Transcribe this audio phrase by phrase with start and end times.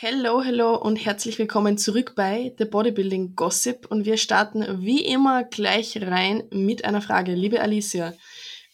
[0.00, 5.42] Hello, hello und herzlich willkommen zurück bei The Bodybuilding Gossip und wir starten wie immer
[5.42, 7.32] gleich rein mit einer Frage.
[7.32, 8.14] Liebe Alicia,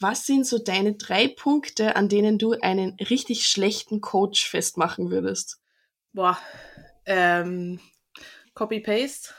[0.00, 5.62] was sind so deine drei Punkte, an denen du einen richtig schlechten Coach festmachen würdest?
[6.12, 6.38] Boah,
[7.06, 7.80] ähm,
[8.52, 9.30] Copy-Paste.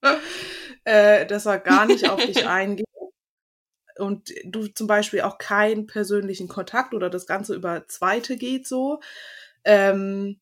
[0.84, 2.86] äh, dass er gar nicht auf dich eingeht
[3.98, 9.00] und du zum Beispiel auch keinen persönlichen Kontakt oder das Ganze über Zweite geht so.
[9.64, 10.38] Ähm,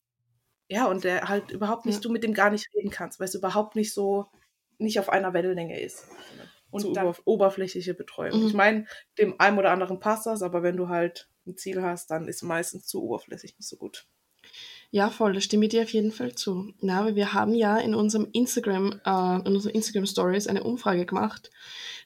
[0.69, 2.01] ja, und der halt überhaupt nicht, ja.
[2.01, 4.27] du mit dem gar nicht reden kannst, weil es überhaupt nicht so,
[4.77, 6.07] nicht auf einer Wellenlänge ist.
[6.69, 8.41] Und so dann, oberflächliche Betreuung.
[8.41, 8.47] Mhm.
[8.47, 8.85] Ich meine,
[9.17, 12.43] dem einen oder anderen passt das, aber wenn du halt ein Ziel hast, dann ist
[12.43, 14.05] meistens zu oberflächlich nicht so gut.
[14.89, 16.73] Ja, voll, da stimme ich dir auf jeden Fall zu.
[16.79, 21.05] Na, aber wir haben ja in unserem Instagram, äh, in unseren Instagram Stories eine Umfrage
[21.05, 21.51] gemacht,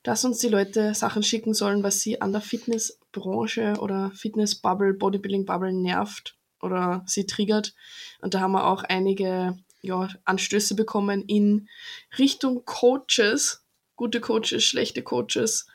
[0.04, 5.46] dass uns die Leute Sachen schicken sollen, was sie an der Fitnessbranche oder Fitnessbubble, Bodybuilding
[5.46, 7.74] Bubble nervt oder sie triggert.
[8.22, 11.68] Und da haben wir auch einige ja, Anstöße bekommen in
[12.18, 15.68] Richtung Coaches, gute Coaches, schlechte Coaches.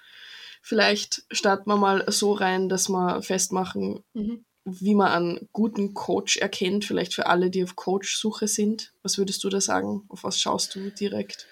[0.62, 4.44] Vielleicht starten wir mal so rein, dass wir festmachen, mhm.
[4.64, 8.92] wie man einen guten Coach erkennt, vielleicht für alle, die auf Coach-Suche sind.
[9.02, 10.04] Was würdest du da sagen?
[10.08, 11.46] Auf was schaust du direkt?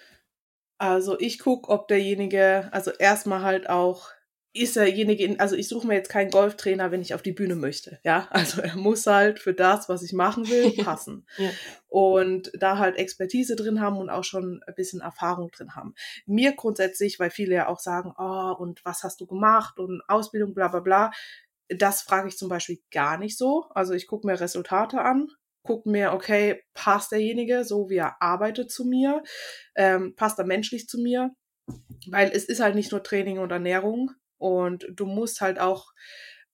[0.78, 4.08] Also ich gucke, ob derjenige, also erstmal halt auch
[4.56, 7.56] ist derjenige, in, also ich suche mir jetzt keinen Golftrainer, wenn ich auf die Bühne
[7.56, 8.28] möchte, ja.
[8.30, 11.26] Also er muss halt für das, was ich machen will, passen.
[11.38, 11.50] ja.
[11.88, 15.94] Und da halt Expertise drin haben und auch schon ein bisschen Erfahrung drin haben.
[16.24, 20.54] Mir grundsätzlich, weil viele ja auch sagen, oh, und was hast du gemacht und Ausbildung,
[20.54, 21.10] bla bla bla.
[21.68, 23.66] Das frage ich zum Beispiel gar nicht so.
[23.70, 25.30] Also ich gucke mir Resultate an,
[25.64, 29.24] gucke mir, okay, passt derjenige so, wie er arbeitet zu mir,
[29.74, 31.34] ähm, passt er menschlich zu mir,
[32.08, 35.92] weil es ist halt nicht nur Training und Ernährung, und du musst halt auch,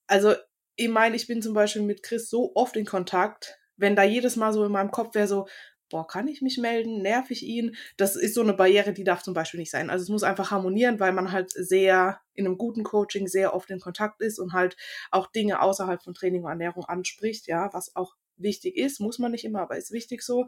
[0.07, 0.35] also
[0.77, 4.37] ich meine, ich bin zum Beispiel mit Chris so oft in Kontakt, wenn da jedes
[4.37, 5.47] Mal so in meinem Kopf wäre so,
[5.91, 7.03] boah, kann ich mich melden?
[7.03, 7.77] Nerv ich ihn?
[7.97, 9.91] Das ist so eine Barriere, die darf zum Beispiel nicht sein.
[9.91, 13.71] Also es muss einfach harmonieren, weil man halt sehr in einem guten Coaching sehr oft
[13.71, 14.77] in Kontakt ist und halt
[15.11, 19.33] auch Dinge außerhalb von Training und Ernährung anspricht, ja, was auch wichtig ist, muss man
[19.33, 20.47] nicht immer, aber ist wichtig so.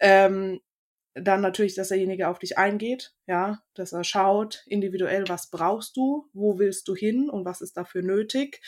[0.00, 0.60] Ähm,
[1.14, 6.28] dann natürlich, dass derjenige auf dich eingeht, ja, dass er schaut individuell, was brauchst du,
[6.32, 8.60] wo willst du hin und was ist dafür nötig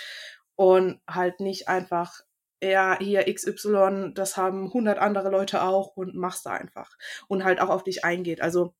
[0.55, 2.21] und halt nicht einfach,
[2.63, 6.97] ja, hier XY, das haben 100 andere Leute auch und machst da einfach
[7.29, 8.41] und halt auch auf dich eingeht.
[8.41, 8.75] Also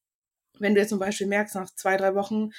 [0.59, 2.51] wenn du jetzt zum Beispiel merkst nach zwei, drei Wochen,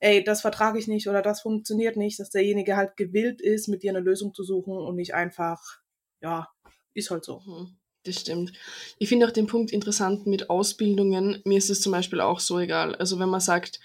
[0.00, 3.82] ey, das vertrage ich nicht oder das funktioniert nicht, dass derjenige halt gewillt ist, mit
[3.82, 5.80] dir eine Lösung zu suchen und nicht einfach,
[6.20, 6.48] ja,
[6.94, 7.40] ist halt so.
[7.46, 8.52] Mhm das stimmt.
[8.98, 11.42] Ich finde auch den Punkt interessant mit Ausbildungen.
[11.44, 12.94] Mir ist es zum Beispiel auch so egal.
[12.94, 13.80] Also wenn man sagt,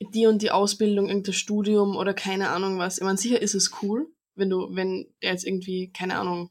[0.00, 2.98] die und die Ausbildung, irgendein Studium oder keine Ahnung was.
[2.98, 6.50] Ich meine, sicher ist es cool, wenn du, wenn der jetzt irgendwie, keine Ahnung,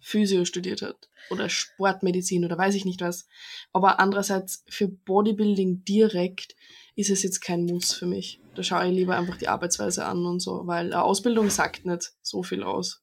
[0.00, 3.26] Physio studiert hat oder Sportmedizin oder weiß ich nicht was.
[3.72, 6.56] Aber andererseits für Bodybuilding direkt
[6.94, 8.40] ist es jetzt kein Muss für mich.
[8.54, 12.12] Da schaue ich lieber einfach die Arbeitsweise an und so, weil eine Ausbildung sagt nicht
[12.20, 13.02] so viel aus.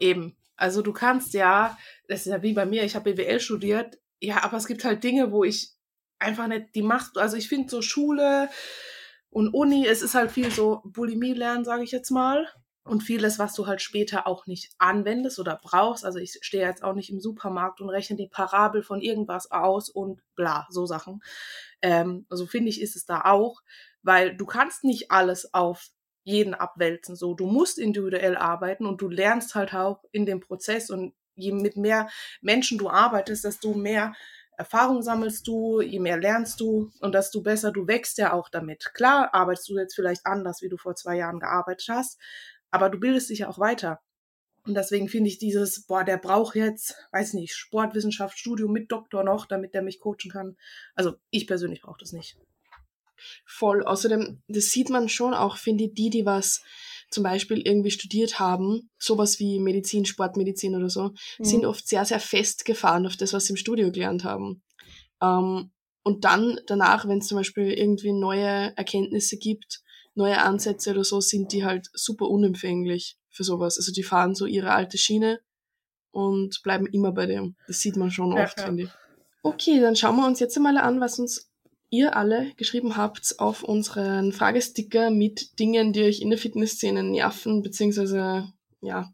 [0.00, 0.36] Eben.
[0.56, 1.76] Also du kannst ja,
[2.08, 5.02] das ist ja wie bei mir, ich habe BWL studiert, ja, aber es gibt halt
[5.04, 5.72] Dinge, wo ich
[6.18, 8.48] einfach nicht die Macht, also ich finde so Schule
[9.30, 12.48] und Uni, es ist halt viel so Bulimie lernen, sage ich jetzt mal.
[12.86, 16.04] Und vieles, was du halt später auch nicht anwendest oder brauchst.
[16.04, 19.88] Also ich stehe jetzt auch nicht im Supermarkt und rechne die Parabel von irgendwas aus
[19.88, 21.22] und bla, so Sachen.
[21.80, 23.62] Ähm, also finde ich, ist es da auch,
[24.02, 25.88] weil du kannst nicht alles auf
[26.24, 27.14] jeden abwälzen.
[27.14, 31.52] So, du musst individuell arbeiten und du lernst halt auch in dem Prozess und je
[31.52, 32.08] mit mehr
[32.40, 34.14] Menschen du arbeitest, desto mehr
[34.56, 38.92] Erfahrung sammelst du, je mehr lernst du und desto besser du wächst ja auch damit.
[38.94, 42.20] Klar arbeitest du jetzt vielleicht anders, wie du vor zwei Jahren gearbeitet hast,
[42.70, 44.00] aber du bildest dich ja auch weiter.
[44.66, 49.22] Und deswegen finde ich dieses, boah, der braucht jetzt, weiß nicht, Sportwissenschaft, Studium mit Doktor
[49.22, 50.56] noch, damit der mich coachen kann.
[50.94, 52.38] Also ich persönlich brauche das nicht.
[53.46, 53.82] Voll.
[53.84, 56.62] Außerdem, das sieht man schon auch, finde ich, die, die was
[57.10, 61.44] zum Beispiel irgendwie studiert haben, sowas wie Medizin, Sportmedizin oder so, mhm.
[61.44, 64.62] sind oft sehr, sehr festgefahren auf das, was sie im Studio gelernt haben.
[65.22, 65.70] Ähm,
[66.02, 69.80] und dann danach, wenn es zum Beispiel irgendwie neue Erkenntnisse gibt,
[70.14, 73.78] neue Ansätze oder so, sind die halt super unempfänglich für sowas.
[73.78, 75.40] Also die fahren so ihre alte Schiene
[76.10, 77.56] und bleiben immer bei dem.
[77.66, 78.66] Das sieht man schon oft, ja.
[78.66, 78.90] finde ich.
[79.42, 81.50] Okay, dann schauen wir uns jetzt einmal an, was uns
[81.94, 87.62] ihr alle geschrieben habt auf unseren Fragesticker mit Dingen, die euch in der Fitnessszene nerven,
[87.62, 89.12] beziehungsweise, ja,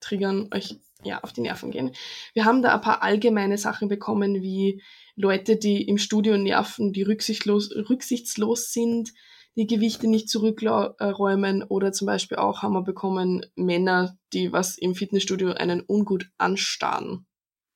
[0.00, 1.92] triggern, euch ja, auf die Nerven gehen.
[2.32, 4.82] Wir haben da ein paar allgemeine Sachen bekommen, wie
[5.16, 9.12] Leute, die im Studio nerven, die rücksichtslos, rücksichtslos sind,
[9.56, 14.94] die Gewichte nicht zurückräumen oder zum Beispiel auch haben wir bekommen Männer, die was im
[14.94, 17.26] Fitnessstudio einen ungut anstarren.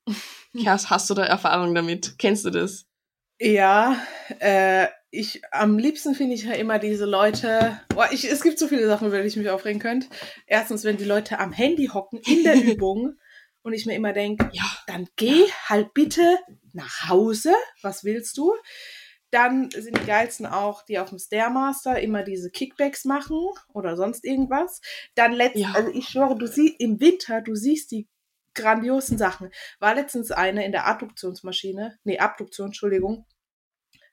[0.65, 2.17] Hast, hast du da Erfahrung damit?
[2.17, 2.88] Kennst du das?
[3.39, 3.95] Ja,
[4.39, 7.79] äh, ich am liebsten finde ich ja immer diese Leute.
[7.89, 10.07] Boah, ich, es gibt so viele Sachen, über die ich mich aufregen könnte.
[10.45, 13.15] Erstens, wenn die Leute am Handy hocken in der Übung
[13.61, 16.37] und ich mir immer denke, ja, dann geh halt bitte
[16.73, 17.53] nach Hause.
[17.81, 18.53] Was willst du?
[19.31, 23.39] Dann sind die geilsten auch, die auf dem Stairmaster immer diese Kickbacks machen
[23.73, 24.81] oder sonst irgendwas.
[25.15, 25.73] Dann letztens, ja.
[25.75, 28.07] also ich schwöre, du siehst im Winter, du siehst die
[28.53, 29.51] grandiosen Sachen.
[29.79, 33.25] War letztens eine in der Adduktionsmaschine, nee, Abduktion, Entschuldigung,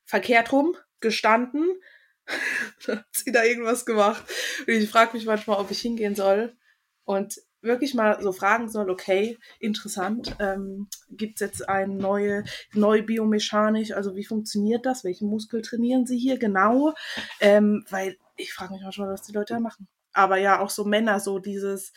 [0.05, 1.81] verkehrt rum, gestanden,
[2.87, 4.25] hat sie da irgendwas gemacht.
[4.61, 6.57] Und ich frage mich manchmal, ob ich hingehen soll
[7.05, 13.03] und wirklich mal so fragen soll, okay, interessant, ähm, gibt es jetzt eine neue, neue
[13.03, 16.95] Biomechanik, also wie funktioniert das, welchen Muskel trainieren sie hier genau,
[17.41, 19.89] ähm, weil ich frage mich manchmal, was die Leute da machen.
[20.13, 21.93] Aber ja, auch so Männer, so dieses,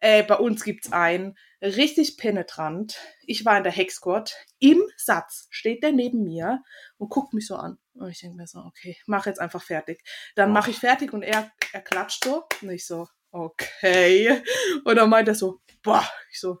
[0.00, 2.98] äh, bei uns gibt's einen, richtig penetrant.
[3.22, 4.34] Ich war in der Hexquad.
[4.58, 6.62] Im Satz steht der neben mir
[6.98, 7.78] und guckt mich so an.
[7.94, 10.02] Und ich denke mir so, okay, mach jetzt einfach fertig.
[10.36, 12.44] Dann mache ich fertig und er, er klatscht so.
[12.60, 14.42] Und ich so, okay.
[14.84, 16.08] Und dann meint er so, boah.
[16.30, 16.58] Ich so,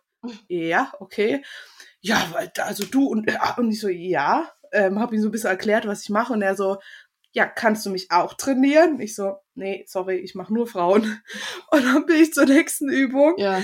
[0.48, 1.44] ja, okay.
[2.00, 4.50] Ja, weil, also du und, und ich so, ja.
[4.72, 6.32] Ähm, habe ihm so ein bisschen erklärt, was ich mache.
[6.32, 6.78] Und er so,
[7.34, 9.00] ja, kannst du mich auch trainieren?
[9.00, 11.20] Ich so, nee, sorry, ich mache nur Frauen.
[11.70, 13.34] Und dann bin ich zur nächsten Übung.
[13.38, 13.60] Ja.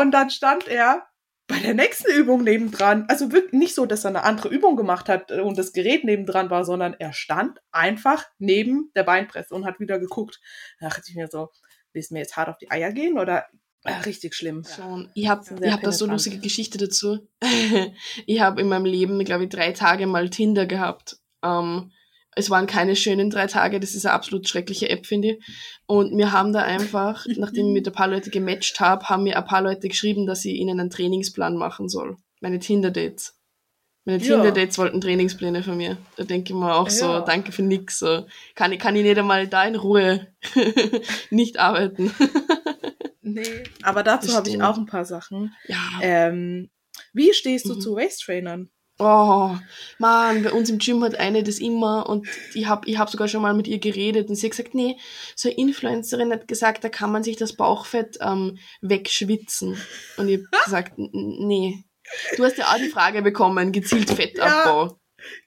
[0.00, 1.06] Und dann stand er
[1.48, 3.06] bei der nächsten Übung nebendran.
[3.08, 6.50] Also wirklich nicht so, dass er eine andere Übung gemacht hat und das Gerät nebendran
[6.50, 10.40] war, sondern er stand einfach neben der Beinpresse und hat wieder geguckt.
[10.78, 11.48] Da dachte ich mir so,
[11.92, 13.46] willst du mir jetzt hart auf die Eier gehen oder
[13.84, 14.64] ja, richtig schlimm.
[14.64, 15.10] Schon.
[15.14, 17.28] Ich habe hab da so eine lustige Geschichte dazu.
[18.26, 21.18] ich habe in meinem Leben, glaube ich, drei Tage mal Tinder gehabt.
[21.42, 21.92] Ähm,
[22.38, 25.44] es waren keine schönen drei Tage, das ist eine absolut schreckliche App, finde ich.
[25.86, 29.36] Und wir haben da einfach, nachdem ich mit ein paar Leute gematcht habe, haben mir
[29.36, 32.16] ein paar Leute geschrieben, dass ich ihnen einen Trainingsplan machen soll.
[32.40, 33.34] Meine Tinder-Dates.
[34.04, 34.36] Meine ja.
[34.36, 35.98] Tinder-Dates wollten Trainingspläne von mir.
[36.16, 36.90] Da denke ich mir auch ja.
[36.90, 37.98] so, danke für nix.
[37.98, 38.26] So.
[38.54, 40.28] Kann, ich, kann ich nicht einmal da in Ruhe
[41.30, 42.12] nicht arbeiten.
[43.20, 45.54] nee, aber dazu habe ich auch ein paar Sachen.
[45.66, 45.98] Ja.
[46.00, 46.70] Ähm,
[47.12, 47.80] wie stehst du mhm.
[47.80, 48.70] zu Waist-Trainern?
[49.00, 49.56] Oh,
[49.98, 53.28] Mann, bei uns im Gym hat eine das immer und ich habe ich hab sogar
[53.28, 54.98] schon mal mit ihr geredet und sie hat gesagt, nee,
[55.36, 59.76] so eine Influencerin hat gesagt, da kann man sich das Bauchfett ähm, wegschwitzen.
[60.16, 61.84] Und ich habe gesagt, nee.
[62.36, 64.86] Du hast ja auch die Frage bekommen, gezielt Fettabbau.
[64.86, 64.96] Ja,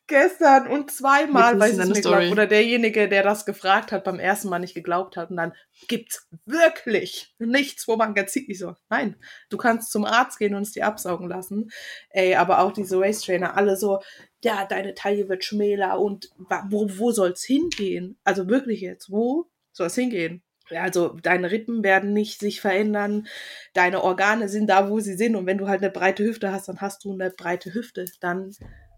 [0.08, 4.50] gestern und zweimal, weil es mir glaubt, oder derjenige, der das gefragt hat, beim ersten
[4.50, 5.54] Mal nicht geglaubt hat und dann
[5.88, 9.16] gibt's wirklich nichts, wo man ganz ich so, nein,
[9.50, 11.72] du kannst zum Arzt gehen und es dir absaugen lassen.
[12.10, 14.02] Ey, aber auch diese Race Trainer, alle so,
[14.44, 16.30] ja, deine Taille wird schmäler und
[16.70, 18.20] wo, wo soll's hingehen?
[18.24, 20.44] Also wirklich jetzt, wo soll's hingehen?
[20.70, 23.28] Also deine Rippen werden nicht sich verändern,
[23.74, 26.68] deine Organe sind da, wo sie sind und wenn du halt eine breite Hüfte hast,
[26.68, 28.06] dann hast du eine breite Hüfte.
[28.22, 28.52] Dann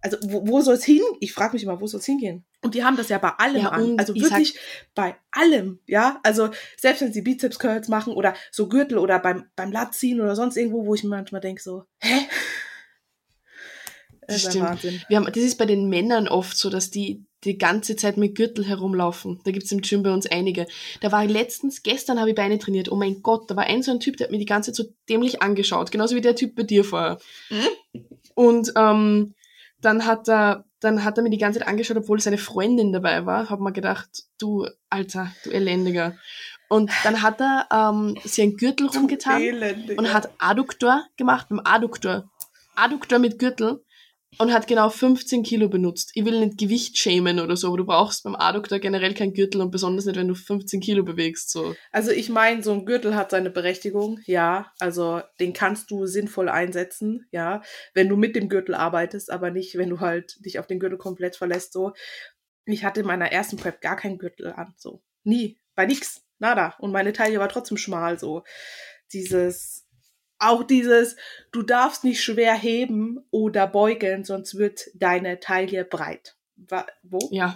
[0.03, 1.01] also wo, wo soll es hin?
[1.21, 2.43] Ich frage mich immer, wo soll es hingehen?
[2.61, 3.97] Und die haben das ja bei allem ja, an.
[3.97, 4.59] Also wirklich
[4.93, 6.19] bei allem, ja.
[6.23, 10.35] Also selbst wenn sie Bizeps Curls machen oder so Gürtel oder beim, beim Latziehen oder
[10.35, 12.13] sonst irgendwo, wo ich mir manchmal denke so, hä?
[14.25, 14.83] Das, das stimmt.
[15.09, 18.35] Wir haben, das ist bei den Männern oft so, dass die die ganze Zeit mit
[18.35, 19.41] Gürtel herumlaufen.
[19.43, 20.65] Da gibt's im Gym bei uns einige.
[21.01, 22.89] Da war ich letztens, gestern habe ich Beine trainiert.
[22.89, 24.85] Oh mein Gott, da war ein so ein Typ, der hat mir die ganze Zeit
[24.85, 25.91] so dämlich angeschaut.
[25.91, 27.17] Genauso wie der Typ bei dir vorher.
[27.49, 27.99] Mhm.
[28.33, 29.33] Und ähm,
[29.83, 33.25] dann hat er, dann hat er mir die ganze Zeit angeschaut, obwohl seine Freundin dabei
[33.25, 33.49] war.
[33.49, 36.15] Hab mir gedacht, du Alter, du Elendiger.
[36.69, 39.41] Und dann hat er ähm, sie einen Gürtel rumgetan
[39.97, 42.29] und hat Adduktor gemacht, beim Adduktor.
[42.75, 43.83] Adduktor mit Gürtel
[44.37, 46.11] und hat genau 15 Kilo benutzt.
[46.13, 49.61] Ich will nicht Gewicht schämen oder so, aber du brauchst beim A-Doktor generell keinen Gürtel
[49.61, 51.51] und besonders nicht, wenn du 15 Kilo bewegst.
[51.51, 51.75] So.
[51.91, 54.71] Also ich meine, so ein Gürtel hat seine Berechtigung, ja.
[54.79, 57.61] Also den kannst du sinnvoll einsetzen, ja,
[57.93, 60.97] wenn du mit dem Gürtel arbeitest, aber nicht, wenn du halt dich auf den Gürtel
[60.97, 61.73] komplett verlässt.
[61.73, 61.93] So,
[62.65, 66.75] ich hatte in meiner ersten Prep gar keinen Gürtel an, so nie, bei nix, nada.
[66.79, 68.43] Und meine Taille war trotzdem schmal, so
[69.11, 69.82] dieses
[70.43, 71.15] auch dieses,
[71.51, 76.35] du darfst nicht schwer heben oder beugen, sonst wird deine Taille breit.
[77.03, 77.19] wo?
[77.31, 77.55] Ja,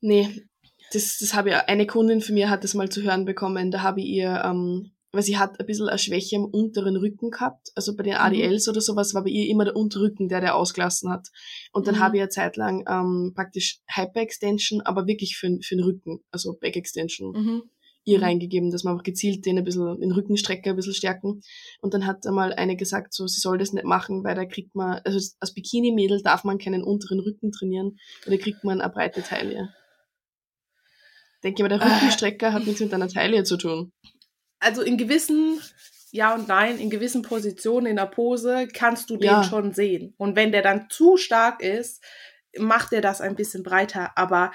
[0.00, 0.46] nee.
[0.92, 3.70] Das, das habe ich, eine Kundin von mir hat das mal zu hören bekommen.
[3.70, 7.30] Da habe ich ihr, ähm, weil sie hat ein bisschen eine Schwäche im unteren Rücken
[7.30, 7.72] gehabt.
[7.74, 8.70] Also bei den ADLs mhm.
[8.72, 11.28] oder sowas war bei ihr immer der Unterrücken, der der ausgelassen hat.
[11.72, 12.00] Und dann mhm.
[12.00, 16.54] habe ich eine Zeit lang ähm, praktisch Hyper-Extension, aber wirklich für, für den Rücken, also
[16.54, 17.32] Back-Extension.
[17.32, 17.62] Mhm
[18.04, 18.24] ihr mhm.
[18.24, 21.42] reingegeben, dass man auch gezielt den ein bisschen, den Rückenstrecker ein bisschen stärken.
[21.80, 24.74] Und dann hat einmal eine gesagt, so, sie soll das nicht machen, weil da kriegt
[24.74, 28.92] man, also als Bikini-Mädel darf man keinen unteren Rücken trainieren, weil da kriegt man eine
[28.92, 29.74] breite Taille.
[31.42, 31.96] Denke aber der ah.
[31.96, 33.92] Rückenstrecker hat nichts mit deiner Taille zu tun.
[34.60, 35.60] Also in gewissen
[36.14, 36.78] ja und nein.
[36.78, 39.40] In gewissen Positionen in der Pose kannst du Ja.
[39.40, 40.14] den schon sehen.
[40.16, 42.02] Und wenn der dann zu stark ist,
[42.56, 44.16] macht er das ein bisschen breiter.
[44.16, 44.52] Aber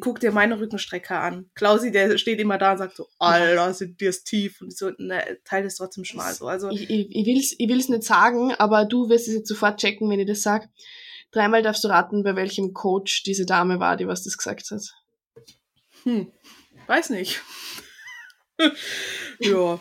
[0.00, 1.50] guck dir meine Rückenstrecker an.
[1.54, 4.60] Klausi, der steht immer da und sagt so, Alter, sind dir ist tief.
[4.60, 6.32] Und so, ne, Teil ist trotzdem schmal.
[6.34, 6.46] So.
[6.46, 9.80] Also, Ich, ich, ich will's, ich will's nicht sagen, aber du wirst es jetzt sofort
[9.80, 10.68] checken, wenn ich das sag.
[11.32, 14.82] Dreimal darfst du raten, bei welchem Coach diese Dame war, die was das gesagt hat.
[16.02, 16.32] hm,
[16.86, 17.40] weiß nicht.
[19.38, 19.80] ja,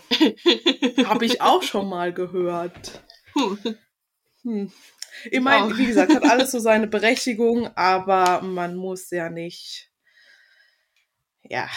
[1.05, 3.03] habe ich auch schon mal gehört.
[3.33, 3.57] Hm.
[4.43, 4.71] Hm.
[5.31, 9.88] Ich meine, wie gesagt, hat alles so seine Berechtigung, aber man muss ja nicht.
[11.49, 11.67] Ja,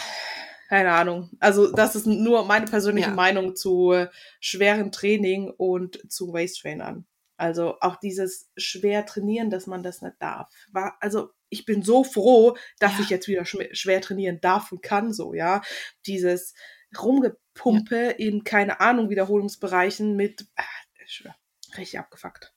[0.69, 1.31] keine Ahnung.
[1.41, 3.15] Also, das ist nur meine persönliche Ja.
[3.15, 4.09] Meinung zu äh,
[4.41, 7.05] schwerem Training und zu Waist-Trainern.
[7.37, 10.49] Also auch dieses schwer trainieren, dass man das nicht darf.
[10.71, 13.01] War, also ich bin so froh, dass Ja.
[13.03, 15.61] ich jetzt wieder schwer trainieren darf und kann, so, ja.
[16.07, 16.55] Dieses
[16.97, 20.63] Rumgepumpe in, keine Ahnung, Wiederholungsbereichen mit, ah,
[21.05, 21.35] ich schwör,
[21.77, 22.53] richtig abgefuckt.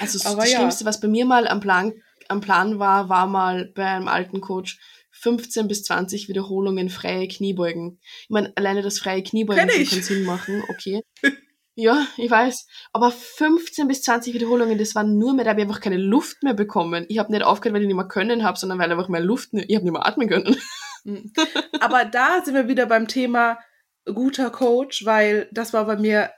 [0.00, 0.58] Also Aber das ja.
[0.58, 1.92] Schlimmste, was bei mir mal am Plan,
[2.28, 4.78] am Plan war, war mal bei einem alten Coach
[5.20, 8.00] 15 bis 20 Wiederholungen freie Kniebeugen.
[8.22, 11.02] Ich meine, alleine das freie Kniebeugen kann Sinn machen, okay.
[11.80, 12.66] Ja, ich weiß.
[12.92, 16.42] Aber 15 bis 20 Wiederholungen, das war nur mehr, da habe ich einfach keine Luft
[16.42, 17.06] mehr bekommen.
[17.08, 19.50] Ich habe nicht aufgehört, weil ich nicht mehr können habe, sondern weil einfach mehr Luft,
[19.52, 20.56] ich habe nicht mehr atmen können.
[21.04, 21.32] Mhm.
[21.80, 23.60] Aber da sind wir wieder beim Thema
[24.06, 26.32] guter Coach, weil das war bei mir,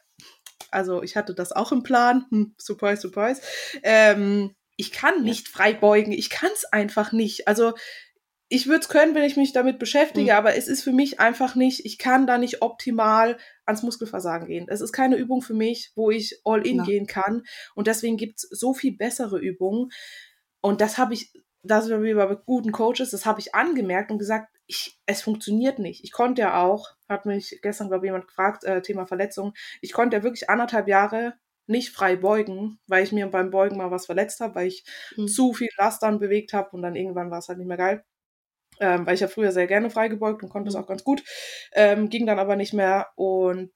[0.70, 3.40] also ich hatte das auch im Plan, hm, surprise, surprise.
[3.82, 7.48] Ähm, ich kann nicht frei beugen, ich kann es einfach nicht.
[7.48, 7.72] Also
[8.52, 10.36] ich würde es können, wenn ich mich damit beschäftige, Mhm.
[10.36, 14.66] aber es ist für mich einfach nicht, ich kann da nicht optimal ans Muskelversagen gehen.
[14.68, 16.84] Es ist keine Übung für mich, wo ich all in Na.
[16.84, 17.44] gehen kann.
[17.76, 19.90] Und deswegen gibt's so viel bessere Übungen.
[20.60, 24.18] Und das habe ich, da sind wir bei guten Coaches, das habe ich angemerkt und
[24.18, 26.04] gesagt, ich, es funktioniert nicht.
[26.04, 29.92] Ich konnte ja auch, hat mich gestern, glaube ich, jemand gefragt, äh, Thema Verletzung, ich
[29.92, 31.34] konnte ja wirklich anderthalb Jahre
[31.66, 35.28] nicht frei beugen, weil ich mir beim Beugen mal was verletzt habe, weil ich Hm.
[35.28, 38.04] zu viel Last dann bewegt habe und dann irgendwann war es halt nicht mehr geil.
[38.80, 40.80] Ähm, weil ich ja früher sehr gerne frei gebeugt und konnte es Mhm.
[40.82, 41.22] auch ganz gut.
[41.72, 43.70] Ähm, ging dann aber nicht mehr und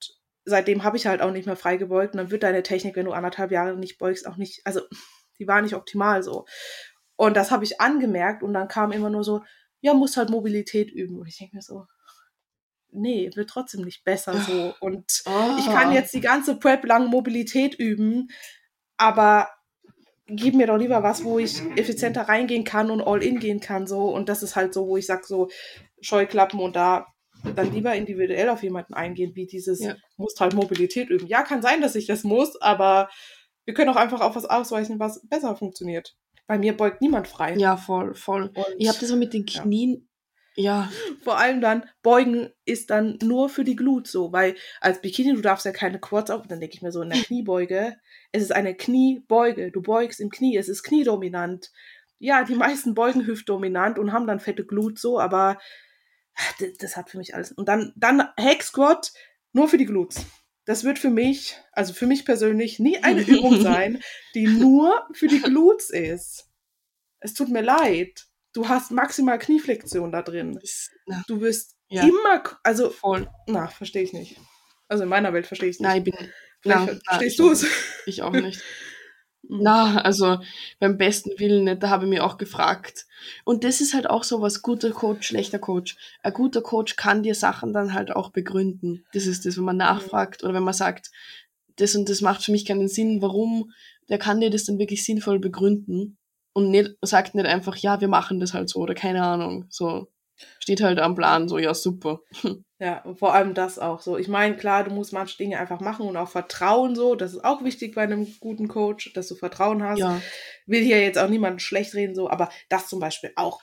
[0.46, 3.06] seitdem habe ich halt auch nicht mehr frei gebeugt und dann wird deine Technik, wenn
[3.06, 4.80] du anderthalb Jahre nicht beugst, auch nicht, also
[5.38, 6.46] die war nicht optimal so.
[7.16, 9.42] Und das habe ich angemerkt und dann kam immer nur so,
[9.80, 11.18] ja, musst halt Mobilität üben.
[11.18, 11.86] Und ich denke mir so,
[12.90, 14.74] nee, wird trotzdem nicht besser so.
[14.80, 15.22] Und
[15.58, 18.28] ich kann jetzt die ganze Prep lang Mobilität üben,
[18.96, 19.48] aber
[20.26, 23.86] gib mir doch lieber was, wo ich effizienter reingehen kann und all in gehen kann
[23.86, 24.08] so.
[24.08, 25.48] Und das ist halt so, wo ich sag so
[26.00, 27.06] Scheuklappen und da
[27.56, 29.96] dann lieber individuell auf jemanden eingehen, wie dieses, Ja.
[30.16, 31.26] musst halt Mobilität üben.
[31.26, 33.10] Ja, kann sein, dass ich das muss, aber
[33.66, 36.14] wir können auch einfach auf was ausweichen, was besser funktioniert.
[36.46, 37.54] Bei mir beugt niemand frei.
[37.56, 38.50] Ja, voll, voll.
[38.54, 39.44] Und Ich habe das so mit den.
[39.46, 40.08] Knien.
[40.56, 40.90] Ja,
[41.22, 45.40] vor allem dann, Beugen ist dann nur für die Glut so, weil als Bikini, du
[45.40, 47.96] darfst ja keine Quads auf, dann denke ich mir so, in der Kniebeuge,
[48.30, 51.72] es ist eine Kniebeuge, du beugst im Knie, es ist kniedominant.
[52.18, 55.58] Ja, die meisten beugen hüftdominant und haben dann fette Glut so, aber
[56.60, 57.52] das, das hat für mich alles.
[57.52, 59.12] Und dann, dann Hack Squat
[59.52, 60.24] nur für die Gluts.
[60.66, 64.02] Das wird für mich, also für mich persönlich, nie eine Übung sein,
[64.34, 66.48] die nur für die Gluts ist.
[67.20, 68.26] Es tut mir leid.
[68.54, 70.58] Du hast maximal Knieflexion da drin.
[71.26, 72.02] Du wirst Ja.
[72.04, 73.28] immer, also, voll.
[73.46, 74.40] na, verstehe ich nicht.
[74.88, 75.88] Also in meiner Welt verstehe ich es nicht.
[75.88, 76.28] Nein, ich bin.
[76.64, 77.66] Na, verstehst ich du es?
[78.06, 78.62] Ich auch nicht.
[79.48, 80.38] Na, also
[80.78, 83.06] beim besten Willen nicht, da habe ich mir auch gefragt.
[83.44, 85.96] Und das ist halt auch so was, guter Coach, schlechter Coach.
[86.22, 89.04] Ein guter Coach kann dir Sachen dann halt auch begründen.
[89.12, 91.10] Das ist das, wenn man nachfragt oder wenn man sagt,
[91.76, 93.72] das und das macht für mich keinen Sinn, warum,
[94.08, 96.16] der kann dir das dann wirklich sinnvoll begründen
[96.54, 100.08] und nicht, sagt nicht einfach, ja, wir machen das halt so oder keine Ahnung, so.
[100.58, 102.20] Steht halt am Plan, so, ja, super.
[102.80, 104.18] Ja, und vor allem das auch so.
[104.18, 107.14] Ich meine, klar, du musst manche Dinge einfach machen und auch vertrauen so.
[107.14, 110.00] Das ist auch wichtig bei einem guten Coach, dass du Vertrauen hast.
[110.00, 110.20] Ja,
[110.66, 113.62] Will hier jetzt auch niemanden schlecht reden so, aber das zum Beispiel auch.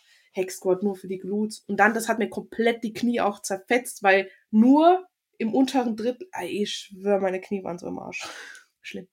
[0.49, 1.63] Squat nur für die Glutes.
[1.67, 5.05] Und dann, das hat mir komplett die Knie auch zerfetzt, weil nur
[5.37, 8.27] im unteren Drittel, ich schwöre, meine Knie waren so im Arsch.
[8.81, 9.07] Schlimm.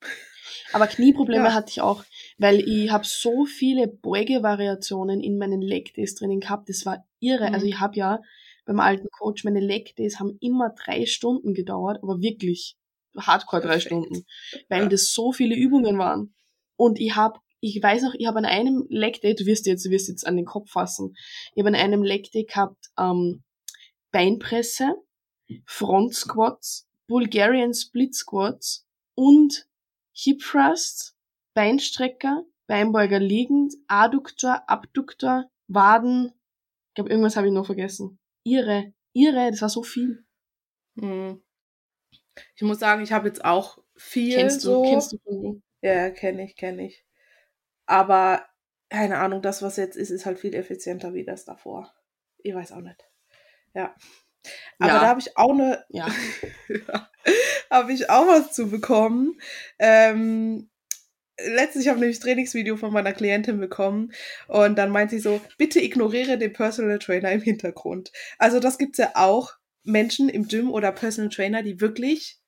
[0.72, 1.54] Aber Knieprobleme Ja.
[1.54, 2.04] hatte ich auch,
[2.38, 6.68] weil ich habe so viele Beugevariationen in meinen Leg Days drinnen gehabt.
[6.68, 7.48] Das war irre.
[7.48, 7.54] Mhm.
[7.54, 8.20] Also ich habe ja
[8.64, 12.76] beim alten Coach meine Leg Days haben immer drei Stunden gedauert, aber wirklich
[13.16, 13.80] Hardcore drei.
[13.80, 14.24] Stunden,
[14.68, 14.88] weil Ja.
[14.88, 16.34] das so viele Übungen waren.
[16.76, 19.84] Und ich habe, ich weiß noch, ich habe an einem Leg Day, du wirst jetzt,
[19.86, 21.14] du wirst jetzt an den Kopf fassen,
[21.54, 23.42] ich habe an einem Leg Day gehabt ähm,
[24.12, 24.94] Beinpresse,
[25.64, 29.66] Front Squats, Bulgarian Split Squats und
[30.20, 31.16] Hip Thrust,
[31.54, 36.32] Beinstrecker, Beinbeuger liegend, Adduktor, Abduktor, Waden.
[36.88, 38.18] Ich glaube, irgendwas habe ich noch vergessen.
[38.42, 40.25] Ihre, ihre, das war so viel.
[40.98, 41.40] Hm.
[42.56, 44.82] Ich muss sagen, ich habe jetzt auch viel Kennst du, so.
[44.82, 45.62] kennst du von wo?
[45.82, 47.04] Ja, kenne ich, kenne ich.
[47.87, 48.44] Aber
[48.88, 51.94] keine Ahnung, das, was jetzt ist, ist halt viel effizienter wie das davor.
[52.38, 53.08] Ich weiß auch nicht.
[53.75, 53.94] Ja.
[54.78, 55.00] Aber Ja.
[55.00, 56.06] da habe ich auch eine, Ja.
[57.70, 59.40] habe ich auch was zu bekommen.
[59.78, 60.70] Ähm,
[61.40, 64.12] letztlich habe ich nämlich ein Trainingsvideo von meiner Klientin bekommen
[64.48, 68.12] und dann meint sie so, bitte ignoriere den Personal Trainer im Hintergrund.
[68.38, 69.52] Also das gibt's ja auch
[69.84, 72.40] Menschen im Gym oder Personal Trainer, die wirklich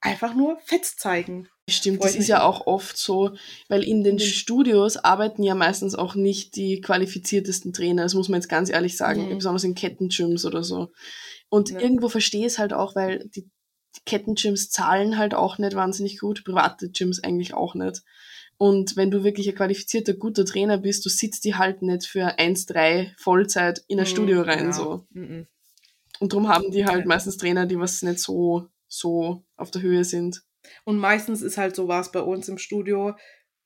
[0.00, 1.48] einfach nur Fett zeigen.
[1.72, 3.36] Stimmt, Freut das ist ja auch oft so,
[3.68, 4.20] weil in den Mhm.
[4.20, 8.96] Studios arbeiten ja meistens auch nicht die qualifiziertesten Trainer, das muss man jetzt ganz ehrlich
[8.96, 9.38] sagen, Mhm.
[9.38, 10.90] besonders in Kettengyms oder so.
[11.48, 11.80] Und Ja.
[11.80, 13.48] irgendwo verstehe ich es halt auch, weil die,
[14.06, 18.02] Kettengyms zahlen halt auch nicht wahnsinnig gut, private Gyms eigentlich auch nicht.
[18.56, 22.38] Und wenn du wirklich ein qualifizierter, guter Trainer bist, du sitzt die halt nicht für
[22.38, 24.72] 1,3 Vollzeit in ein Mhm, Studio rein, ja.
[24.72, 25.06] so.
[25.10, 25.46] Mhm.
[26.20, 30.04] Und darum haben die halt meistens Trainer, die was nicht so, so auf der Höhe
[30.04, 30.42] sind.
[30.84, 33.14] Und meistens ist halt so was bei uns im Studio.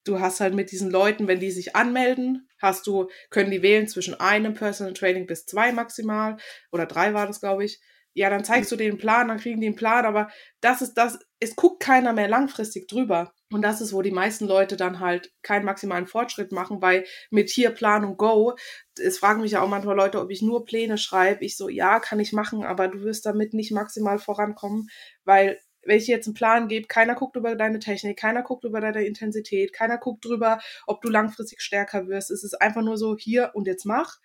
[0.04, 3.88] Du hast halt mit diesen Leuten, wenn die sich anmelden, hast du, können die wählen
[3.88, 6.36] zwischen einem Personal Training bis zwei maximal
[6.70, 7.80] oder drei war das, glaube ich.
[8.14, 10.30] Ja, dann zeigst du denen einen Plan, dann kriegen die einen Plan, aber
[10.62, 13.34] das ist das, es guckt keiner mehr langfristig drüber.
[13.52, 17.50] Und das ist, wo die meisten Leute dann halt keinen maximalen Fortschritt machen, weil mit
[17.50, 18.54] hier Plan und Go,
[18.98, 21.44] es fragen mich ja auch manchmal Leute, ob ich nur Pläne schreibe.
[21.44, 24.88] Ich so, ja, kann ich machen, aber du wirst damit nicht maximal vorankommen,
[25.24, 28.80] weil wenn ich jetzt einen Plan gebe, keiner guckt über deine Technik, keiner guckt über
[28.80, 32.30] deine Intensität, keiner guckt drüber, ob du langfristig stärker wirst.
[32.30, 34.18] Es ist einfach nur so, hier und jetzt mach.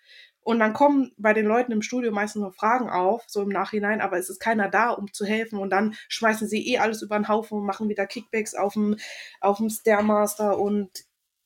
[0.44, 4.00] Und dann kommen bei den Leuten im Studio meistens noch Fragen auf, so im Nachhinein,
[4.00, 5.58] aber es ist keiner da, um zu helfen.
[5.58, 8.96] Und dann schmeißen sie eh alles über den Haufen und machen wieder Kickbacks auf dem,
[9.40, 10.90] auf dem Stairmaster und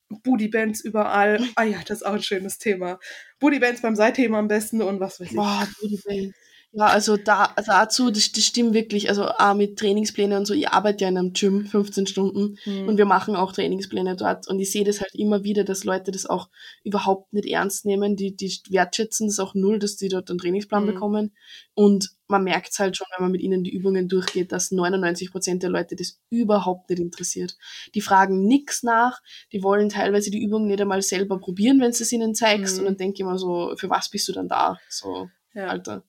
[0.08, 1.40] Bootybands überall.
[1.56, 2.98] Ah ja, das ist auch ein schönes Thema.
[3.38, 5.36] Bootybands beim Seitheben am besten und was weiß ich.
[5.36, 6.32] Boah, Bodybuilding.
[6.78, 9.08] Ja, also da, dazu, das, das stimmt wirklich.
[9.08, 12.86] Also auch mit Trainingsplänen und so, ich arbeite ja in einem Gym 15 Stunden Hm.
[12.86, 16.10] und wir machen auch Trainingspläne dort und ich sehe das halt immer wieder, dass Leute
[16.10, 16.50] das auch
[16.84, 20.82] überhaupt nicht ernst nehmen, die, die wertschätzen das auch null, dass die dort einen Trainingsplan
[20.82, 20.86] Mhm.
[20.86, 21.34] bekommen
[21.72, 25.30] und man merkt es halt schon, wenn man mit ihnen die Übungen durchgeht, dass 99
[25.32, 27.56] Prozent der Leute das überhaupt nicht interessiert.
[27.94, 29.22] Die fragen nix nach,
[29.52, 32.80] die wollen teilweise die Übungen nicht einmal selber probieren, wenn du es ihnen zeigst Mhm.
[32.80, 34.78] und dann denke ich immer so, für was bist du dann da?
[34.90, 35.68] So, ja.
[35.68, 36.02] Alter.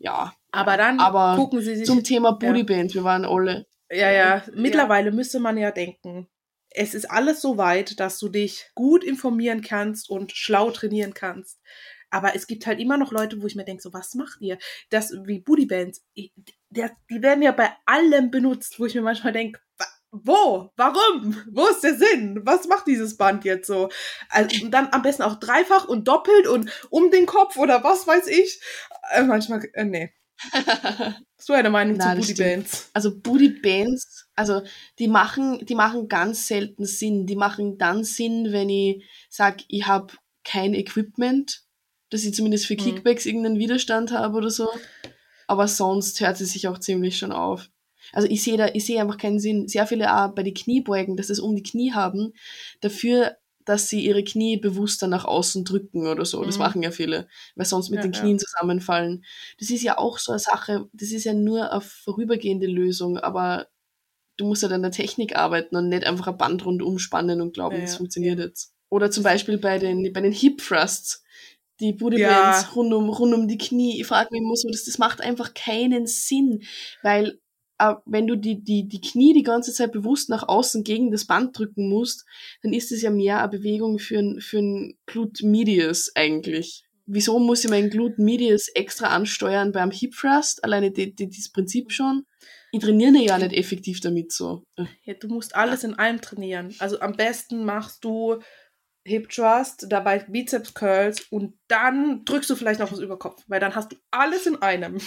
[0.00, 0.34] Ja.
[0.50, 3.66] Aber dann Aber gucken sie sich Zum Thema Bodyband, wir waren alle.
[3.90, 4.36] Ja, ja.
[4.36, 4.44] Ja.
[4.54, 6.28] Mittlerweile müsste man ja denken,
[6.70, 11.60] es ist alles so weit, dass du dich gut informieren kannst und schlau trainieren kannst.
[12.10, 14.58] Aber es gibt halt immer noch Leute, wo ich mir denke, so, was macht ihr?
[14.88, 16.04] Das, wie Bootybands,
[16.70, 19.60] der, die werden ja bei allem benutzt, wo ich mir manchmal denke,
[20.12, 20.70] wo?
[20.76, 21.36] Warum?
[21.52, 22.40] Wo ist der Sinn?
[22.44, 23.88] Was macht dieses Band jetzt so?
[24.28, 28.06] Also, und dann am besten auch dreifach und doppelt und um den Kopf oder was
[28.06, 28.60] weiß ich.
[29.12, 30.12] Äh, manchmal, äh, nee.
[31.38, 32.90] So eine Meinung Na, zu das Bootybands.
[32.92, 34.62] Also Bootybands, also
[34.98, 37.26] die machen, die machen ganz selten Sinn.
[37.26, 40.12] Die machen dann Sinn, wenn ich sag, ich habe
[40.44, 41.62] kein Equipment,
[42.10, 42.78] dass ich zumindest für Mhm.
[42.78, 44.68] Kickbacks irgendeinen Widerstand habe oder so.
[45.46, 47.70] Aber sonst hört sie sich auch ziemlich schon auf.
[48.12, 49.68] Also ich sehe da, ich sehe einfach keinen Sinn.
[49.68, 52.32] Sehr viele auch bei den Kniebeugen, dass sie es um die Knie haben,
[52.80, 56.44] dafür, dass sie ihre Knie bewusster nach außen drücken oder so.
[56.44, 56.60] Das Mhm.
[56.60, 58.18] machen ja viele, weil sonst mit Ja, den ja.
[58.20, 59.24] Knien zusammenfallen.
[59.58, 63.68] Das ist ja auch so eine Sache, das ist ja nur eine vorübergehende Lösung, aber
[64.36, 67.54] du musst halt an der Technik arbeiten und nicht einfach ein Band rundum spannen und
[67.54, 67.96] glauben, Ja, das ja.
[67.98, 68.72] funktioniert jetzt.
[68.90, 71.22] Oder zum Beispiel bei den, bei den Hip Thrusts,
[71.80, 72.60] die Booty Ja.
[72.74, 74.00] Rund, um, rund um die Knie.
[74.00, 76.62] Ich frage mich immer so, das, das macht einfach keinen Sinn,
[77.02, 77.39] weil
[78.06, 81.58] wenn du die, die, die Knie die ganze Zeit bewusst nach außen gegen das Band
[81.58, 82.24] drücken musst,
[82.62, 86.84] dann ist es ja mehr eine Bewegung für ein, für ein Glute Medius eigentlich.
[87.06, 90.62] Wieso muss ich meinen Glute Medius extra ansteuern beim Hip Thrust?
[90.62, 92.24] Alleine die, die, dieses Prinzip schon.
[92.72, 94.62] Ich trainiere ja nicht effektiv damit so.
[94.76, 96.74] Äh, Ja, du musst alles in einem trainieren.
[96.78, 98.38] Also am besten machst du
[99.04, 103.58] Hip Thrust, dabei Bizeps Curls und dann drückst du vielleicht noch was über Kopf, weil
[103.58, 104.98] dann hast du alles in einem.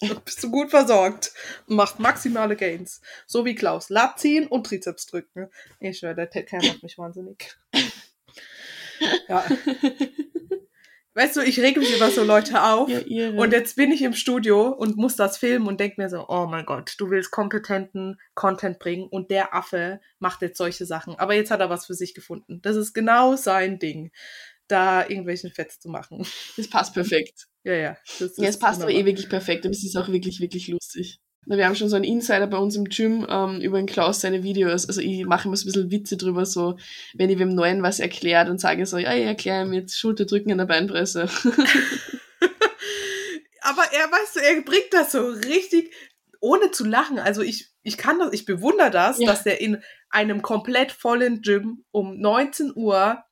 [0.24, 1.32] Bist du gut versorgt
[1.66, 3.00] und machst maximale Gains.
[3.26, 3.90] So wie Klaus.
[3.90, 5.48] Lat ziehen und Trizeps drücken.
[5.78, 7.56] Ich schwöre, der Kerl macht mich wahnsinnig.
[9.28, 9.44] Ja.
[11.12, 12.88] Weißt du, ich reg mich über so Leute auf.
[12.88, 13.30] Ja.
[13.30, 16.46] Und jetzt bin ich im Studio und muss das filmen und denk mir so, oh
[16.46, 21.18] mein Gott, du willst kompetenten Content bringen und der Affe macht jetzt solche Sachen.
[21.18, 22.62] Aber jetzt hat er was für sich gefunden.
[22.62, 24.12] Das ist genau sein Ding,
[24.70, 26.24] da irgendwelchen Fetts zu machen.
[26.56, 27.46] das passt perfekt.
[27.62, 27.96] Ja, ja.
[28.18, 31.18] Das Ja, es passt aber eh wirklich perfekt und es ist auch wirklich, wirklich lustig.
[31.44, 34.42] Wir haben schon so einen Insider bei uns im Gym ähm, über den Klaus seine
[34.42, 34.86] Videos.
[34.86, 36.78] Also ich mache immer so ein bisschen Witze drüber, so
[37.12, 40.52] wenn ich wem Neuen was erklärt und sage so, ja, ich erkläre ihm jetzt Schulterdrücken
[40.52, 41.28] an der Beinpresse.
[43.62, 45.92] Aber er, weißt du, er bringt das so richtig
[46.40, 49.26] ohne zu lachen, also ich, ich kann das, ich bewundere das, Ja.
[49.26, 53.22] dass der in einem komplett vollen Gym um 19 Uhr,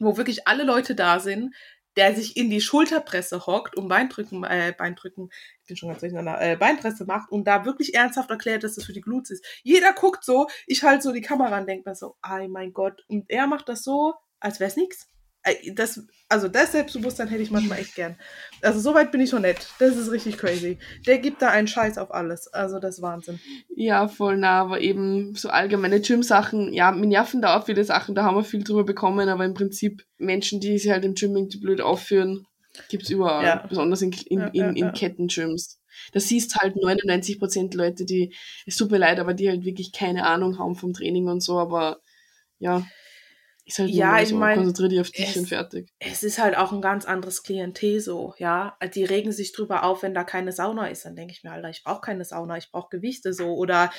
[0.00, 1.54] wo wirklich alle Leute da sind,
[1.96, 5.28] der sich in die Schulterpresse hockt und Beindrücken, äh, Beindrücken,
[5.62, 8.84] ich bin schon ganz durcheinander, äh, Beinpresse macht und da wirklich ernsthaft erklärt, dass das
[8.84, 9.46] für die Glutes ist.
[9.62, 13.04] Jeder guckt so, ich halte so die Kamera und denke mir so, oh mein Gott.
[13.08, 15.08] Und er macht das so, als wäre es nichts.
[15.74, 18.16] Das, also das Selbstbewusstsein hätte ich manchmal echt gern.
[18.60, 19.68] Also so weit bin ich schon nett.
[19.78, 20.78] Das ist richtig crazy.
[21.06, 22.46] Der gibt da einen Scheiß auf alles.
[22.48, 23.40] Also das ist Wahnsinn.
[23.74, 28.14] Ja, voll nah, aber eben so allgemeine Gym-Sachen, ja, mir nerven da auch viele Sachen,
[28.14, 31.34] da haben wir viel drüber bekommen, aber im Prinzip Menschen, die sich halt im Gym
[31.34, 32.46] irgendwie blöd aufführen,
[32.90, 33.66] gibt's überall, Ja.
[33.66, 34.92] besonders in, in, Ja, in, ja, in ja.
[34.92, 35.80] Kettengyms.
[36.12, 38.34] Da siehst halt 99% Leute, die,
[38.66, 41.58] es tut mir leid, aber die halt wirklich keine Ahnung haben vom Training und so,
[41.58, 42.00] aber
[42.58, 42.86] ja,
[43.70, 45.88] ist halt Ja, ich so, mein, konzentrier dich auf dich es- und fertig.
[45.98, 48.76] Es ist halt auch ein ganz anderes Klientel so, ja.
[48.94, 51.04] Die regen sich drüber auf, wenn da keine Sauna ist.
[51.04, 53.54] Dann denke ich mir, Alter, ich brauche keine Sauna, ich brauche Gewichte so.
[53.54, 53.90] Oder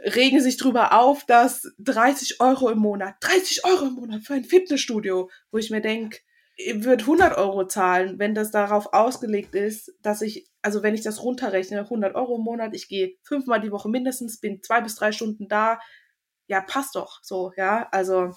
[0.00, 4.44] regen sich drüber auf, dass 30 Euro im Monat, 30 Euro im Monat für ein
[4.44, 6.18] Fitnessstudio, wo ich mir denke,
[6.56, 11.02] ich würde 100 Euro zahlen, wenn das darauf ausgelegt ist, dass ich, also wenn ich
[11.02, 14.94] das runterrechne, 100 Euro im Monat, ich gehe fünfmal die Woche mindestens, bin zwei bis
[14.94, 15.78] drei Stunden da,
[16.48, 18.34] ja, passt doch so, ja, also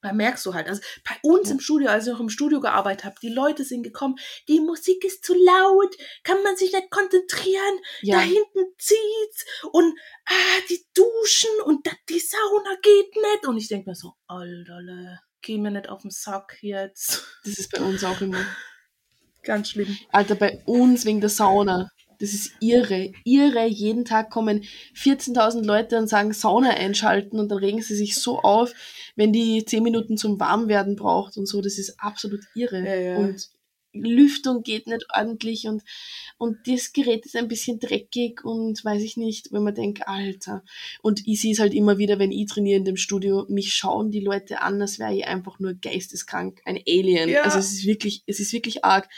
[0.00, 3.04] da merkst du halt, also bei uns im Studio, als ich noch im Studio gearbeitet
[3.04, 7.78] habe, die Leute sind gekommen, die Musik ist zu laut, kann man sich nicht konzentrieren,
[8.02, 13.46] Ja, da hinten zieht's und ah, die duschen und da, die Sauna geht nicht.
[13.46, 17.24] Und ich denk mir so, Alter, geh mir nicht auf den Sack jetzt.
[17.44, 18.44] das ist bei uns auch immer.
[19.42, 19.96] Ganz schlimm.
[20.10, 21.90] Alter, bei uns wegen der Sauna.
[22.18, 23.12] Das ist irre.
[23.24, 23.66] Irre.
[23.66, 28.40] Jeden Tag kommen 14.000 Leute und sagen Sauna einschalten und dann regen sie sich so
[28.40, 28.72] auf,
[29.16, 31.60] wenn die 10 Minuten zum Warmwerden braucht und so.
[31.60, 32.84] Das ist absolut irre.
[32.84, 33.16] Ja, ja.
[33.18, 33.48] Und
[33.92, 35.82] Lüftung geht nicht ordentlich und,
[36.36, 40.62] und das Gerät ist ein bisschen dreckig und weiß ich nicht, wenn man denkt, Alter.
[41.02, 44.10] Und ich sehe es halt immer wieder, wenn ich trainiere in dem Studio, mich schauen
[44.10, 47.28] die Leute an, als wäre ich einfach nur geisteskrank, ein Alien.
[47.28, 47.42] Ja.
[47.42, 49.08] Also es ist wirklich, es ist wirklich arg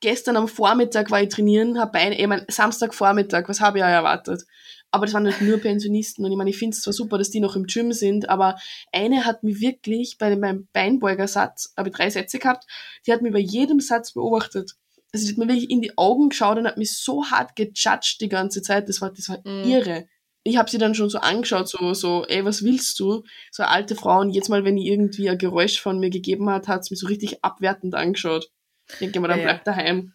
[0.00, 3.88] gestern am Vormittag war ich trainieren, hab Beine, ich mein, Samstagvormittag, was habe ich ja
[3.88, 4.44] erwartet?
[4.90, 7.30] Aber das waren nicht nur Pensionisten und ich meine, ich finde es zwar super, dass
[7.30, 8.56] die noch im Gym sind, aber
[8.92, 12.64] eine hat mich wirklich bei meinem Beinbeugersatz, habe ich drei Sätze gehabt,
[13.06, 14.76] die hat mich bei jedem Satz beobachtet.
[15.12, 18.20] Also die hat mir wirklich in die Augen geschaut und hat mich so hart gejudged
[18.20, 19.64] die ganze Zeit, das war, das war Mhm.
[19.64, 20.08] irre.
[20.46, 23.24] Ich habe sie dann schon so angeschaut, so, so, ey, was willst du?
[23.50, 26.50] So eine alte Frau und jetzt mal, wenn die irgendwie ein Geräusch von mir gegeben
[26.50, 28.50] hat, hat sie mich so richtig abwertend angeschaut.
[28.88, 30.12] Ich denke mal, dann Ja, bleib daheim.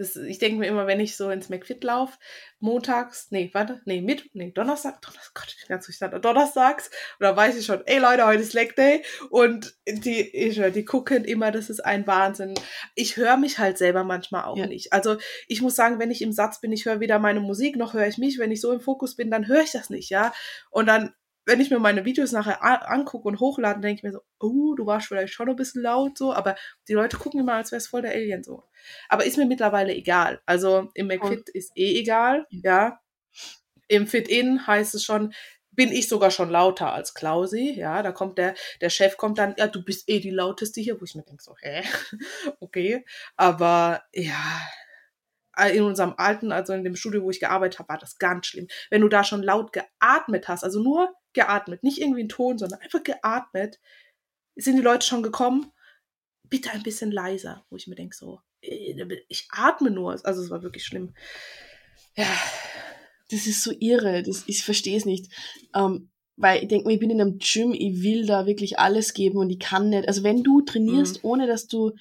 [0.00, 2.16] Das, ich denke mir immer, wenn ich so ins McFit laufe,
[2.60, 6.86] montags, nee, warte, nee, mit, nee, Donnerstag, Donnerstag, Gott, ich bin ganz durcheinander, donnerstags,
[7.18, 10.84] und dann weiß ich schon, ey Leute, heute ist Leg Day, und die, ich, die
[10.84, 12.54] gucken immer, das ist ein Wahnsinn.
[12.94, 14.66] Ich höre mich halt selber manchmal auch Ja.
[14.68, 14.92] nicht.
[14.92, 15.16] Also
[15.48, 18.06] ich muss sagen, wenn ich im Satz bin, ich höre weder meine Musik, noch höre
[18.06, 20.32] ich mich, wenn ich so im Fokus bin, dann höre ich das nicht, ja,
[20.70, 21.12] und dann
[21.48, 24.84] wenn ich mir meine Videos nachher angucke und hochlade, denke ich mir so, oh, du
[24.84, 26.56] warst vielleicht schon ein bisschen laut so, aber
[26.88, 28.64] die Leute gucken immer, als wäre es voll der Alien so.
[29.08, 30.42] Aber ist mir mittlerweile egal.
[30.44, 33.00] Also im McFit ist eh egal, ja.
[33.88, 35.32] Im Fit-In heißt es schon,
[35.70, 38.02] bin ich sogar schon lauter als Klausi, ja.
[38.02, 41.04] Da kommt der, der Chef kommt dann, ja, du bist eh die lauteste hier, wo
[41.06, 41.82] ich mir denke so, hä?
[42.60, 43.06] okay.
[43.36, 44.60] Aber ja,
[45.72, 48.68] in unserem alten, also in dem Studio, wo ich gearbeitet habe, war das ganz schlimm.
[48.90, 52.80] Wenn du da schon laut geatmet hast, also nur geatmet, nicht irgendwie ein Ton, sondern
[52.80, 53.78] einfach geatmet,
[54.56, 55.72] sind die Leute schon gekommen,
[56.44, 58.94] bitte ein bisschen leiser, wo ich mir denke so, äh,
[59.28, 61.14] ich atme nur, also es war wirklich schlimm.
[62.16, 62.26] Ja,
[63.30, 64.22] Das ist so irre.
[64.22, 65.32] Das, ich verstehe es nicht.
[65.74, 69.12] Ähm, weil ich denke mir, ich bin in einem Gym, ich will da wirklich alles
[69.12, 70.06] geben und ich kann nicht.
[70.06, 71.92] Also wenn du trainierst, ohne dass du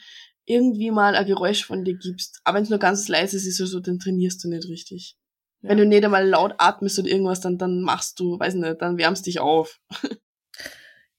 [0.46, 3.58] irgendwie mal ein Geräusch von dir gibst, aber wenn es nur ganz leise ist, ist
[3.58, 5.18] so, dann trainierst du nicht richtig.
[5.62, 5.70] Ja.
[5.70, 8.98] Wenn du nicht einmal laut atmest oder irgendwas, dann, dann machst du, weiß nicht, dann
[8.98, 9.80] wärmst dich auf.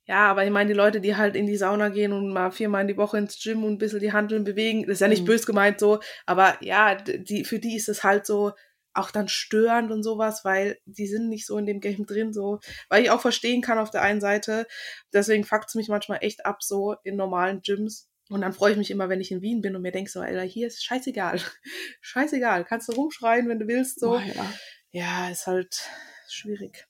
[0.06, 2.80] Ja, aber ich meine, die Leute, die halt in die Sauna gehen und mal viermal
[2.80, 5.20] in die Woche ins Gym und ein bisschen die Handeln bewegen, das ist ja nicht
[5.22, 5.26] Mhm.
[5.26, 8.52] bös gemeint so, aber ja, die, für die ist es halt so
[8.94, 12.58] auch dann störend und sowas, weil die sind nicht so in dem Game drin, so,
[12.88, 14.66] weil ich auch verstehen kann auf der einen Seite,
[15.12, 18.08] deswegen fuckt's mich manchmal echt ab, so in normalen Gyms.
[18.28, 20.20] Und dann freue ich mich immer, wenn ich in Wien bin und mir denke so,
[20.20, 21.40] Alter, hier ist scheißegal.
[22.00, 22.64] scheißegal.
[22.64, 24.10] Kannst du rumschreien, wenn du willst, so.
[24.10, 24.52] Boah, ja.
[24.90, 25.88] Ja, ist halt
[26.28, 26.86] schwierig.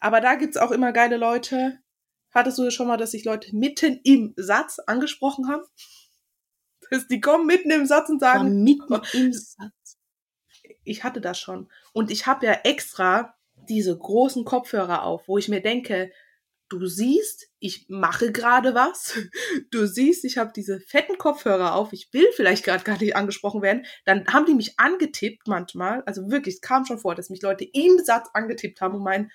[0.00, 1.78] Aber da gibt's auch immer geile Leute.
[2.32, 5.62] Hattest du schon mal, dass sich Leute mitten im Satz angesprochen haben?
[6.90, 9.96] Dass die kommen mitten im Satz und War sagen, mitten im Satz.
[10.82, 11.70] ich hatte das schon.
[11.92, 13.36] Und ich habe ja extra
[13.68, 16.10] diese großen Kopfhörer auf, wo ich mir denke,
[16.78, 19.18] du siehst, ich mache gerade was,
[19.70, 23.62] du siehst, ich habe diese fetten Kopfhörer auf, ich will vielleicht gerade gar nicht angesprochen
[23.62, 27.42] werden, dann haben die mich angetippt manchmal, also wirklich, es kam schon vor, dass mich
[27.42, 29.30] Leute im Satz angetippt haben und meinen,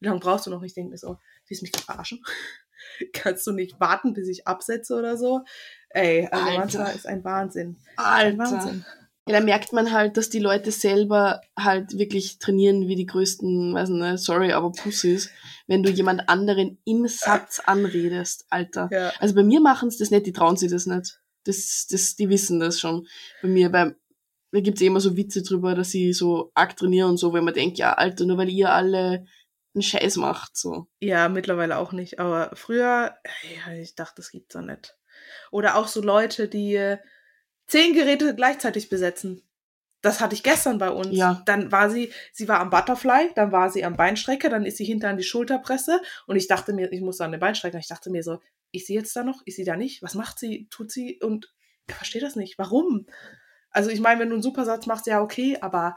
[0.00, 0.62] wie lange brauchst du noch?
[0.62, 2.22] Ich denke mir so, willst du mich verarschen?
[3.12, 5.42] Kannst du nicht warten, bis ich absetze oder so?
[5.90, 6.58] Ey, also Alter.
[6.58, 7.76] manchmal ist ein Wahnsinn.
[7.96, 8.28] Alter.
[8.28, 8.84] Ein Wahnsinn.
[9.28, 13.74] Ja, da merkt man halt, dass die Leute selber halt wirklich trainieren wie die größten,
[13.74, 15.30] weiß nicht, sorry, aber Pussys,
[15.66, 18.88] wenn du jemand anderen im Satz anredest, Alter.
[18.90, 19.12] Ja.
[19.18, 21.20] Also bei mir machen sie das nicht, die trauen sich das nicht.
[21.44, 23.06] Das, das, die wissen das schon.
[23.42, 23.94] Bei mir, bei,
[24.52, 27.40] da gibt's eh immer so Witze drüber, dass sie so arg trainieren und so, wo
[27.40, 29.26] man denkt, ja, Alter, nur weil ihr alle
[29.74, 30.86] einen Scheiß macht, so.
[31.00, 33.14] Ja, mittlerweile auch nicht, aber früher,
[33.66, 34.96] ja, ich dachte, das gibt's doch nicht.
[35.50, 36.96] Oder auch so Leute, die
[37.68, 39.42] zehn Geräte gleichzeitig besetzen.
[40.00, 41.16] Das hatte ich gestern bei uns.
[41.16, 41.42] Ja.
[41.44, 44.84] Dann war sie, sie war am Butterfly, dann war sie am Beinstrecker, dann ist sie
[44.84, 47.78] hinter an die Schulterpresse und ich dachte mir, ich muss an den Beinstrecker.
[47.78, 48.40] Ich dachte mir so,
[48.72, 49.42] ist sie jetzt da noch?
[49.44, 50.02] Ist sie da nicht?
[50.02, 50.68] Was macht sie?
[50.70, 51.18] Tut sie?
[51.20, 51.52] Und
[51.88, 52.58] ich verstehe das nicht.
[52.58, 53.06] Warum?
[53.70, 55.96] Also ich meine, wenn du einen Supersatz machst, ja okay, aber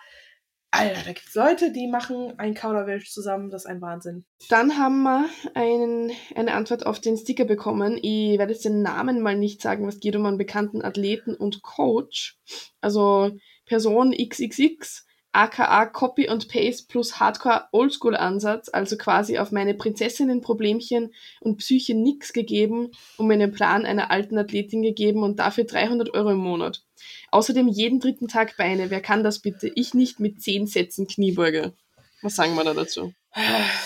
[0.74, 4.26] Alter, da gibt's Leute, die machen ein Kauderwelsch zusammen, das ist ein Wahnsinn.
[4.50, 8.00] Dann haben wir einen, eine Antwort auf den Sticker bekommen.
[8.02, 11.62] Ich werde jetzt den Namen mal nicht sagen, was geht um einen bekannten Athleten und
[11.62, 12.40] Coach.
[12.80, 13.32] Also
[13.66, 21.14] Person XXX aka Copy und Paste plus Hardcore Oldschool Ansatz, also quasi auf meine Prinzessinnenproblemchen
[21.40, 26.14] und Psyche nix gegeben und mir einen Plan einer alten Athletin gegeben und dafür 300
[26.14, 26.84] Euro im Monat.
[27.32, 28.90] Außerdem jeden dritten Tag Beine.
[28.90, 29.72] Wer kann das bitte?
[29.76, 31.74] Ich nicht mit 10 Sätzen Kniebeuge.
[32.22, 33.14] Was sagen wir da dazu?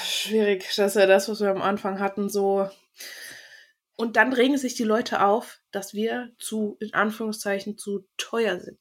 [0.06, 0.66] Schwierig.
[0.76, 2.68] Das ist ja das, was wir am Anfang hatten, so.
[3.96, 8.78] Und dann regen sich die Leute auf, dass wir zu, in Anführungszeichen, zu teuer sind.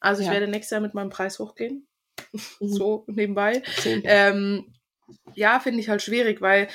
[0.00, 0.34] Also ich ja.
[0.34, 1.87] werde nächstes Jahr mit meinem Preis hochgehen.
[2.32, 2.68] Mhm.
[2.68, 3.62] so nebenbei.
[4.04, 4.74] Ähm,
[5.34, 6.68] ja, finde ich halt schwierig, weil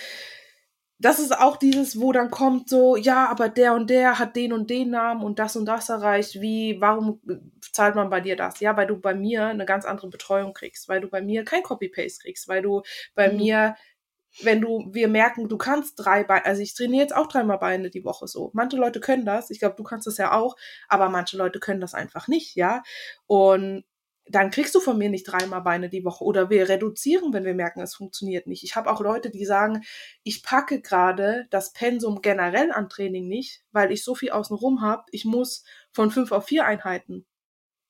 [1.03, 4.53] das ist auch dieses, wo dann kommt so, ja, aber der und der hat den
[4.53, 6.39] und den Namen und das und das erreicht.
[6.39, 7.19] Wie, warum
[7.73, 8.61] zahlt man bei dir das?
[8.61, 11.61] Ja, weil du bei mir eine ganz andere Betreuung kriegst, weil du bei mir kein
[11.61, 12.83] Copy-Paste kriegst, weil du
[13.15, 13.37] bei mhm.
[13.37, 13.75] mir,
[14.43, 17.89] wenn du, wir merken, du kannst drei Beine, also ich trainiere jetzt auch dreimal Beine
[17.89, 18.51] die Woche so.
[18.53, 20.55] Manche Leute können das, ich glaube, du kannst das ja auch,
[20.87, 22.81] aber manche Leute können das einfach nicht, ja.
[23.27, 23.83] Und
[24.25, 26.23] dann kriegst du von mir nicht dreimal Beine die Woche.
[26.23, 28.63] Oder wir reduzieren, wenn wir merken, es funktioniert nicht.
[28.63, 29.83] Ich habe auch Leute, die sagen,
[30.23, 35.03] ich packe gerade das Pensum generell an Training nicht, weil ich so viel außenrum habe.
[35.11, 37.25] Ich muss von fünf auf vier Einheiten.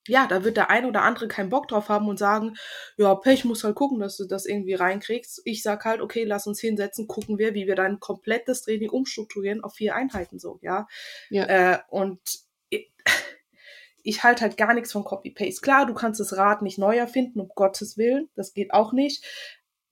[0.08, 2.56] Ja, da wird der ein oder andere keinen Bock drauf haben und sagen,
[2.98, 5.42] ja, Pech, muss halt gucken, dass du das irgendwie reinkriegst.
[5.46, 9.64] Ich sag halt, okay, lass uns hinsetzen, gucken wir, wie wir dein komplettes Training umstrukturieren
[9.64, 10.88] auf vier Einheiten so, ja.
[11.30, 11.46] ja.
[11.46, 12.20] Äh, und
[14.04, 15.62] ich halte halt gar nichts von Copy-Paste.
[15.62, 19.26] Klar, du kannst das Rad nicht neu erfinden, um Gottes Willen, das geht auch nicht.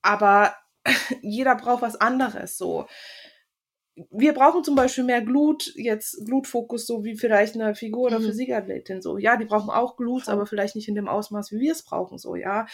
[0.02, 0.54] Aber
[1.22, 2.86] jeder braucht was anderes, so.
[4.10, 8.24] Wir brauchen zum Beispiel mehr Glut, jetzt Glutfokus, so wie vielleicht eine Figur- oder mhm.
[8.24, 9.18] Physikathletin, so.
[9.18, 12.18] Ja, die brauchen auch Gluts, aber vielleicht nicht in dem Ausmaß, wie wir es brauchen,
[12.18, 12.66] so, ja.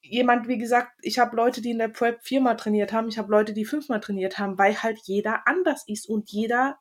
[0.00, 3.30] Jemand, wie gesagt, ich habe Leute, die in der Prep viermal trainiert haben, ich habe
[3.30, 6.78] Leute, die fünfmal trainiert haben, weil halt jeder anders ist und jeder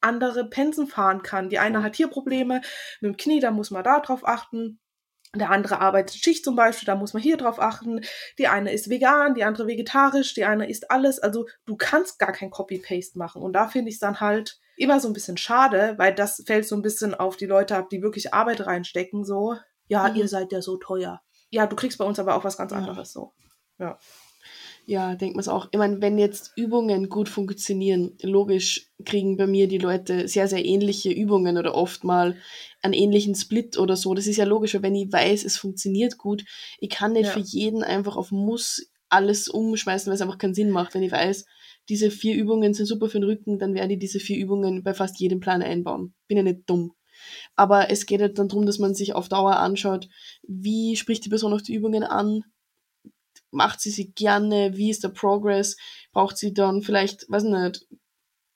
[0.00, 1.48] andere Pensen fahren kann.
[1.48, 2.60] Die eine hat hier Probleme
[3.00, 4.80] mit dem Knie, da muss man da drauf achten.
[5.36, 8.00] Der andere arbeitet Schicht zum Beispiel, da muss man hier drauf achten.
[8.38, 11.18] Die eine ist vegan, die andere vegetarisch, die eine isst alles.
[11.18, 13.42] Also du kannst gar kein Copy-Paste machen.
[13.42, 16.66] Und da finde ich es dann halt immer so ein bisschen schade, weil das fällt
[16.66, 19.24] so ein bisschen auf die Leute ab, die wirklich Arbeit reinstecken.
[19.24, 19.56] So,
[19.86, 20.16] ja, mhm.
[20.16, 21.20] ihr seid ja so teuer.
[21.50, 23.34] Ja, du kriegst bei uns aber auch was ganz anderes so.
[23.78, 23.98] Ja.
[24.90, 25.68] Ja, denkt man es auch.
[25.70, 30.64] Ich meine, wenn jetzt Übungen gut funktionieren, logisch kriegen bei mir die Leute sehr, sehr
[30.64, 32.38] ähnliche Übungen oder oft mal
[32.80, 34.14] einen ähnlichen Split oder so.
[34.14, 36.42] Das ist ja logisch, weil wenn ich weiß, es funktioniert gut,
[36.80, 37.32] ich kann nicht ja.
[37.32, 40.94] für jeden einfach auf Muss alles umschmeißen, weil es einfach keinen Sinn macht.
[40.94, 41.44] Wenn ich weiß,
[41.90, 44.94] diese vier Übungen sind super für den Rücken, dann werde ich diese vier Übungen bei
[44.94, 46.14] fast jedem Plan einbauen.
[46.28, 46.94] Bin ja nicht dumm.
[47.56, 50.08] Aber es geht halt dann darum, dass man sich auf Dauer anschaut,
[50.46, 52.42] wie spricht die Person auf die Übungen an,
[53.50, 55.76] macht sie sie gerne, wie ist der Progress,
[56.12, 57.86] braucht sie dann vielleicht, weiß nicht,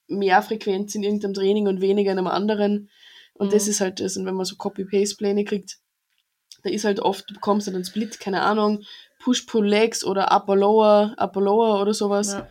[0.08, 2.90] mehr Frequenz in irgendeinem Training und weniger in einem anderen.
[3.34, 3.52] Und mhm.
[3.52, 4.16] das ist halt das.
[4.16, 5.78] Und wenn man so Copy-Paste-Pläne kriegt,
[6.62, 8.82] da ist halt oft, du bekommst dann einen Split, keine Ahnung,
[9.20, 12.32] Push-Pull-Legs oder Upper-Lower, Upper-Lower oder sowas.
[12.32, 12.48] Ja.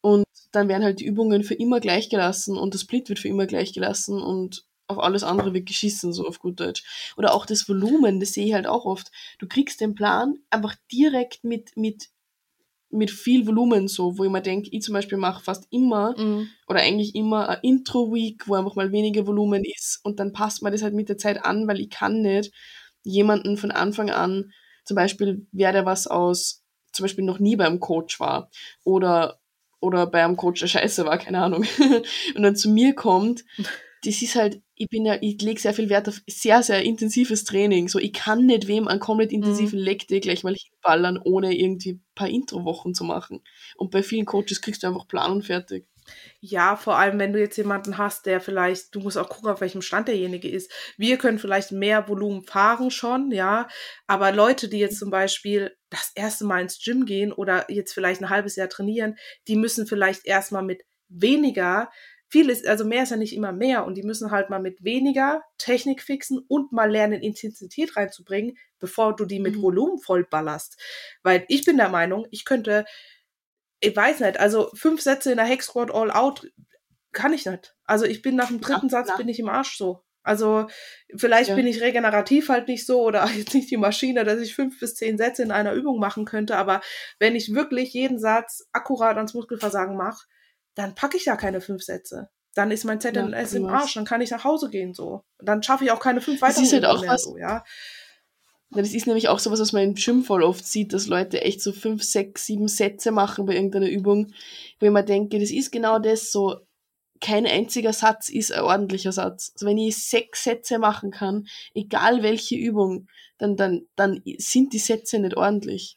[0.00, 3.28] Und dann werden halt die Übungen für immer gleich gelassen und das Split wird für
[3.28, 7.12] immer gleich gelassen und auf alles andere wird geschissen, so auf gut Deutsch.
[7.16, 9.10] Oder auch das Volumen, das sehe ich halt auch oft.
[9.38, 12.08] Du kriegst den Plan einfach direkt mit, mit,
[12.90, 16.48] mit viel Volumen, so, wo ich mir denke, ich zum Beispiel mache fast immer mhm.
[16.68, 20.72] oder eigentlich immer ein Intro-Week, wo einfach mal weniger Volumen ist und dann passt man
[20.72, 22.52] das halt mit der Zeit an, weil ich kann nicht
[23.02, 24.52] jemanden von Anfang an,
[24.84, 28.50] zum Beispiel, wer der was aus, zum Beispiel noch nie beim Coach war
[28.84, 29.40] oder
[29.80, 31.64] oder bei einem Coach der Scheiße war, keine Ahnung,
[32.34, 33.44] und dann zu mir kommt,
[34.04, 37.44] das ist halt, ich bin ja, ich lege sehr viel Wert auf sehr, sehr intensives
[37.44, 37.88] Training.
[37.88, 39.38] So, ich kann nicht wem einen komplett mhm.
[39.38, 39.84] intensiven mhm.
[39.84, 43.42] Leg gleich mal hinballern, ohne irgendwie ein paar Introwochen zu machen.
[43.76, 45.86] Und bei vielen Coaches kriegst du einfach Plan und fertig.
[46.40, 49.62] Ja, vor allem, wenn du jetzt jemanden hast, der vielleicht, du musst auch gucken, auf
[49.62, 50.70] welchem Stand derjenige ist.
[50.98, 53.68] Wir können vielleicht mehr Volumen fahren schon, ja.
[54.06, 58.20] Aber Leute, die jetzt zum Beispiel das erste Mal ins Gym gehen oder jetzt vielleicht
[58.20, 59.16] ein halbes Jahr trainieren,
[59.48, 61.90] die müssen vielleicht erstmal mit weniger
[62.34, 64.82] viel ist, also mehr ist ja nicht immer mehr und die müssen halt mal mit
[64.82, 69.62] weniger Technik fixen und mal lernen, Intensität reinzubringen, bevor du die mit mhm.
[69.62, 70.76] Volumen vollballerst.
[71.22, 72.86] Weil ich bin der Meinung, ich könnte,
[73.78, 76.50] ich weiß nicht, also fünf Sätze in der Hex Squad All Out
[77.12, 77.76] kann ich nicht.
[77.84, 80.02] Also ich bin nach dem dritten ja, Satz bin ich im Arsch so.
[80.24, 80.66] Also
[81.16, 81.54] vielleicht ja.
[81.54, 84.96] bin ich regenerativ halt nicht so oder jetzt nicht die Maschine, dass ich fünf bis
[84.96, 86.80] zehn Sätze in einer Übung machen könnte, aber
[87.20, 90.26] wenn ich wirklich jeden Satz akkurat ans Muskelversagen mache,
[90.74, 92.28] dann packe ich ja keine fünf Sätze.
[92.54, 95.24] Dann ist mein ZNS ja, im Arsch, dann kann ich nach Hause gehen so.
[95.38, 97.64] Dann schaffe ich auch keine fünf weitere Das ist halt auch was, so, ja.
[98.70, 101.62] Das ist nämlich auch sowas, was man im Gym voll oft sieht, dass Leute echt
[101.62, 104.32] so fünf, sechs, sieben Sätze machen bei irgendeiner Übung,
[104.78, 106.56] wo ich mir denke, das ist genau das so,
[107.20, 109.52] kein einziger Satz ist ein ordentlicher Satz.
[109.54, 113.08] Also wenn ich sechs Sätze machen kann, egal welche Übung,
[113.38, 115.96] dann, dann, dann sind die Sätze nicht ordentlich.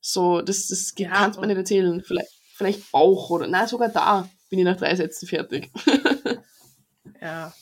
[0.00, 2.02] So, das, das ja, kann man nicht erzählen.
[2.02, 5.70] Vielleicht vielleicht Bauch oder, na sogar da bin ich nach drei Sätzen fertig.
[7.20, 7.52] ja.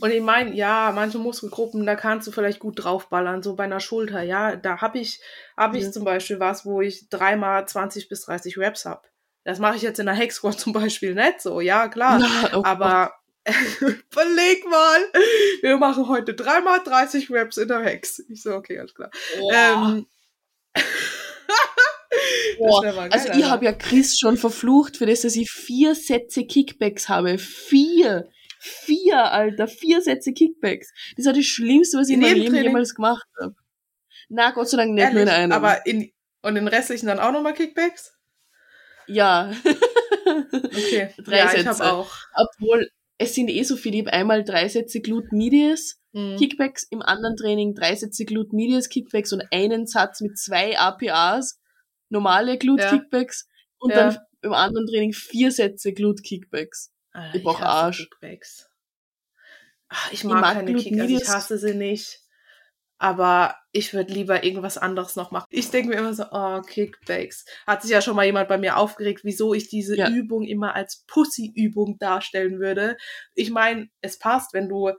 [0.00, 3.80] Und ich meine, ja, manche Muskelgruppen, da kannst du vielleicht gut draufballern, so bei einer
[3.80, 5.20] Schulter, ja, da habe ich,
[5.56, 5.90] hab ich ja.
[5.90, 9.02] zum Beispiel was, wo ich dreimal 20 bis 30 Reps habe.
[9.42, 12.20] Das mache ich jetzt in der Hex Squad zum Beispiel nicht so, ja, klar.
[12.20, 13.12] Ja, oh aber
[14.10, 15.00] verleg mal,
[15.62, 18.20] wir machen heute dreimal 30 Reps in der Hex.
[18.28, 19.10] Ich so, okay, alles klar.
[19.40, 19.50] Oh.
[19.52, 20.06] Ähm,
[23.10, 27.38] also ich habe ja Chris schon verflucht, für das, dass ich vier Sätze Kickbacks habe.
[27.38, 28.28] Vier!
[28.62, 30.92] Vier, Alter, vier Sätze Kickbacks.
[31.16, 33.54] Das war das Schlimmste, was ich in, in meinem Leben jemals gemacht habe.
[34.28, 35.14] Na, Gott sei Dank nicht Ehrlich?
[35.14, 35.52] nur in einem.
[35.52, 36.12] Aber in,
[36.42, 38.12] und den restlichen dann auch nochmal Kickbacks?
[39.06, 39.50] Ja.
[39.64, 41.14] okay.
[41.24, 41.60] drei ja, Sätze.
[41.60, 42.14] ich habe auch.
[42.34, 43.96] Obwohl, es sind eh so viele.
[43.96, 46.36] Ich habe einmal drei Sätze Glute Medius mhm.
[46.36, 51.58] Kickbacks, im anderen Training drei Sätze Glute Medius Kickbacks und einen Satz mit zwei APAs
[52.10, 53.56] normale Glute-Kickbacks ja.
[53.78, 53.96] und ja.
[53.96, 56.92] dann im anderen Training vier Sätze Glute-Kickbacks.
[57.12, 58.08] Ah, ich brauche Arsch.
[58.08, 58.70] Kickbacks.
[59.88, 62.20] Ach, ich, mag ich mag keine Kickbacks, also ich hasse sie nicht.
[63.02, 65.46] Aber ich würde lieber irgendwas anderes noch machen.
[65.48, 67.46] Ich denke mir immer so, oh, Kickbacks.
[67.66, 70.10] Hat sich ja schon mal jemand bei mir aufgeregt, wieso ich diese ja.
[70.10, 72.98] Übung immer als Pussy-Übung darstellen würde.
[73.34, 74.90] Ich meine, es passt, wenn du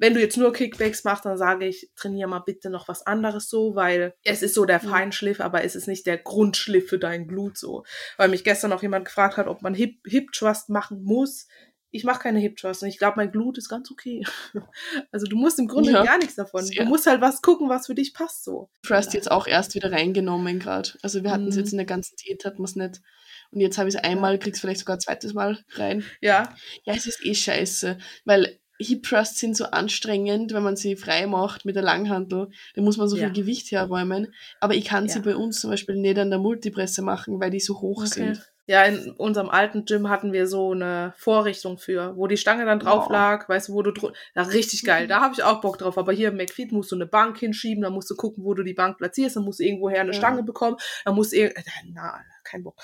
[0.00, 3.50] wenn du jetzt nur Kickbacks machst, dann sage ich, trainiere mal bitte noch was anderes
[3.50, 7.28] so, weil es ist so der Feinschliff, aber es ist nicht der Grundschliff für dein
[7.28, 7.84] Glut so.
[8.16, 11.48] Weil mich gestern noch jemand gefragt hat, ob man Hip, Hip Trust machen muss.
[11.90, 14.24] Ich mache keine Hip Trust und ich glaube, mein Glut ist ganz okay.
[15.12, 16.02] Also du musst im Grunde ja.
[16.02, 16.66] gar nichts davon.
[16.66, 18.70] Du musst halt was gucken, was für dich passt so.
[18.82, 20.92] Trust jetzt auch erst wieder reingenommen gerade.
[21.02, 21.60] Also wir hatten es mhm.
[21.60, 23.02] jetzt in der ganzen Diät, hatten wir es nicht.
[23.50, 26.04] Und jetzt habe ich es einmal, krieg's vielleicht sogar ein zweites Mal rein.
[26.20, 26.54] Ja.
[26.84, 27.98] Ja, es ist eh scheiße.
[28.24, 32.48] Weil Hip Thrusts sind so anstrengend, wenn man sie frei macht mit der Langhantel.
[32.74, 33.24] Da muss man so ja.
[33.24, 34.34] viel Gewicht herräumen.
[34.60, 35.12] Aber ich kann ja.
[35.12, 38.08] sie bei uns zum Beispiel nicht an der Multipresse machen, weil die so hoch okay.
[38.08, 38.50] sind.
[38.66, 42.78] Ja, in unserem alten Gym hatten wir so eine Vorrichtung für, wo die Stange dann
[42.78, 43.10] drauf wow.
[43.10, 44.16] lag, weißt du, wo du drunter.
[44.36, 45.98] Ja, richtig geil, da habe ich auch Bock drauf.
[45.98, 48.62] Aber hier im McFeed musst du eine Bank hinschieben, dann musst du gucken, wo du
[48.62, 50.18] die Bank platzierst, dann musst du irgendwoher eine ja.
[50.18, 51.52] Stange bekommen, dann musst du eh,
[51.92, 52.76] na, kein Bock.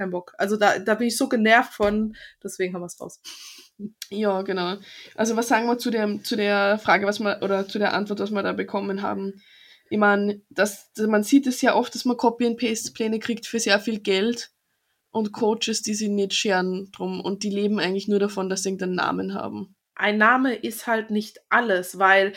[0.00, 0.32] Kein Bock.
[0.38, 3.20] Also da, da bin ich so genervt von, deswegen haben wir es raus.
[4.08, 4.78] Ja, genau.
[5.14, 8.18] Also was sagen wir zu der, zu der Frage, was wir, oder zu der Antwort,
[8.20, 9.42] was wir da bekommen haben?
[9.90, 14.00] Ich meine, das, man sieht es ja oft, dass man Copy-and-Paste-Pläne kriegt für sehr viel
[14.00, 14.52] Geld
[15.10, 18.70] und Coaches, die sich nicht scheren drum und die leben eigentlich nur davon, dass sie
[18.70, 19.76] irgendeinen Namen haben.
[19.96, 22.32] Ein Name ist halt nicht alles, weil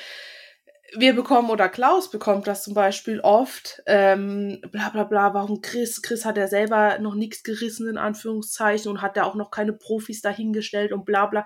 [0.96, 6.02] wir bekommen oder Klaus bekommt das zum Beispiel oft, ähm, bla bla bla, warum Chris?
[6.02, 9.74] Chris hat ja selber noch nichts gerissen in Anführungszeichen und hat ja auch noch keine
[9.74, 11.46] Profis dahingestellt und bla bla.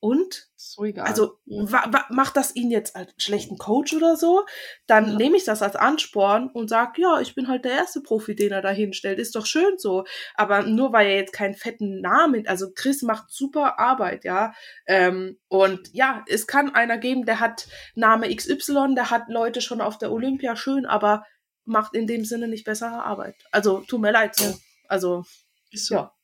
[0.00, 0.48] Und?
[0.54, 1.06] So egal.
[1.06, 2.06] Also ja.
[2.10, 4.44] macht das ihn jetzt als schlechten Coach oder so?
[4.86, 5.16] Dann ja.
[5.16, 8.52] nehme ich das als Ansporn und sage, ja, ich bin halt der erste Profi, den
[8.52, 9.18] er da hinstellt.
[9.18, 10.04] Ist doch schön so.
[10.34, 14.52] Aber nur weil er jetzt keinen fetten Namen, also Chris macht super Arbeit, ja.
[14.86, 19.80] Ähm, und ja, es kann einer geben, der hat Name XY, der hat Leute schon
[19.80, 21.24] auf der Olympia schön, aber
[21.64, 23.34] macht in dem Sinne nicht bessere Arbeit.
[23.50, 24.56] Also tut mir leid so.
[24.88, 25.24] Also,
[25.72, 25.94] so.
[25.94, 26.17] ja.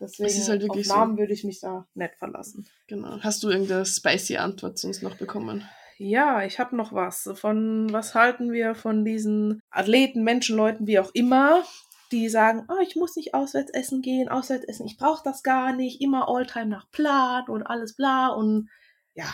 [0.00, 1.20] Deswegen das ist halt wirklich auf Namen so.
[1.20, 2.66] würde ich mich da nicht verlassen.
[2.86, 3.18] Genau.
[3.20, 5.68] Hast du irgendeine spicy Antwort sonst noch bekommen?
[5.98, 7.28] Ja, ich habe noch was.
[7.34, 11.64] Von was halten wir von diesen Athleten, Menschenleuten, wie auch immer,
[12.12, 15.74] die sagen, oh, ich muss nicht auswärts essen gehen, auswärts essen, ich brauche das gar
[15.74, 18.68] nicht, immer Alltime nach Plan und alles bla und
[19.14, 19.26] ja,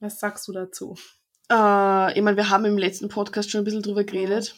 [0.00, 0.96] was sagst du dazu?
[1.50, 4.56] Äh, ich meine, wir haben im letzten Podcast schon ein bisschen drüber geredet,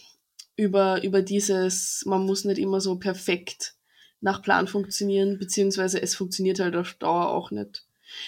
[0.56, 3.73] über, über dieses, man muss nicht immer so perfekt
[4.24, 7.84] nach Plan funktionieren, beziehungsweise es funktioniert halt auf Dauer auch nicht.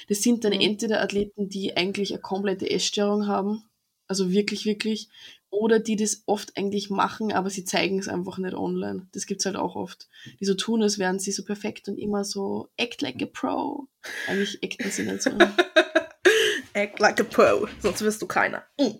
[0.08, 0.60] Das sind dann Mhm.
[0.60, 3.64] entweder Athleten, die eigentlich eine komplette Essstörung haben,
[4.08, 5.08] also wirklich, wirklich,
[5.50, 9.06] oder die das oft eigentlich machen, aber sie zeigen es einfach nicht online.
[9.12, 10.08] Das gibt's halt auch oft.
[10.38, 13.86] Die so tun, als wären sie so perfekt und immer so act like a pro.
[14.26, 15.30] Eigentlich acten sie nicht so.
[16.74, 18.62] Act like a pro, sonst wirst du keiner.
[18.78, 18.96] Mm.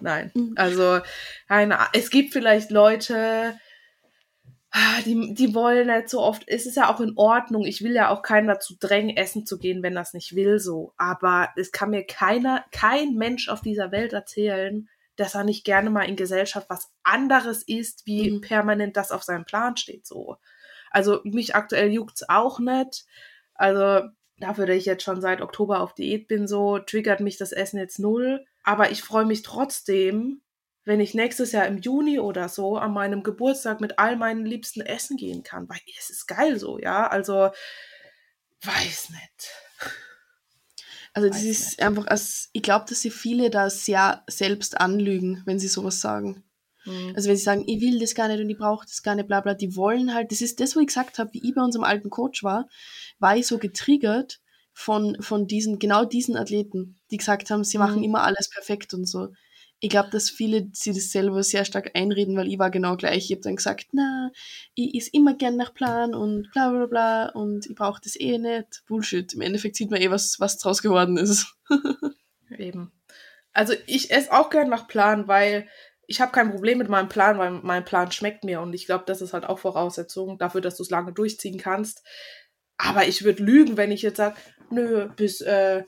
[0.00, 0.52] Nein, Mhm.
[0.56, 1.00] also
[1.48, 3.58] keine Es gibt vielleicht Leute,
[5.04, 6.44] die, die wollen nicht so oft.
[6.46, 7.64] Es ist ja auch in Ordnung.
[7.64, 10.94] Ich will ja auch keinen dazu drängen, essen zu gehen, wenn das nicht will, so.
[10.96, 15.90] Aber es kann mir keiner, kein Mensch auf dieser Welt erzählen, dass er nicht gerne
[15.90, 18.40] mal in Gesellschaft was anderes isst, wie Mhm.
[18.40, 20.36] permanent das auf seinem Plan steht, so.
[20.90, 23.04] Also mich aktuell juckt's auch nicht.
[23.54, 24.08] Also
[24.38, 27.78] dafür, dass ich jetzt schon seit Oktober auf Diät bin, so triggert mich das Essen
[27.78, 28.44] jetzt null.
[28.64, 30.40] Aber ich freue mich trotzdem,
[30.84, 34.80] wenn ich nächstes Jahr im Juni oder so an meinem Geburtstag mit all meinen Liebsten
[34.80, 37.06] essen gehen kann, weil es ist geil so, ja.
[37.08, 37.50] Also
[38.64, 39.50] weiß nicht.
[41.14, 41.82] Also das Weiß ist nicht.
[41.82, 46.42] einfach, als, ich glaube, dass sie viele da sehr selbst anlügen, wenn sie sowas sagen.
[46.84, 47.12] Hm.
[47.14, 49.28] Also wenn sie sagen, ich will das gar nicht und ich brauche das gar nicht,
[49.28, 51.62] bla bla, die wollen halt, das ist das, wo ich gesagt habe, wie ich bei
[51.62, 52.68] unserem alten Coach war,
[53.18, 54.40] war ich so getriggert
[54.72, 58.02] von, von diesen, genau diesen Athleten, die gesagt haben, sie machen Mhm.
[58.02, 59.28] immer alles perfekt und so.
[59.84, 63.24] Ich glaube, dass viele sie das selber sehr stark einreden, weil ich war genau gleich.
[63.24, 64.30] Ich habe dann gesagt, na,
[64.76, 68.38] ich is immer gern nach Plan und bla bla bla und ich brauche das eh
[68.38, 68.84] nicht.
[68.86, 69.34] Bullshit.
[69.34, 71.56] Im Endeffekt sieht man eh, was, was draus geworden ist.
[72.56, 72.92] Eben.
[73.52, 75.66] Also ich esse auch gern nach Plan, weil
[76.06, 79.02] ich habe kein Problem mit meinem Plan, weil mein Plan schmeckt mir und ich glaube,
[79.08, 82.04] das ist halt auch Voraussetzung dafür, dass du es lange durchziehen kannst.
[82.78, 84.36] Aber ich würde lügen, wenn ich jetzt sage,
[84.70, 85.82] nö, bis äh,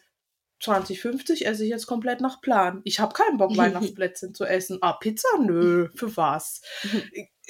[0.64, 2.80] 2050 esse ich jetzt komplett nach Plan.
[2.84, 4.78] Ich habe keinen Bock, Weihnachtsplätzchen zu essen.
[4.80, 5.28] Ah, Pizza?
[5.38, 6.62] Nö, für was?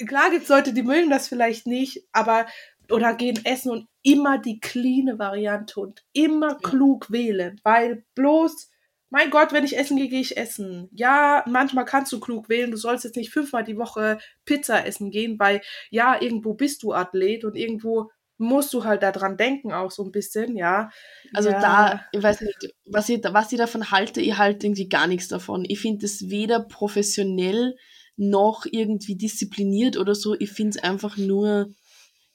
[0.07, 2.45] Klar gibt's Leute, die mögen das vielleicht nicht, aber
[2.91, 8.69] oder gehen essen und immer die cleane Variante und immer klug wählen, weil bloß
[9.09, 10.89] mein Gott, wenn ich essen gehe, gehe ich essen.
[10.91, 12.71] Ja, manchmal kannst du klug wählen.
[12.71, 16.91] Du sollst jetzt nicht fünfmal die Woche Pizza essen gehen, weil ja, irgendwo bist du
[16.91, 20.89] Athlet und irgendwo musst du halt daran denken auch so ein bisschen, ja.
[21.33, 21.59] Also ja.
[21.59, 25.27] da, ich weiß nicht, was ich, was ich davon halte, ich halte irgendwie gar nichts
[25.27, 25.65] davon.
[25.67, 27.75] Ich finde es weder professionell
[28.17, 30.35] noch irgendwie diszipliniert oder so.
[30.37, 31.73] Ich finde es einfach nur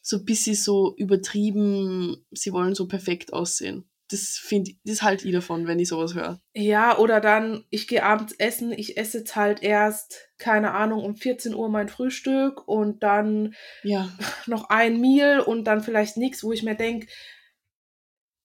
[0.03, 3.90] so ein bisschen so übertrieben, sie wollen so perfekt aussehen.
[4.11, 6.41] Das finde das halte ich davon, wenn ich sowas höre.
[6.55, 11.17] Ja, oder dann, ich gehe abends essen, ich esse jetzt halt erst, keine Ahnung, um
[11.17, 14.11] 14 Uhr mein Frühstück und dann Ja.
[14.47, 17.07] noch ein Meal und dann vielleicht nichts, wo ich mir denke,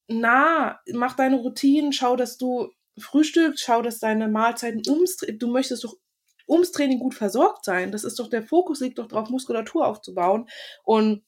[0.07, 5.83] na, mach deine Routinen, schau, dass du frühstückst, schau, dass deine Mahlzeiten ums, du möchtest
[5.83, 5.95] doch
[6.47, 7.91] ums Training gut versorgt sein.
[7.91, 10.47] Das ist doch der Fokus, liegt doch drauf, Muskulatur aufzubauen.
[10.83, 11.23] Und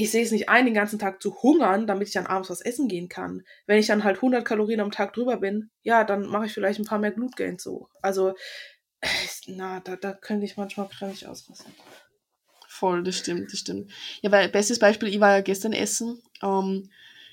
[0.00, 2.60] ich sehe es nicht ein, den ganzen Tag zu hungern, damit ich dann abends was
[2.60, 3.42] essen gehen kann.
[3.66, 6.78] Wenn ich dann halt 100 Kalorien am Tag drüber bin, ja, dann mache ich vielleicht
[6.78, 7.88] ein paar mehr Glutgains so.
[8.00, 8.34] Also,
[9.48, 11.74] na, da, da könnte ich manchmal kräftig ausrasten.
[12.68, 13.90] Voll, das stimmt, das stimmt.
[14.20, 16.90] Ja, weil bestes Beispiel, ich war ja gestern essen ähm,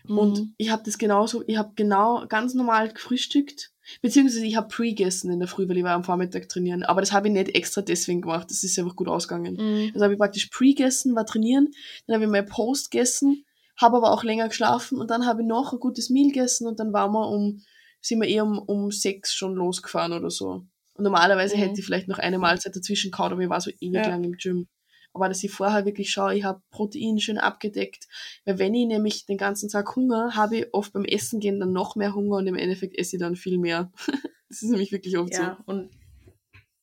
[0.07, 0.55] und Mhm.
[0.57, 5.31] ich habe das genauso, ich habe genau ganz normal gefrühstückt, beziehungsweise ich habe pre gegessen
[5.31, 7.81] in der Früh, weil ich war am Vormittag trainieren, aber das habe ich nicht extra
[7.81, 9.55] deswegen gemacht, das ist einfach gut ausgegangen.
[9.55, 9.91] Mhm.
[9.93, 11.69] Also habe ich praktisch pre gegessen, war trainieren,
[12.07, 13.45] dann habe ich mein Post gegessen,
[13.77, 16.79] habe aber auch länger geschlafen und dann habe ich noch ein gutes Meal gegessen und
[16.79, 17.61] dann waren wir um,
[18.01, 20.65] sind wir eh um, um sechs schon losgefahren oder so.
[20.93, 21.61] Und normalerweise Mhm.
[21.61, 24.07] hätte ich vielleicht noch eine Mahlzeit dazwischen gehauen, aber ich war so ewig Ja.
[24.07, 24.67] lang im Gym.
[25.15, 28.07] Aber dass ich vorher wirklich schaue, ich habe Protein schön abgedeckt.
[28.43, 31.71] Weil wenn ich nämlich den ganzen Tag Hunger, habe ich oft beim Essen gehen dann
[31.71, 33.91] noch mehr Hunger und im Endeffekt esse ich dann viel mehr.
[34.49, 35.89] das ist nämlich wirklich oft Ja, und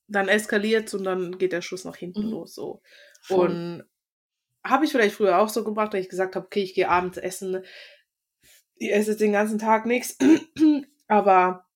[0.08, 2.30] dann eskaliert und dann geht der Schuss nach hinten Mhm.
[2.30, 2.54] los.
[2.54, 2.82] So.
[3.20, 3.34] so.
[3.34, 3.50] Voll.
[3.50, 3.84] Und
[4.64, 7.18] habe ich vielleicht früher auch so gemacht, dass ich gesagt habe, okay, ich gehe abends
[7.18, 7.62] essen.
[8.76, 10.16] Ich esse den ganzen Tag nichts.
[11.06, 11.66] Aber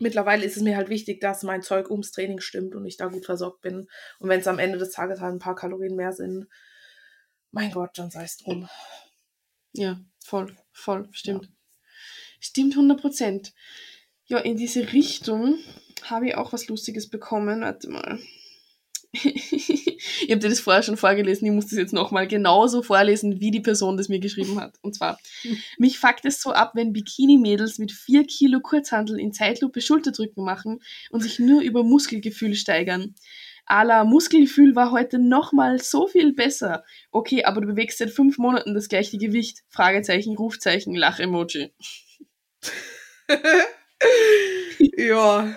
[0.00, 3.06] mittlerweile ist es mir halt wichtig, dass mein Zeug ums Training stimmt und ich da
[3.06, 3.88] gut versorgt bin.
[4.18, 6.48] Und wenn es am Ende des Tages halt ein paar Kalorien mehr sind,
[7.52, 8.68] mein Gott, dann sei es drum.
[9.72, 11.50] Ja, voll, voll, stimmt.
[12.40, 13.52] Stimmt 100 Prozent.
[14.26, 15.58] Ja, in diese Richtung
[16.04, 17.62] habe ich auch was Lustiges bekommen.
[17.62, 18.18] Warte mal.
[20.22, 23.50] ich habe dir das vorher schon vorgelesen, ich muss das jetzt nochmal genauso vorlesen, wie
[23.50, 24.76] die Person das mir geschrieben hat.
[24.82, 25.18] Und zwar,
[25.78, 30.80] mich fuckt es so ab, wenn Bikini-Mädels mit 4 Kilo Kurzhandel in Zeitlupe Schulterdrücken machen
[31.10, 33.14] und sich nur über Muskelgefühl steigern.
[33.66, 36.84] Ala Muskelgefühl war heute nochmal so viel besser.
[37.12, 39.60] Okay, aber du bewegst seit fünf Monaten das gleiche Gewicht.
[39.68, 41.72] Fragezeichen, Rufzeichen, Lach-Emoji.
[44.96, 45.54] ja.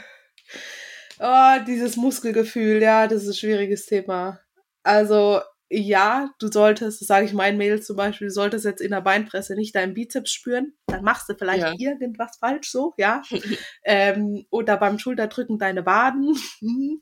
[1.19, 4.42] Oh, dieses Muskelgefühl, ja, das ist ein schwieriges Thema.
[4.83, 8.91] Also, ja, du solltest, das sage ich meinen Mädels zum Beispiel, du solltest jetzt in
[8.91, 11.73] der Beinpresse nicht deinen Bizeps spüren, dann machst du vielleicht ja.
[11.77, 13.21] irgendwas falsch so, ja.
[13.83, 16.37] ähm, oder beim Schulterdrücken deine Waden.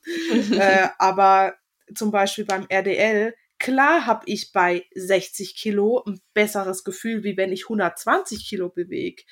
[0.53, 1.55] äh, aber
[1.93, 7.51] zum Beispiel beim RDL, klar habe ich bei 60 Kilo ein besseres Gefühl, wie wenn
[7.51, 9.23] ich 120 Kilo bewege.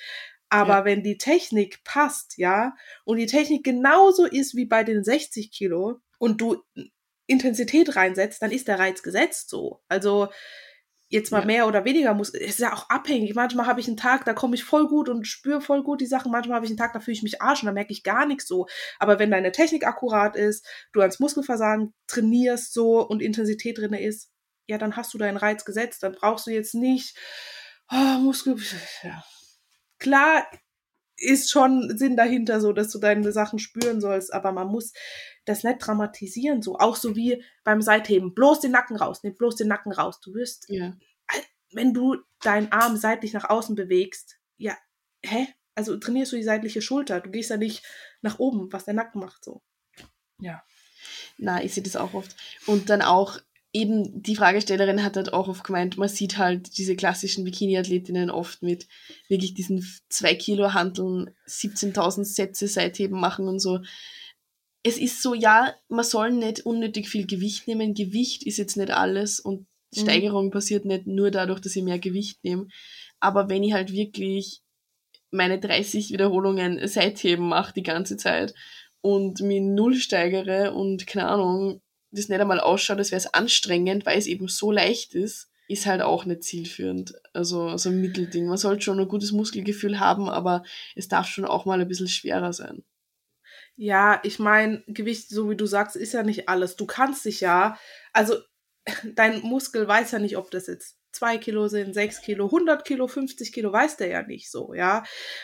[0.50, 0.86] Aber ja.
[0.86, 2.74] wenn die Technik passt, ja,
[3.06, 6.64] und die Technik genauso ist wie bei den 60 Kilo und du
[7.30, 9.82] Intensität reinsetzt, dann ist der Reiz gesetzt so.
[9.88, 10.30] Also
[11.10, 11.46] jetzt mal ja.
[11.46, 13.34] mehr oder weniger muss, ist ja auch abhängig.
[13.34, 16.06] Manchmal habe ich einen Tag, da komme ich voll gut und spüre voll gut die
[16.06, 16.32] Sachen.
[16.32, 18.26] Manchmal habe ich einen Tag, da fühle ich mich arsch und da merke ich gar
[18.26, 18.68] nichts so.
[19.00, 24.32] Aber wenn deine Technik akkurat ist, du ans Muskelversagen trainierst so und Intensität drin ist,
[24.68, 26.04] ja, dann hast du deinen Reiz gesetzt.
[26.04, 27.18] Dann brauchst du jetzt nicht
[27.92, 28.56] oh, Muskel.
[29.04, 29.24] Ja.
[29.98, 30.46] Klar
[31.22, 34.94] ist schon Sinn dahinter, so dass du deine Sachen spüren sollst, aber man muss
[35.46, 39.56] das nicht dramatisieren, so auch so wie beim Seitheben, bloß den Nacken raus, nimm bloß
[39.56, 40.20] den Nacken raus.
[40.22, 40.96] Du wirst, ja.
[41.72, 44.78] wenn du deinen Arm seitlich nach außen bewegst, ja,
[45.24, 45.48] hä?
[45.76, 47.84] Also trainierst du die seitliche Schulter, du gehst ja nicht
[48.22, 49.62] nach oben, was der Nacken macht, so.
[50.42, 50.64] Ja.
[51.38, 52.36] Na, ich sehe das auch oft.
[52.66, 53.40] Und dann auch
[53.72, 58.64] eben die Fragestellerin hat halt auch oft gemeint, man sieht halt diese klassischen Bikini-Athletinnen oft
[58.64, 58.88] mit
[59.28, 63.80] wirklich diesen 2 Kilo Handeln, 17.000 Sätze Seitheben machen und so.
[64.82, 67.94] Es ist so, ja, man soll nicht unnötig viel Gewicht nehmen.
[67.94, 70.00] Gewicht ist jetzt nicht alles und mhm.
[70.02, 72.68] Steigerung passiert nicht nur dadurch, dass ich mehr Gewicht nehme.
[73.20, 74.62] Aber wenn ich halt wirklich
[75.32, 78.56] meine 30 Wiederholungen Seitheben mache die ganze Zeit
[79.02, 81.82] und mich null steigere und keine Ahnung,
[82.12, 85.86] das nicht einmal ausschaut, als wäre es anstrengend, weil es eben so leicht ist, ist
[85.86, 87.14] halt auch nicht zielführend.
[87.34, 88.48] Also so ein Mittelding.
[88.48, 90.64] Man sollte schon ein gutes Muskelgefühl haben, aber
[90.96, 92.84] es darf schon auch mal ein bisschen schwerer sein.
[93.76, 96.76] Ja, ich meine, Gewicht, so wie du sagst, ist ja nicht alles.
[96.76, 97.78] Du kannst dich ja,
[98.14, 98.36] also
[99.16, 103.08] dein Muskel weiß ja nicht, ob das jetzt zwei Kilo sind, sechs Kilo, 100 Kilo,
[103.08, 105.04] 50 Kilo, weiß der ja nicht so, ja.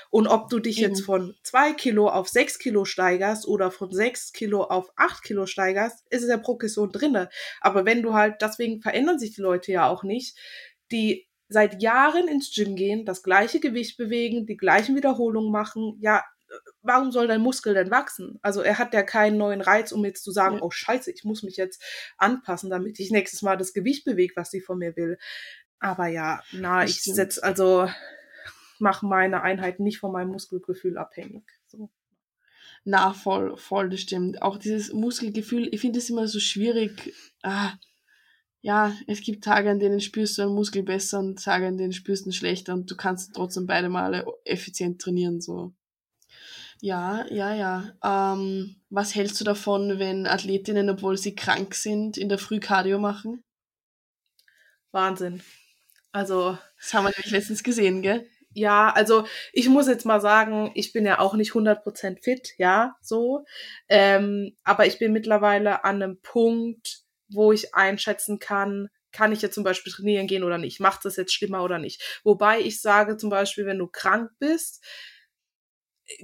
[0.09, 0.83] Und ob du dich mhm.
[0.83, 5.45] jetzt von zwei Kilo auf sechs Kilo steigerst oder von sechs Kilo auf acht Kilo
[5.45, 7.29] steigerst, ist es ja Progression drinne.
[7.61, 10.37] Aber wenn du halt, deswegen verändern sich die Leute ja auch nicht,
[10.91, 16.23] die seit Jahren ins Gym gehen, das gleiche Gewicht bewegen, die gleichen Wiederholungen machen, ja,
[16.85, 18.39] warum soll dein Muskel denn wachsen?
[18.41, 20.61] Also er hat ja keinen neuen Reiz, um jetzt zu sagen, ja.
[20.61, 21.83] oh scheiße, ich muss mich jetzt
[22.17, 25.17] anpassen, damit ich nächstes Mal das Gewicht bewege, was sie von mir will.
[25.79, 27.87] Aber ja, na, ich setze also
[28.79, 31.43] mache meine Einheiten nicht von meinem Muskelgefühl abhängig.
[31.67, 31.89] So.
[32.83, 34.41] Na, voll, voll, das stimmt.
[34.41, 37.13] Auch dieses Muskelgefühl, ich finde es immer so schwierig.
[37.41, 37.73] Ah,
[38.61, 41.93] ja, es gibt Tage, an denen spürst du einen Muskel besser und Tage, an denen
[41.93, 45.73] spürst du ihn schlechter und du kannst trotzdem beide Male effizient trainieren, so.
[46.81, 47.93] Ja, ja, ja.
[48.03, 52.99] Ähm, was hältst du davon, wenn Athletinnen, obwohl sie krank sind, in der Früh Cardio
[52.99, 53.43] machen?
[54.93, 55.41] Wahnsinn.
[56.11, 56.57] Also.
[56.79, 58.27] Das haben wir nämlich letztens gesehen, gell?
[58.53, 62.95] Ja, also ich muss jetzt mal sagen, ich bin ja auch nicht 100% fit, ja,
[63.01, 63.45] so.
[63.89, 69.55] Ähm, aber ich bin mittlerweile an einem Punkt, wo ich einschätzen kann, kann ich jetzt
[69.55, 70.79] zum Beispiel trainieren gehen oder nicht?
[70.79, 72.21] Macht das jetzt schlimmer oder nicht?
[72.23, 74.83] Wobei ich sage zum Beispiel, wenn du krank bist,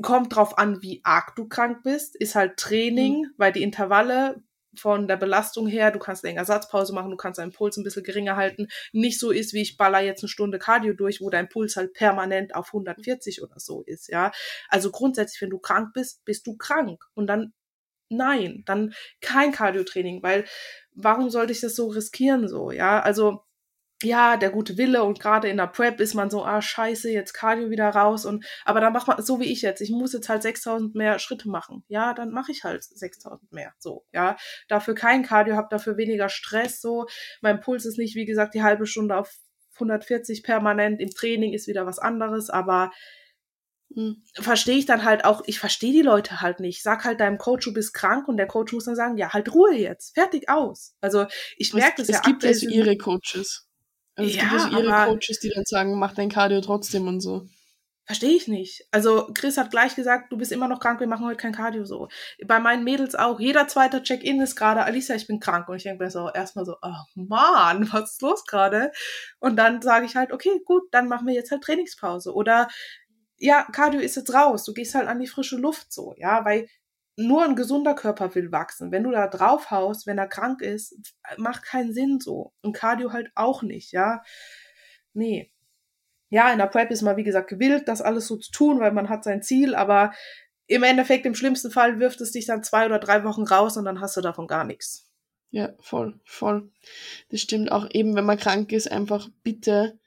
[0.01, 3.33] kommt drauf an, wie arg du krank bist, ist halt Training, mhm.
[3.37, 4.43] weil die Intervalle
[4.75, 8.03] von der Belastung her, du kannst länger Satzpause machen, du kannst deinen Puls ein bisschen
[8.03, 11.49] geringer halten, nicht so ist, wie ich baller jetzt eine Stunde Cardio durch, wo dein
[11.49, 14.31] Puls halt permanent auf 140 oder so ist, ja.
[14.69, 17.53] Also grundsätzlich, wenn du krank bist, bist du krank und dann
[18.09, 20.45] nein, dann kein Cardio-Training, weil
[20.93, 22.99] warum sollte ich das so riskieren so, ja?
[23.01, 23.43] Also
[24.03, 27.33] ja, der gute Wille und gerade in der Prep ist man so, ah, scheiße, jetzt
[27.33, 30.29] Cardio wieder raus und, aber dann macht man, so wie ich jetzt, ich muss jetzt
[30.29, 31.83] halt 6000 mehr Schritte machen.
[31.87, 34.37] Ja, dann mache ich halt 6000 mehr, so, ja.
[34.67, 37.05] Dafür kein Cardio, hab dafür weniger Stress, so.
[37.41, 39.31] Mein Puls ist nicht, wie gesagt, die halbe Stunde auf
[39.75, 42.91] 140 permanent, im Training ist wieder was anderes, aber
[43.93, 44.23] hm.
[44.35, 46.81] verstehe ich dann halt auch, ich verstehe die Leute halt nicht.
[46.81, 49.53] Sag halt deinem Coach, du bist krank und der Coach muss dann sagen, ja, halt
[49.53, 50.95] Ruhe jetzt, fertig aus.
[51.01, 51.25] Also
[51.57, 52.19] ich merke das es ja.
[52.19, 53.67] Es gibt also ihre Coaches.
[54.21, 57.21] Also es ja, gibt also ihre Coaches, die dann sagen, mach dein Cardio trotzdem und
[57.21, 57.47] so.
[58.05, 58.85] Verstehe ich nicht.
[58.91, 61.85] Also Chris hat gleich gesagt, du bist immer noch krank, wir machen heute kein Cardio
[61.85, 62.09] so.
[62.45, 63.39] Bei meinen Mädels auch.
[63.39, 65.69] Jeder zweite Check-in ist gerade, Alicia, ich bin krank.
[65.69, 68.91] Und ich denke mir so erstmal so, oh Mann, was ist los gerade?
[69.39, 72.33] Und dann sage ich halt, okay, gut, dann machen wir jetzt halt Trainingspause.
[72.33, 72.67] Oder
[73.37, 74.65] ja, Cardio ist jetzt raus.
[74.65, 76.67] Du gehst halt an die frische Luft so, ja, weil
[77.17, 78.91] nur ein gesunder Körper will wachsen.
[78.91, 80.95] Wenn du da drauf haust, wenn er krank ist,
[81.37, 82.53] macht keinen Sinn so.
[82.61, 84.21] Und Cardio halt auch nicht, ja.
[85.13, 85.51] Nee.
[86.29, 88.93] Ja, in der Prep ist man, wie gesagt, gewillt, das alles so zu tun, weil
[88.93, 90.13] man hat sein Ziel, aber
[90.67, 93.83] im Endeffekt, im schlimmsten Fall wirft es dich dann zwei oder drei Wochen raus und
[93.83, 95.11] dann hast du davon gar nichts.
[95.49, 96.71] Ja, voll, voll.
[97.29, 99.99] Das stimmt auch eben, wenn man krank ist, einfach bitte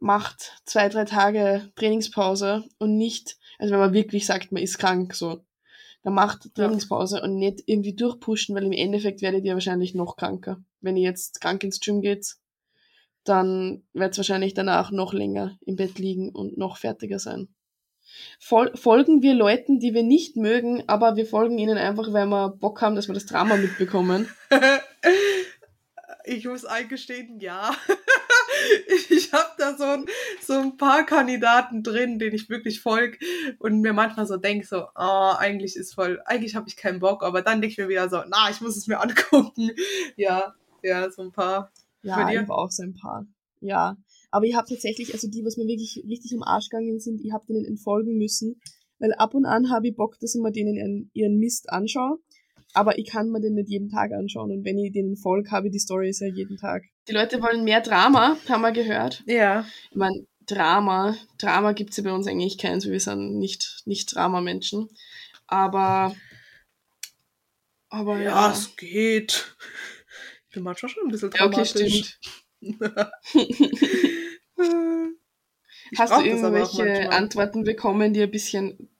[0.00, 5.14] macht zwei, drei Tage Trainingspause und nicht, also wenn man wirklich sagt, man ist krank,
[5.14, 5.44] so,
[6.02, 7.24] dann macht Trainingspause ja.
[7.24, 10.62] und nicht irgendwie durchpushen, weil im Endeffekt werdet ihr wahrscheinlich noch kranker.
[10.80, 12.36] Wenn ihr jetzt krank ins Gym geht,
[13.24, 17.48] dann wird es wahrscheinlich danach noch länger im Bett liegen und noch fertiger sein.
[18.38, 22.50] Fol folgen wir Leuten, die wir nicht mögen, aber wir folgen ihnen einfach, weil wir
[22.50, 24.28] Bock haben, dass wir das Drama mitbekommen.
[26.24, 27.74] ich muss eingestehen, ja.
[29.10, 30.06] ich habe da so ein,
[30.40, 33.18] so ein paar Kandidaten drin, denen ich wirklich folge
[33.58, 37.22] und mir manchmal so denke, so, oh, eigentlich ist voll, eigentlich habe ich keinen Bock,
[37.22, 39.70] aber dann denke ich mir wieder so, na, ich muss es mir angucken.
[40.16, 41.72] Ja, ja, so ein paar.
[42.02, 43.26] Ja, ich habe auch so ein paar.
[43.60, 43.96] Ja,
[44.30, 47.32] aber ich habe tatsächlich, also die, was mir wirklich richtig im Arsch gegangen sind, ich
[47.32, 48.60] habe denen entfolgen müssen,
[49.00, 52.18] weil ab und an habe ich Bock, dass ich mir denen ihren Mist anschaue
[52.74, 55.68] aber ich kann mir den nicht jeden Tag anschauen und wenn ich denen folge, habe
[55.68, 56.84] ich die Stories ja jeden Tag.
[57.08, 59.22] Die Leute wollen mehr Drama, haben wir gehört.
[59.26, 59.64] Ja.
[59.90, 64.90] Ich meine, Drama, Drama gibt's ja bei uns eigentlich keins, wir sind nicht, nicht Drama-Menschen.
[65.46, 66.14] Aber,
[67.88, 68.30] aber ja.
[68.30, 69.56] Ja, es geht.
[70.48, 71.74] Ich bin manchmal schon ein bisschen dramatisch.
[71.74, 72.04] Ja, okay,
[72.60, 73.12] stimmt.
[75.98, 78.90] Hast du irgendwelche Antworten bekommen, die ein bisschen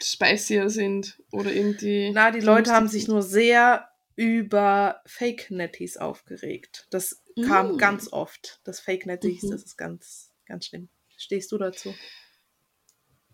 [0.00, 2.12] spicier sind oder irgendwie.
[2.12, 6.86] Na, die Leute haben sich nur sehr über Fake Netties aufgeregt.
[6.90, 7.78] Das kam mm.
[7.78, 8.60] ganz oft.
[8.64, 9.50] Das Fake Netties, mhm.
[9.50, 10.88] das ist ganz, ganz schlimm.
[11.16, 11.94] Stehst du dazu?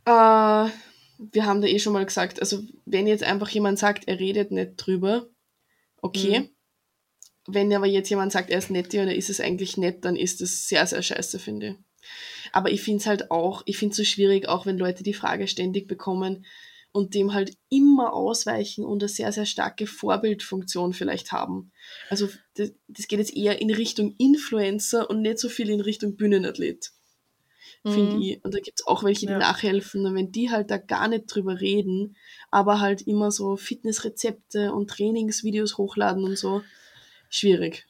[0.08, 0.70] Uh,
[1.18, 4.50] wir haben da eh schon mal gesagt, also wenn jetzt einfach jemand sagt, er redet
[4.50, 5.28] nicht drüber,
[5.98, 6.40] okay.
[6.40, 6.50] Mhm.
[7.46, 10.40] Wenn aber jetzt jemand sagt, er ist nett oder ist es eigentlich nett, dann ist
[10.40, 11.76] das sehr, sehr scheiße, finde ich.
[12.52, 15.14] Aber ich finde es halt auch, ich finde es so schwierig, auch wenn Leute die
[15.14, 16.46] Frage ständig bekommen
[16.92, 21.72] und dem halt immer ausweichen und eine sehr, sehr starke Vorbildfunktion vielleicht haben.
[22.08, 26.16] Also das, das geht jetzt eher in Richtung Influencer und nicht so viel in Richtung
[26.16, 26.90] Bühnenathlet.
[27.84, 27.92] Mhm.
[27.92, 28.44] Finde ich.
[28.44, 29.38] Und da gibt es auch welche, die ja.
[29.38, 30.04] nachhelfen.
[30.04, 32.16] Und wenn die halt da gar nicht drüber reden,
[32.50, 36.62] aber halt immer so Fitnessrezepte und Trainingsvideos hochladen und so,
[37.28, 37.86] schwierig.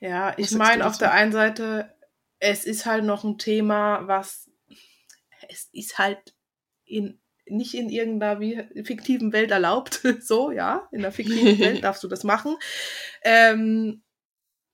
[0.00, 1.92] Ja, ich meine, auf der einen Seite
[2.40, 4.50] es ist halt noch ein Thema, was
[5.48, 6.34] es ist halt
[6.84, 7.20] in
[7.50, 10.00] nicht in irgendeiner wie, fiktiven Welt erlaubt.
[10.20, 12.56] so, ja, in der fiktiven Welt darfst du das machen.
[13.22, 14.02] Ähm,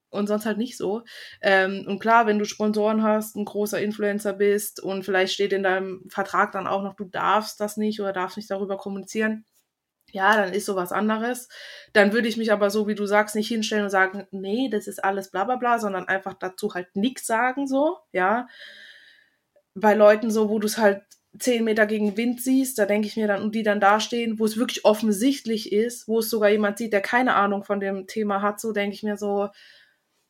[0.09, 1.03] und sonst halt nicht so.
[1.41, 5.63] Ähm, und klar, wenn du Sponsoren hast, ein großer Influencer bist und vielleicht steht in
[5.63, 9.45] deinem Vertrag dann auch noch, du darfst das nicht oder darfst nicht darüber kommunizieren,
[10.11, 11.49] ja, dann ist sowas anderes.
[11.93, 14.87] Dann würde ich mich aber so, wie du sagst, nicht hinstellen und sagen, nee, das
[14.87, 18.47] ist alles bla bla bla, sondern einfach dazu halt nichts sagen, so, ja.
[19.73, 21.03] Bei Leuten so, wo du es halt
[21.39, 24.45] zehn Meter gegen Wind siehst, da denke ich mir dann, und die dann dastehen, wo
[24.45, 28.41] es wirklich offensichtlich ist, wo es sogar jemand sieht, der keine Ahnung von dem Thema
[28.41, 29.49] hat, so denke ich mir so,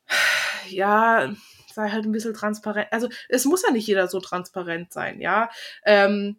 [0.68, 1.32] ja,
[1.74, 2.88] sei halt ein bisschen transparent.
[2.90, 5.50] Also es muss ja nicht jeder so transparent sein, ja.
[5.84, 6.36] Ähm,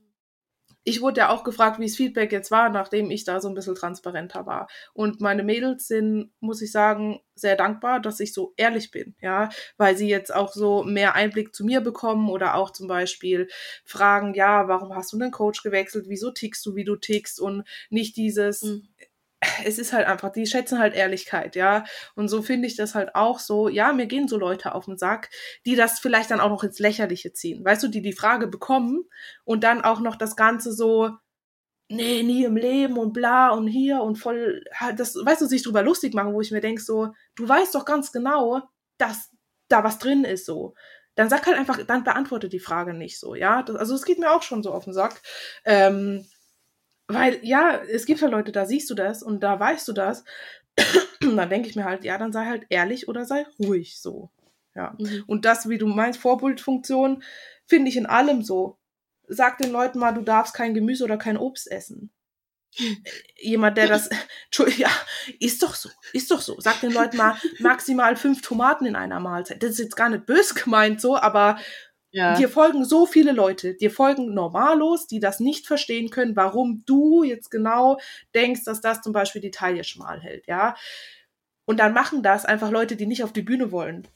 [0.88, 3.54] ich wurde ja auch gefragt, wie das Feedback jetzt war, nachdem ich da so ein
[3.56, 4.70] bisschen transparenter war.
[4.94, 9.50] Und meine Mädels sind, muss ich sagen, sehr dankbar, dass ich so ehrlich bin, ja,
[9.76, 13.50] weil sie jetzt auch so mehr Einblick zu mir bekommen oder auch zum Beispiel
[13.84, 16.06] fragen, ja, warum hast du den Coach gewechselt?
[16.08, 17.42] Wieso tickst du, wie du tickst?
[17.42, 18.88] Und nicht dieses, mhm
[19.66, 21.84] es ist halt einfach, die schätzen halt Ehrlichkeit, ja.
[22.16, 24.98] Und so finde ich das halt auch so, ja, mir gehen so Leute auf den
[24.98, 25.30] Sack,
[25.66, 27.64] die das vielleicht dann auch noch ins Lächerliche ziehen.
[27.64, 29.06] Weißt du, die die Frage bekommen
[29.44, 31.12] und dann auch noch das Ganze so,
[31.90, 34.64] nee, nie im Leben und bla und hier und voll,
[34.96, 37.86] das, weißt du, sich drüber lustig machen, wo ich mir denke so, du weißt doch
[37.86, 38.62] ganz genau,
[38.98, 39.32] dass
[39.70, 40.76] da was drin ist so.
[41.16, 43.64] Dann sag halt einfach, dann beantworte die Frage nicht so, ja.
[43.64, 45.22] Das, also es geht mir auch schon so auf den Sack.
[45.66, 46.26] Ähm,
[47.08, 50.24] weil, ja, es gibt ja Leute, da siehst du das und da weißt du das.
[51.22, 54.30] Und dann denke ich mir halt, ja, dann sei halt ehrlich oder sei ruhig so.
[54.76, 54.96] Ja.
[55.00, 55.24] Mhm.
[55.26, 57.24] Und das, wie du meinst, Vorbildfunktion,
[57.66, 58.78] finde ich in allem so.
[59.28, 62.12] Sag den Leuten mal, du darfst kein Gemüse oder kein Obst essen.
[63.42, 64.10] Jemand, der das,
[64.78, 64.90] ja,
[65.40, 66.60] ist doch so, ist doch so.
[66.60, 69.64] Sag den Leuten mal maximal fünf Tomaten in einer Mahlzeit.
[69.64, 71.58] Das ist jetzt gar nicht bös gemeint so, aber
[72.18, 72.36] ja.
[72.36, 77.22] Dir folgen so viele Leute, dir folgen Normalos, die das nicht verstehen können, warum du
[77.22, 78.00] jetzt genau
[78.34, 80.76] denkst, dass das zum Beispiel die Taille schmal hält, ja.
[81.66, 84.08] Und dann machen das einfach Leute, die nicht auf die Bühne wollen.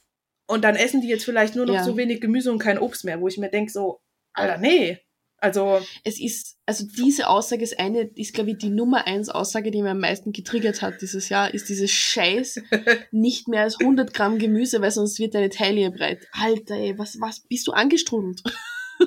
[0.47, 1.83] Und dann essen die jetzt vielleicht nur noch ja.
[1.83, 4.01] so wenig Gemüse und kein Obst mehr, wo ich mir denke, so,
[4.33, 4.99] Alter, nee.
[5.41, 5.81] Also.
[6.03, 9.81] Es ist, also diese Aussage ist eine, ist glaube ich die Nummer eins Aussage, die
[9.81, 12.61] mir am meisten getriggert hat dieses Jahr, ist dieses Scheiß
[13.11, 16.27] nicht mehr als 100 Gramm Gemüse, weil sonst wird deine Taille breit.
[16.31, 18.41] Alter, ey, was, was, bist du angestrudelt?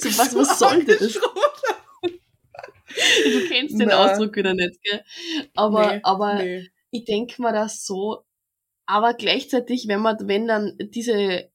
[0.00, 1.18] so, was, was soll das?
[3.24, 4.10] du kennst den Na.
[4.10, 5.02] Ausdruck wieder nicht, gell?
[5.54, 6.68] Aber, nee, aber nee.
[6.90, 8.24] ich denke mir das so,
[8.86, 11.50] aber gleichzeitig, wenn man, wenn dann diese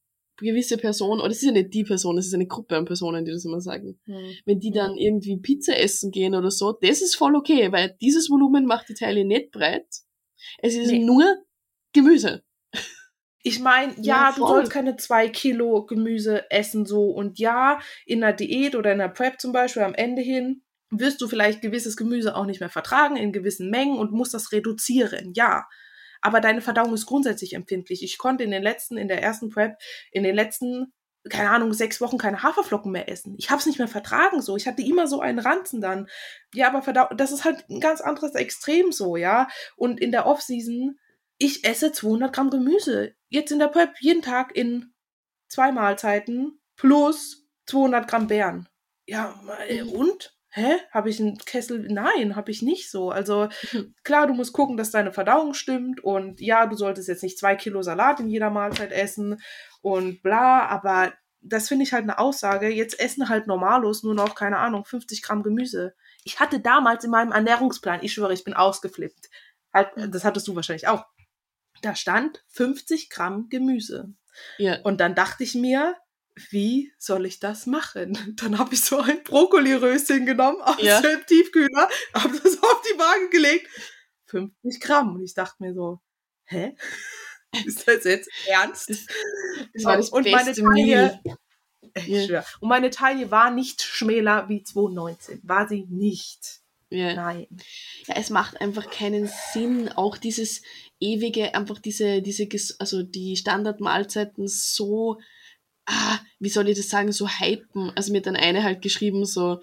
[0.45, 3.25] gewisse Person, oder es ist ja nicht die Person, es ist eine Gruppe an Personen,
[3.25, 3.99] die das immer sagen.
[4.05, 4.35] Mhm.
[4.45, 8.29] Wenn die dann irgendwie Pizza essen gehen oder so, das ist voll okay, weil dieses
[8.29, 9.87] Volumen macht die Teile nicht breit.
[10.59, 10.99] Es ist nee.
[10.99, 11.25] nur
[11.93, 12.43] Gemüse.
[13.43, 18.23] Ich meine, ja, ja du sollst keine zwei Kilo Gemüse essen so und ja, in
[18.23, 21.95] einer Diät oder in einer Prep zum Beispiel am Ende hin wirst du vielleicht gewisses
[21.97, 25.65] Gemüse auch nicht mehr vertragen in gewissen Mengen und musst das reduzieren, ja.
[26.21, 28.03] Aber deine Verdauung ist grundsätzlich empfindlich.
[28.03, 29.77] Ich konnte in den letzten, in der ersten Prep,
[30.11, 30.93] in den letzten,
[31.29, 33.35] keine Ahnung, sechs Wochen keine Haferflocken mehr essen.
[33.37, 34.55] Ich habe es nicht mehr vertragen so.
[34.55, 36.07] Ich hatte immer so einen Ranzen dann.
[36.53, 39.47] Ja, aber Verdauung, das ist halt ein ganz anderes Extrem so, ja.
[39.75, 40.99] Und in der Offseason,
[41.37, 43.15] ich esse 200 Gramm Gemüse.
[43.29, 44.93] Jetzt in der Prep jeden Tag in
[45.47, 48.69] zwei Mahlzeiten plus 200 Gramm Beeren.
[49.05, 49.89] Ja, mhm.
[49.89, 50.37] und?
[50.51, 51.87] Hä, habe ich einen Kessel?
[51.89, 53.09] Nein, habe ich nicht so.
[53.09, 53.49] Also
[54.03, 57.55] klar, du musst gucken, dass deine Verdauung stimmt und ja, du solltest jetzt nicht zwei
[57.55, 59.41] Kilo Salat in jeder Mahlzeit essen
[59.81, 62.69] und bla, aber das finde ich halt eine Aussage.
[62.69, 65.95] Jetzt essen halt normalos nur noch, keine Ahnung, 50 Gramm Gemüse.
[66.23, 69.29] Ich hatte damals in meinem Ernährungsplan, ich schwöre, ich bin ausgeflippt.
[69.73, 71.05] Halt, das hattest du wahrscheinlich auch.
[71.81, 74.13] Da stand 50 Gramm Gemüse.
[74.57, 74.81] Ja.
[74.83, 75.95] Und dann dachte ich mir,
[76.49, 78.17] wie soll ich das machen?
[78.41, 81.01] Dann habe ich so ein Brokkoliröschen genommen aus ja.
[81.01, 83.67] dem Tiefkühler, habe das auf die Waage gelegt,
[84.25, 85.15] 50 Gramm.
[85.15, 85.99] Und ich dachte mir so,
[86.45, 86.75] hä?
[87.65, 88.89] Ist das jetzt ernst?
[88.89, 89.05] Das,
[89.73, 91.19] das war das und meine Taille,
[91.95, 92.45] ich ja.
[92.61, 95.41] und meine Taille war nicht schmäler wie 2019.
[95.43, 96.61] War sie nicht.
[96.89, 97.13] Ja.
[97.13, 97.47] Nein.
[98.05, 100.61] Ja, es macht einfach keinen Sinn, auch dieses
[100.99, 102.47] ewige, einfach diese, diese,
[102.79, 105.19] also die Standardmahlzeiten so
[105.91, 107.91] ah, wie soll ich das sagen, so hypen.
[107.95, 109.59] Also mir hat dann eine halt geschrieben, so,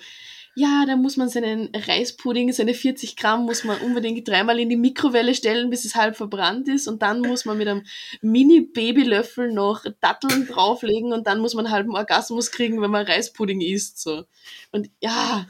[0.54, 4.76] ja, da muss man seinen Reispudding, seine 40 Gramm, muss man unbedingt dreimal in die
[4.76, 6.88] Mikrowelle stellen, bis es halb verbrannt ist.
[6.88, 7.84] Und dann muss man mit einem
[8.22, 13.60] Mini-Babylöffel noch Datteln drauflegen und dann muss man einen halben Orgasmus kriegen, wenn man Reispudding
[13.60, 14.00] isst.
[14.00, 14.24] So.
[14.72, 15.46] Und ja,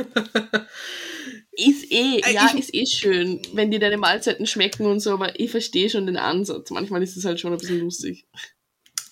[1.53, 5.41] ist eh, äh, ja, ist eh schön, wenn dir deine Mahlzeiten schmecken und so, aber
[5.41, 6.71] ich verstehe schon den Ansatz.
[6.71, 8.27] Manchmal ist es halt schon ein bisschen lustig.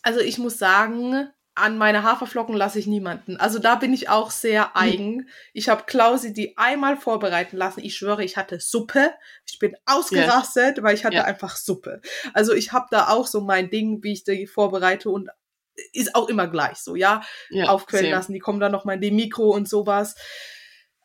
[0.03, 3.39] Also ich muss sagen, an meine Haferflocken lasse ich niemanden.
[3.39, 4.71] Also da bin ich auch sehr hm.
[4.75, 5.29] eigen.
[5.53, 7.81] Ich habe Klausi die einmal vorbereiten lassen.
[7.81, 9.11] Ich schwöre, ich hatte Suppe.
[9.47, 10.85] Ich bin ausgerastet, yeah.
[10.85, 11.25] weil ich hatte yeah.
[11.25, 12.01] einfach Suppe.
[12.35, 15.31] Also ich habe da auch so mein Ding, wie ich die vorbereite und
[15.93, 17.23] ist auch immer gleich so, ja.
[17.51, 18.17] Yeah, Aufquellen same.
[18.17, 18.33] lassen.
[18.33, 20.15] Die kommen dann noch mal in die Mikro und sowas.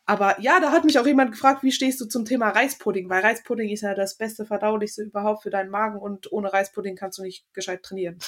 [0.04, 3.08] Aber ja, da hat mich auch jemand gefragt, wie stehst du zum Thema Reispudding?
[3.08, 7.18] Weil Reispudding ist ja das beste Verdaulichste überhaupt für deinen Magen und ohne Reispudding kannst
[7.18, 8.18] du nicht gescheit trainieren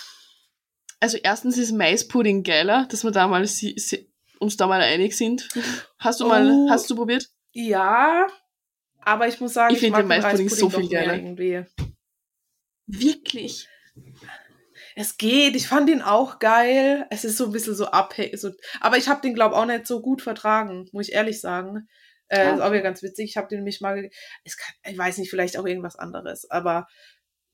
[1.05, 5.15] also erstens ist Maispudding geiler, dass wir da mal si si uns da mal einig
[5.15, 5.51] sind.
[5.99, 7.29] Hast du mal, oh, hast du probiert?
[7.53, 8.27] Ja,
[9.03, 11.15] aber ich muss sagen, ich, ich finde den Maispudding, Maispudding so viel geiler.
[11.15, 11.67] Irgendwie.
[12.87, 13.69] Wirklich?
[14.97, 17.07] Es geht, ich fand ihn auch geil.
[17.11, 18.41] Es ist so ein bisschen so abhängig.
[18.41, 21.87] So, aber ich habe den, glaube auch nicht so gut vertragen, muss ich ehrlich sagen.
[22.29, 22.55] Äh, okay.
[22.55, 23.29] Ist auch wieder ganz witzig.
[23.29, 24.09] Ich habe den nämlich mal,
[24.45, 26.87] es kann, ich weiß nicht, vielleicht auch irgendwas anderes, aber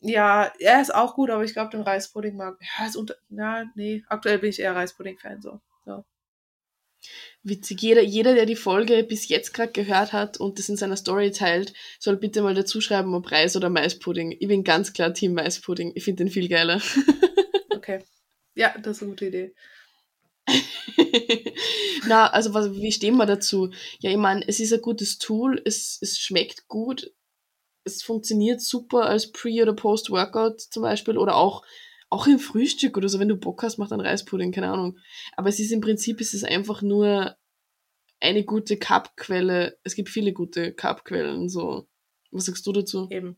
[0.00, 2.58] ja, er ist auch gut, aber ich glaube, den Reispudding mag.
[2.60, 3.16] Ja, ist unter.
[3.28, 5.60] Ja, nee, aktuell bin ich eher Reispudding-Fan so.
[5.84, 6.04] so.
[7.42, 7.80] Witzig.
[7.82, 11.30] Jeder, jeder, der die Folge bis jetzt gerade gehört hat und das in seiner Story
[11.30, 14.36] teilt, soll bitte mal dazu schreiben, ob Reis oder Maispudding.
[14.38, 15.92] Ich bin ganz klar Team Maispudding.
[15.94, 16.80] Ich finde den viel geiler.
[17.74, 18.04] okay.
[18.54, 19.54] Ja, das ist eine gute Idee.
[22.06, 23.70] Na, also was, wie stehen wir dazu?
[24.00, 27.12] Ja, ich meine, es ist ein gutes Tool, es, es schmeckt gut,
[27.84, 31.64] es funktioniert super als Pre- oder Post-Workout zum Beispiel oder auch,
[32.08, 34.98] auch im Frühstück oder so, wenn du Bock hast, mach dann Reispudding, keine Ahnung.
[35.36, 37.36] Aber es ist im Prinzip, es ist einfach nur
[38.20, 39.78] eine gute Carbquelle.
[39.82, 41.86] Es gibt viele gute Carbquellen, so.
[42.30, 43.08] Was sagst du dazu?
[43.10, 43.36] Eben.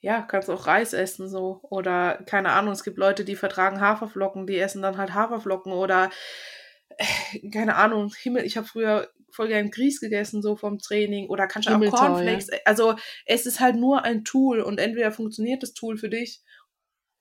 [0.00, 1.60] Ja, kannst auch Reis essen, so.
[1.62, 6.10] Oder, keine Ahnung, es gibt Leute, die vertragen Haferflocken, die essen dann halt Haferflocken oder,
[7.52, 11.68] keine Ahnung, Himmel, ich habe früher voll gern Grieß gegessen, so vom Training, oder kannst
[11.68, 12.48] du auch Cornflakes.
[12.48, 12.58] Ja.
[12.64, 12.94] Also
[13.26, 16.42] es ist halt nur ein Tool und entweder funktioniert das Tool für dich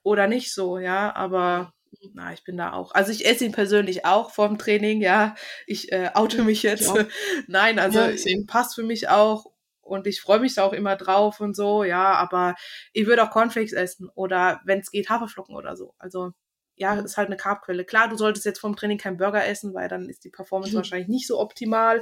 [0.04, 1.74] oder nicht so, ja, aber
[2.14, 2.94] na, ich bin da auch.
[2.94, 5.36] Also ich esse ihn persönlich auch vorm Training, ja.
[5.68, 6.94] Ich äh, oute mich jetzt.
[6.94, 7.06] Ja.
[7.48, 9.46] Nein, also ja, passt für mich auch
[9.82, 12.56] und ich freue mich da auch immer drauf und so, ja, aber
[12.94, 15.94] ich würde auch Cornflakes essen oder wenn es geht Haferflocken oder so.
[15.98, 16.32] Also
[16.76, 17.86] ja, ist halt eine Carbquelle.
[17.86, 21.08] Klar, du solltest jetzt vom Training kein Burger essen, weil dann ist die Performance wahrscheinlich
[21.08, 22.02] nicht so optimal.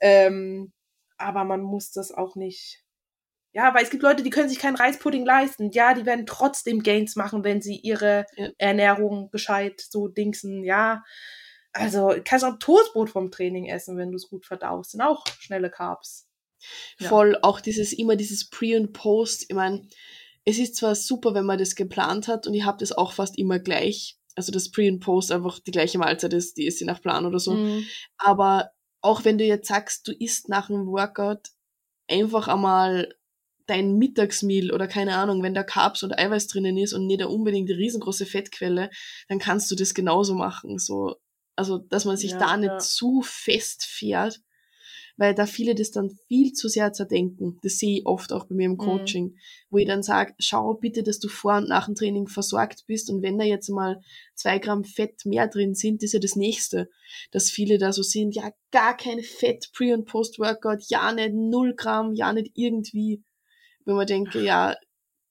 [0.00, 0.72] Ähm,
[1.16, 2.84] aber man muss das auch nicht.
[3.52, 5.70] Ja, weil es gibt Leute, die können sich keinen Reispudding leisten.
[5.72, 8.48] Ja, die werden trotzdem Gains machen, wenn sie ihre ja.
[8.58, 10.64] Ernährung gescheit so dingsen.
[10.64, 11.02] Ja,
[11.72, 14.92] also kannst auch Toastbrot vom Training essen, wenn du es gut verdaust.
[14.92, 16.28] Sind auch schnelle Carbs.
[16.98, 17.08] Ja.
[17.08, 19.46] Voll, auch dieses immer dieses Pre und Post.
[19.48, 19.86] Ich meine,
[20.44, 23.38] es ist zwar super, wenn man das geplant hat und ich habe das auch fast
[23.38, 24.18] immer gleich.
[24.34, 27.26] Also das Pre und Post einfach die gleiche Mahlzeit ist, die ist je nach Plan
[27.26, 27.52] oder so.
[27.52, 27.84] Mhm.
[28.16, 28.70] Aber
[29.00, 31.48] auch wenn du jetzt sagst, du isst nach einem Workout
[32.08, 33.14] einfach einmal
[33.66, 37.70] dein Mittagsmeal oder keine Ahnung, wenn da Carbs und Eiweiß drinnen ist und nicht unbedingt
[37.70, 38.90] eine riesengroße Fettquelle,
[39.28, 40.78] dann kannst du das genauso machen.
[40.78, 41.16] So,
[41.56, 42.78] also, dass man sich ja, da nicht ja.
[42.78, 44.40] zu fest fährt
[45.22, 47.60] weil da viele das dann viel zu sehr zerdenken.
[47.62, 48.78] Das sehe ich oft auch bei mir im mhm.
[48.78, 49.36] Coaching, mhm.
[49.70, 53.08] wo ich dann sage, schau bitte, dass du vor und nach dem Training versorgt bist
[53.08, 54.00] und wenn da jetzt mal
[54.34, 56.90] zwei Gramm Fett mehr drin sind, ist ja das nächste,
[57.30, 61.76] dass viele da so sind, ja, gar kein Fett pre- und post-Workout, ja nicht null
[61.76, 63.22] Gramm, ja nicht irgendwie.
[63.84, 64.74] Wenn man denke, ja,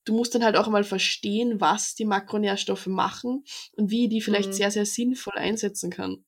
[0.06, 3.44] du musst dann halt auch einmal verstehen, was die Makronährstoffe machen
[3.76, 4.54] und wie ich die vielleicht mhm.
[4.54, 6.24] sehr, sehr sinnvoll einsetzen kann.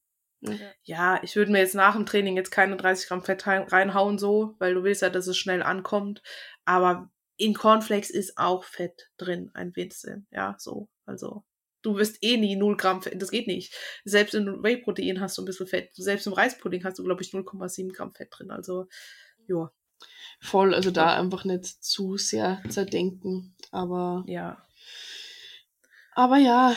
[0.82, 4.54] Ja, ich würde mir jetzt nach dem Training jetzt keine 30 Gramm Fett reinhauen, so,
[4.58, 6.22] weil du willst ja, dass es schnell ankommt.
[6.64, 10.26] Aber in Cornflakes ist auch Fett drin, ein bisschen.
[10.30, 10.88] Ja, so.
[11.06, 11.44] Also,
[11.82, 13.74] du wirst eh nie 0 Gramm Fett, das geht nicht.
[14.04, 15.90] Selbst in Whey-Protein hast du ein bisschen Fett.
[15.94, 18.50] Selbst im Reispudding hast du, glaube ich, 0,7 Gramm Fett drin.
[18.50, 18.88] Also,
[19.46, 19.70] ja.
[20.40, 23.54] Voll, also da einfach nicht zu sehr zerdenken.
[23.70, 24.24] Aber.
[24.26, 24.62] Ja.
[26.14, 26.76] Aber ja,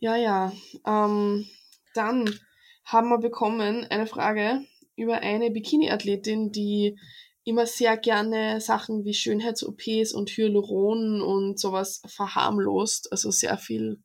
[0.00, 0.52] ja, ja.
[0.86, 1.46] Ähm,
[1.94, 2.38] dann
[2.84, 4.64] haben wir bekommen eine Frage
[4.96, 6.98] über eine Bikini-Athletin, die
[7.44, 13.10] immer sehr gerne Sachen wie Schönheits-OPs und Hyaluron und sowas verharmlost.
[13.10, 14.00] Also sehr viel,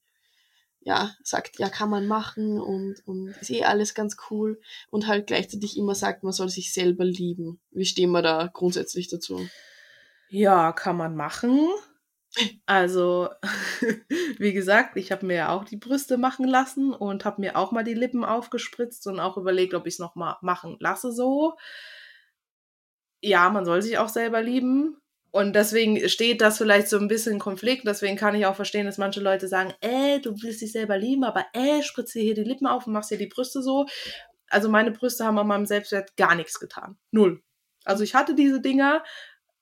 [0.81, 4.59] ja, sagt, ja, kann man machen und, und ist eh alles ganz cool.
[4.89, 7.59] Und halt gleichzeitig immer sagt, man soll sich selber lieben.
[7.71, 9.47] Wie stehen wir da grundsätzlich dazu?
[10.29, 11.67] Ja, kann man machen.
[12.65, 13.29] Also,
[14.37, 17.71] wie gesagt, ich habe mir ja auch die Brüste machen lassen und habe mir auch
[17.71, 21.55] mal die Lippen aufgespritzt und auch überlegt, ob ich es noch mal machen lasse so.
[23.21, 24.97] Ja, man soll sich auch selber lieben.
[25.31, 27.85] Und deswegen steht das vielleicht so ein bisschen in Konflikt.
[27.85, 31.23] Deswegen kann ich auch verstehen, dass manche Leute sagen, äh, du willst dich selber lieben,
[31.23, 33.85] aber äh, spritze hier die Lippen auf und machst hier die Brüste so.
[34.49, 36.97] Also meine Brüste haben an meinem Selbstwert gar nichts getan.
[37.11, 37.43] Null.
[37.83, 39.03] Also ich hatte diese Dinger,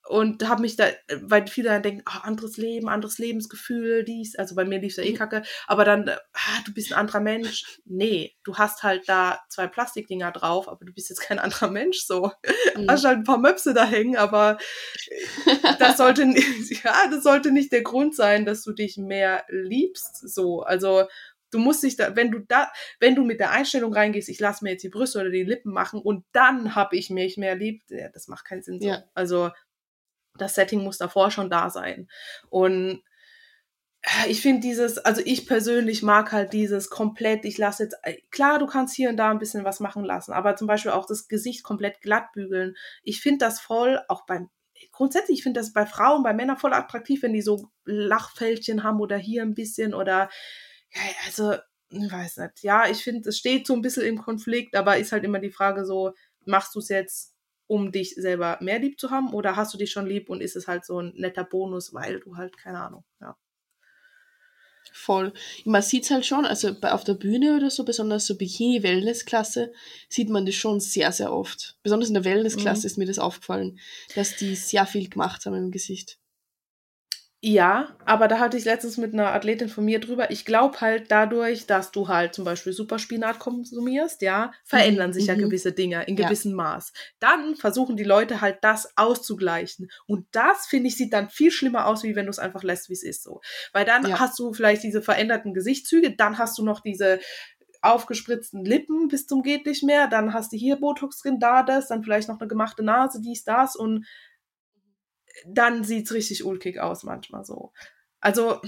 [0.07, 0.87] und habe mich da,
[1.21, 5.03] weil viele dann denken, oh, anderes Leben, anderes Lebensgefühl, dies, also bei mir lief ja
[5.03, 5.17] eh mhm.
[5.17, 7.79] kacke, aber dann, ah, du bist ein anderer Mensch.
[7.85, 11.99] Nee, du hast halt da zwei Plastikdinger drauf, aber du bist jetzt kein anderer Mensch
[11.99, 12.31] so.
[12.75, 12.89] Mhm.
[12.89, 14.57] Hast halt ein paar Möpse da hängen, aber
[15.79, 16.23] das sollte,
[16.83, 20.61] ja, das sollte nicht der Grund sein, dass du dich mehr liebst, so.
[20.61, 21.05] Also,
[21.51, 24.61] Du musst dich da, wenn du da, wenn du mit der Einstellung reingehst, ich lasse
[24.61, 27.81] mir jetzt die Brüste oder die Lippen machen und dann habe ich mich mehr lieb,
[27.87, 28.81] ja, das macht keinen Sinn.
[28.81, 28.87] So.
[28.89, 29.03] Ja.
[29.13, 29.51] Also
[30.37, 32.07] das Setting muss davor schon da sein.
[32.49, 33.03] Und
[34.05, 38.17] äh, ich finde dieses, also ich persönlich mag halt dieses komplett, ich lasse jetzt, äh,
[38.31, 41.05] klar, du kannst hier und da ein bisschen was machen lassen, aber zum Beispiel auch
[41.05, 42.75] das Gesicht komplett glatt bügeln.
[43.03, 44.49] Ich finde das voll, auch beim,
[44.91, 48.99] grundsätzlich, ich finde das bei Frauen, bei Männern voll attraktiv, wenn die so Lachfältchen haben
[48.99, 50.29] oder hier ein bisschen oder,
[50.91, 51.55] ja, also,
[51.89, 52.63] ich weiß nicht.
[52.63, 55.51] Ja, ich finde, es steht so ein bisschen im Konflikt, aber ist halt immer die
[55.51, 56.13] Frage so,
[56.45, 57.34] machst du es jetzt
[57.67, 59.33] um dich selber mehr lieb zu haben?
[59.33, 62.19] Oder hast du dich schon lieb und ist es halt so ein netter Bonus, weil
[62.19, 63.35] du halt, keine Ahnung, ja.
[64.97, 65.33] Voll.
[65.65, 69.73] Man sieht es halt schon, also auf der Bühne oder so, besonders so Bikini-Wellness-Klasse,
[70.07, 71.77] sieht man das schon sehr, sehr oft.
[71.83, 72.85] Besonders in der Wellness-Klasse mhm.
[72.85, 73.79] ist mir das aufgefallen,
[74.15, 76.17] dass die sehr viel gemacht haben im Gesicht.
[77.47, 80.31] Ja, aber da hatte ich letztens mit einer Athletin von mir drüber.
[80.31, 85.29] Ich glaube halt dadurch, dass du halt zum Beispiel Superspinat konsumierst, ja, verändern sich mhm.
[85.29, 86.57] ja gewisse Dinge in gewissem ja.
[86.57, 86.91] Maß.
[87.19, 89.91] Dann versuchen die Leute halt das auszugleichen.
[90.07, 92.89] Und das, finde ich, sieht dann viel schlimmer aus, wie wenn du es einfach lässt,
[92.89, 93.41] wie es ist so.
[93.73, 94.19] Weil dann ja.
[94.19, 97.19] hast du vielleicht diese veränderten Gesichtszüge, dann hast du noch diese
[97.83, 101.89] aufgespritzten Lippen bis zum geht nicht mehr, dann hast du hier Botox drin, da das,
[101.89, 104.07] dann vielleicht noch eine gemachte Nase, dies, das und
[105.45, 107.73] dann sieht's richtig ulkig aus manchmal so.
[108.19, 108.61] Also,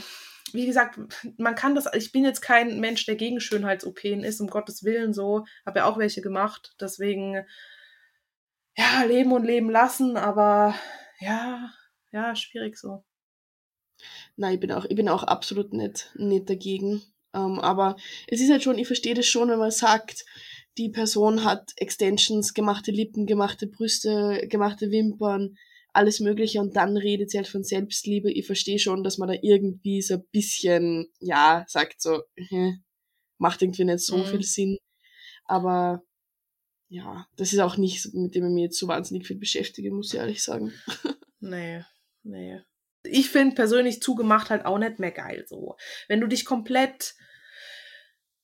[0.54, 1.00] wie gesagt,
[1.38, 5.14] man kann das, ich bin jetzt kein Mensch, der gegen Schönheits-OPen ist, um Gottes Willen
[5.14, 7.46] so, habe ja auch welche gemacht, deswegen,
[8.78, 10.76] ja, leben und leben lassen, aber
[11.20, 11.72] ja,
[12.12, 13.04] ja, schwierig so.
[14.36, 17.02] Nein, ich bin auch, ich bin auch absolut nicht, nicht dagegen.
[17.34, 17.98] Ähm, aber
[18.28, 20.26] es ist halt schon, ich verstehe das schon, wenn man sagt,
[20.78, 25.58] die Person hat Extensions, gemachte Lippen, gemachte Brüste, gemachte Wimpern,
[25.98, 28.32] alles Mögliche und dann redet sie halt von Selbstliebe.
[28.32, 32.22] Ich verstehe schon, dass man da irgendwie so ein bisschen, ja, sagt so,
[33.38, 34.26] macht irgendwie nicht so Mhm.
[34.26, 34.78] viel Sinn.
[35.46, 36.04] Aber
[36.90, 40.14] ja, das ist auch nicht, mit dem ich mich jetzt so wahnsinnig viel beschäftige, muss
[40.14, 40.72] ich ehrlich sagen.
[41.40, 41.84] Nee,
[42.24, 42.62] nee.
[43.04, 45.76] Ich finde persönlich zugemacht halt auch nicht mehr geil so.
[46.08, 47.14] Wenn du dich komplett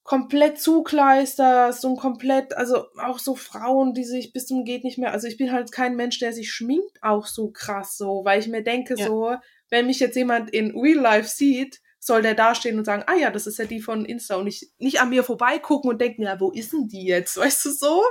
[0.04, 5.12] komplett zukleisterst und komplett, also auch so Frauen, die sich bis zum geht nicht mehr,
[5.14, 8.48] also ich bin halt kein Mensch, der sich schminkt auch so krass so, weil ich
[8.48, 9.08] mir denke Ja.
[9.08, 9.36] so,
[9.70, 13.32] wenn mich jetzt jemand in Real Life sieht, soll der dastehen und sagen, ah ja,
[13.32, 16.38] das ist ja die von Insta und nicht, nicht an mir vorbeigucken und denken, ja,
[16.38, 18.04] wo ist denn die jetzt, weißt du so?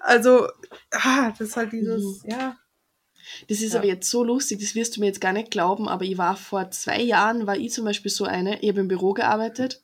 [0.00, 0.48] Also,
[0.90, 2.58] ah, das ist halt dieses, ja.
[3.48, 3.78] Das ist Ja.
[3.78, 6.36] aber jetzt so lustig, das wirst du mir jetzt gar nicht glauben, aber ich war
[6.36, 9.82] vor zwei Jahren, war ich zum Beispiel so eine, ich habe im Büro gearbeitet,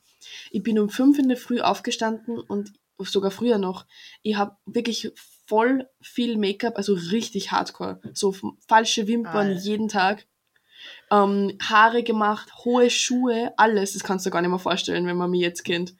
[0.51, 3.85] ich bin um fünf in der Früh aufgestanden und sogar früher noch,
[4.23, 5.11] ich habe wirklich
[5.47, 8.33] voll viel Make-up, also richtig hardcore, so
[8.67, 9.59] falsche Wimpern Alter.
[9.59, 10.25] jeden Tag,
[11.11, 15.17] ähm, Haare gemacht, hohe Schuhe, alles, das kannst du dir gar nicht mehr vorstellen, wenn
[15.17, 15.95] man mich jetzt kennt.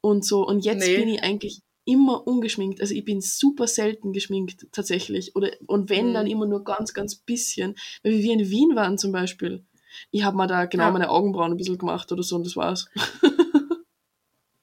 [0.00, 0.96] Und so, und jetzt Nee.
[0.96, 2.80] bin ich eigentlich immer ungeschminkt.
[2.80, 5.34] Also ich bin super selten geschminkt tatsächlich.
[5.34, 6.14] Oder und wenn Mhm.
[6.14, 7.74] dann immer nur ganz, ganz bisschen.
[8.02, 9.64] Weil wir in Wien waren zum Beispiel.
[10.10, 10.90] Ich habe mir da genau Ja.
[10.90, 12.88] meine Augenbrauen ein bisschen gemacht oder so und das war's.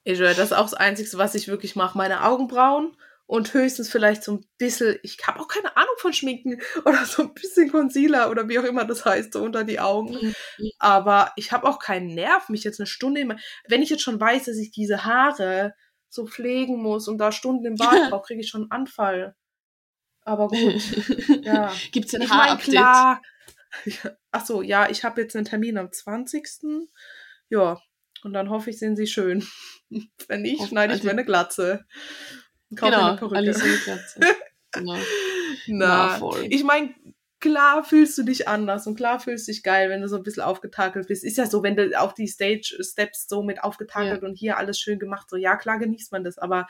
[0.06, 1.98] Ich schwör, das ist auch das Einzige, was ich wirklich mache.
[1.98, 2.96] Meine Augenbrauen
[3.26, 7.22] und höchstens vielleicht so ein bisschen, ich habe auch keine Ahnung von Schminken oder so
[7.22, 10.14] ein bisschen Concealer oder wie auch immer das heißt, so unter die Augen.
[10.14, 10.34] Mhm.
[10.78, 13.36] Aber ich habe auch keinen Nerv, mich jetzt eine Stunde immer,
[13.66, 15.74] wenn ich jetzt schon weiß, dass ich diese Haare
[16.08, 19.34] so pflegen muss und da Stunden im Bad brauche, kriege ich schon einen Anfall.
[20.22, 20.80] Aber gut,
[21.42, 21.72] ja.
[21.90, 23.18] Gibt's ein Haarupdate?
[24.30, 26.46] Ach so, ja, ich habe jetzt einen Termin am 20.
[27.48, 27.80] Ja,
[28.22, 29.46] und dann hoffe ich, sind sie schön.
[30.28, 31.84] Wenn nicht, Hoff- schneide ich also- mir eine Glatze.
[32.74, 33.36] Kaufe Genau, eine Perücke.
[33.36, 34.20] Alice in die Glatze.
[34.72, 34.94] Genau.
[35.68, 36.46] Na, Na, voll.
[36.50, 36.94] ich meine,
[37.40, 40.22] klar fühlst du dich anders und klar fühlst du dich geil, wenn du so ein
[40.22, 41.24] bisschen aufgetakelt bist.
[41.24, 44.98] Ist ja so, wenn du auch die Stage-Steps so mit aufgetakelt und hier alles schön
[44.98, 46.66] gemacht, so ja, klar genießt man das, aber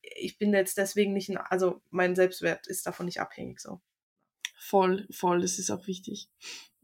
[0.00, 3.80] ich bin jetzt deswegen nicht, also mein Selbstwert ist davon nicht abhängig so.
[4.56, 6.28] Voll, voll, das ist auch wichtig.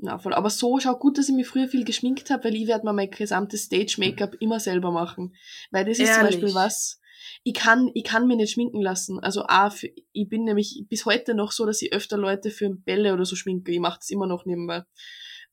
[0.01, 0.33] Na, voll.
[0.33, 2.93] Aber so, schau gut, dass ich mich früher viel geschminkt habe, weil ich werde mir
[2.93, 5.35] mein gesamtes Stage-Make-up immer selber machen.
[5.73, 6.41] Weil das ist zum Ehrlich?
[6.41, 7.01] Beispiel was,
[7.43, 9.19] ich kann, ich kann mir nicht schminken lassen.
[9.19, 12.71] Also A, für, ich bin nämlich bis heute noch so, dass ich öfter Leute für
[12.71, 13.73] Bälle oder so schminke.
[13.73, 14.85] Ich mache das immer noch nebenbei.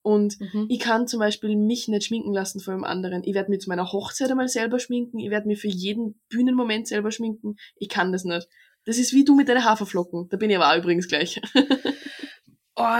[0.04, 0.68] Und Mhm.
[0.70, 3.24] ich kann zum Beispiel mich nicht schminken lassen von einem anderen.
[3.24, 5.18] Ich werde mir zu meiner Hochzeit einmal selber schminken.
[5.18, 7.56] Ich werde mir für jeden Bühnenmoment selber schminken.
[7.78, 8.48] Ich kann das nicht.
[8.86, 10.28] Das ist wie du mit deinen Haferflocken.
[10.30, 11.42] Da bin ich aber auch übrigens gleich.
[12.78, 13.00] Oh,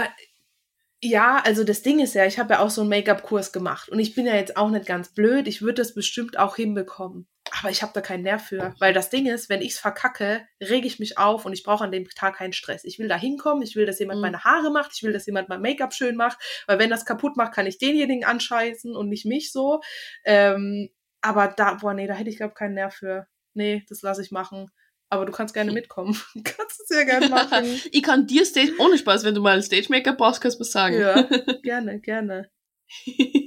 [1.02, 3.98] ja, also das Ding ist ja, ich habe ja auch so einen Make-up-Kurs gemacht und
[3.98, 5.46] ich bin ja jetzt auch nicht ganz blöd.
[5.46, 7.28] Ich würde das bestimmt auch hinbekommen.
[7.60, 8.74] Aber ich habe da keinen Nerv für.
[8.80, 11.92] Weil das Ding ist, wenn ich's verkacke, rege ich mich auf und ich brauche an
[11.92, 12.84] dem Tag keinen Stress.
[12.84, 14.22] Ich will da hinkommen, ich will, dass jemand Mhm.
[14.22, 16.38] meine Haare macht, ich will, dass jemand mein Make-up schön macht.
[16.66, 19.80] Weil wenn das kaputt macht, kann ich denjenigen anscheißen und nicht mich so.
[20.24, 20.88] Ähm,
[21.20, 23.26] aber da, boah, nee, da hätte ich, glaube keinen Nerv für.
[23.54, 24.70] Nee, das lasse ich machen.
[25.08, 26.16] Aber du kannst gerne mitkommen.
[26.34, 27.64] Du kannst es ja gerne machen.
[27.92, 30.98] Ich kann dir Stage, ohne Spaß, wenn du mal Stage-Make-up brauchst, kannst du was sagen.
[30.98, 31.22] Ja,
[31.62, 32.50] gerne, gerne.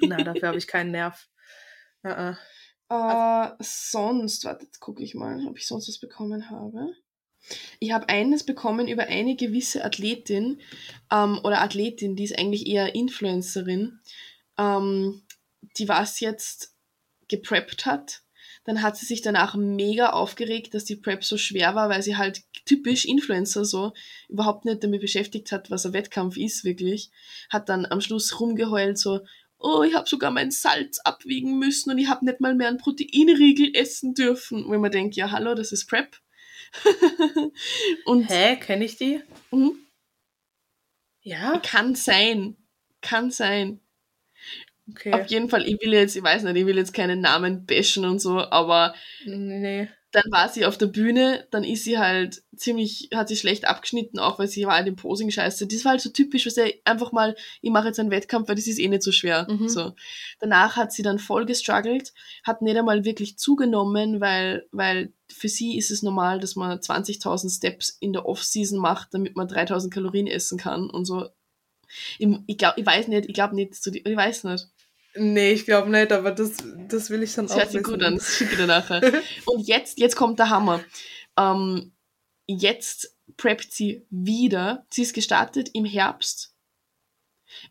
[0.01, 1.27] Na, dafür habe ich keinen Nerv.
[2.05, 2.33] Uh
[2.91, 6.95] Äh, sonst, warte, jetzt gucke ich mal, ob ich sonst was bekommen habe.
[7.79, 10.59] Ich habe eines bekommen über eine gewisse Athletin
[11.11, 13.99] ähm, oder Athletin, die ist eigentlich eher Influencerin,
[14.57, 15.23] ähm,
[15.77, 16.75] die was jetzt
[17.27, 18.23] gepreppt hat.
[18.65, 22.17] Dann hat sie sich danach mega aufgeregt, dass die Prep so schwer war, weil sie
[22.17, 23.93] halt typisch Influencer so
[24.27, 27.09] überhaupt nicht damit beschäftigt hat, was ein Wettkampf ist wirklich.
[27.49, 29.21] Hat dann am Schluss rumgeheult so,
[29.59, 32.77] oh, ich habe sogar mein Salz abwiegen müssen und ich habe nicht mal mehr einen
[32.77, 34.59] Proteinriegel essen dürfen.
[34.59, 36.17] Ich mir denke, ja hallo, das ist Prep.
[38.05, 39.21] und Hä, kenne ich die?
[39.51, 39.77] mhm,
[41.21, 41.59] Ja?
[41.59, 42.55] kann sein,
[43.01, 43.81] kann sein.
[44.91, 45.13] Okay.
[45.13, 48.05] Auf jeden Fall, ich will jetzt, ich weiß nicht, ich will jetzt keinen Namen bashen
[48.05, 48.93] und so, aber
[49.25, 49.87] Nee.
[50.11, 54.17] dann war sie auf der Bühne, dann ist sie halt ziemlich, hat sie schlecht abgeschnitten,
[54.17, 55.67] auch weil sie war halt im Posing scheiße.
[55.67, 58.55] Das war halt so typisch, was er einfach mal, ich mache jetzt einen Wettkampf, weil
[58.55, 59.45] das ist eh nicht so schwer.
[59.49, 59.69] Mhm.
[59.69, 59.93] So.
[60.39, 62.13] Danach hat sie dann voll gestruggelt,
[62.43, 67.55] hat nicht einmal wirklich zugenommen, weil, weil für sie ist es normal, dass man 20.000
[67.55, 71.27] Steps in der Off-Season macht, damit man 3.000 Kalorien essen kann und so.
[72.17, 74.67] Ich, ich glaube, ich weiß nicht, ich glaube nicht, ich weiß nicht.
[75.15, 76.53] Nee, ich glaube nicht, aber das,
[76.87, 77.93] das will ich dann Das auch hört sich wissen.
[77.93, 79.01] gut an, das schicke ich dir nachher.
[79.45, 80.83] Und jetzt, jetzt kommt der Hammer.
[81.37, 81.91] Ähm,
[82.47, 84.85] jetzt preppt sie wieder.
[84.91, 86.53] Sie ist gestartet im Herbst.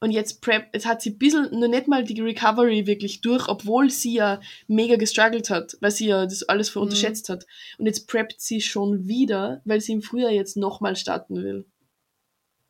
[0.01, 3.47] Und jetzt prep, jetzt hat sie ein bisschen, nur nicht mal die Recovery wirklich durch,
[3.47, 6.87] obwohl sie ja mega gestruggelt hat, weil sie ja das alles für Mhm.
[6.87, 7.47] unterschätzt hat.
[7.79, 11.65] Und jetzt preppt sie schon wieder, weil sie im Frühjahr jetzt nochmal starten will.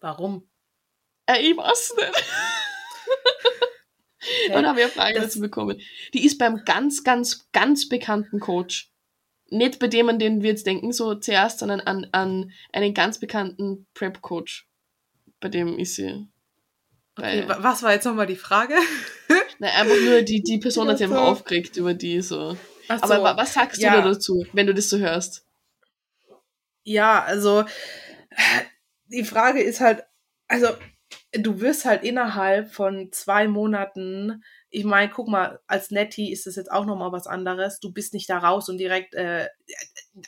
[0.00, 0.46] Warum?
[1.26, 2.12] Äh, ich weiß nicht.
[4.54, 5.80] Und da habe ich eine Frage dazu bekommen.
[6.14, 8.90] Die ist beim ganz, ganz, ganz bekannten Coach.
[9.50, 13.18] Nicht bei dem, an den wir jetzt denken, so zuerst, sondern an, an einen ganz
[13.18, 14.68] bekannten Prep-Coach.
[15.40, 16.26] Bei dem ist sie.
[17.16, 18.74] Okay, was war jetzt nochmal die Frage?
[19.58, 22.54] Nein, einfach nur die, die Person hat sich einfach aufgeregt über die so.
[22.54, 22.58] So.
[22.88, 23.96] Aber was sagst ja.
[23.96, 25.44] du da dazu, wenn du das so hörst?
[26.84, 27.64] Ja, also
[29.08, 30.04] die Frage ist halt,
[30.46, 30.68] also
[31.32, 36.56] du wirst halt innerhalb von zwei Monaten, ich meine, guck mal, als Nettie ist das
[36.56, 37.80] jetzt auch nochmal was anderes.
[37.80, 39.48] Du bist nicht da raus und direkt, äh,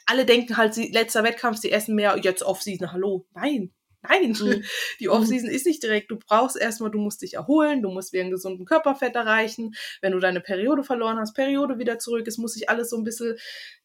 [0.06, 3.26] alle denken halt, sie, letzter Wettkampf, sie essen mehr, jetzt Off-Season, hallo.
[3.34, 3.72] Nein,
[4.02, 4.62] Nein, mhm.
[5.00, 6.10] die Offseason ist nicht direkt.
[6.10, 9.74] Du brauchst erstmal, du musst dich erholen, du musst wieder einen gesunden Körperfett erreichen.
[10.00, 12.26] Wenn du deine Periode verloren hast, Periode wieder zurück.
[12.26, 13.36] Es muss sich alles so ein bisschen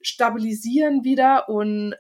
[0.02, 1.96] stabilisieren wieder und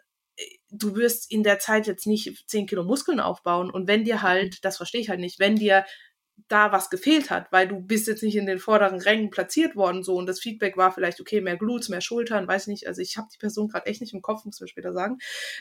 [0.78, 3.69] du wirst in der Zeit jetzt nicht 10 Kilo Muskeln aufbauen.
[3.69, 5.86] Und wenn dir halt, das verstehe ich halt nicht, wenn dir
[6.47, 10.03] da was gefehlt hat, weil du bist jetzt nicht in den vorderen Rängen platziert worden
[10.03, 13.17] so und das Feedback war vielleicht okay, mehr Glutes, mehr Schultern, weiß nicht, also ich
[13.17, 15.17] habe die Person gerade echt nicht im Kopf, muss ich später sagen.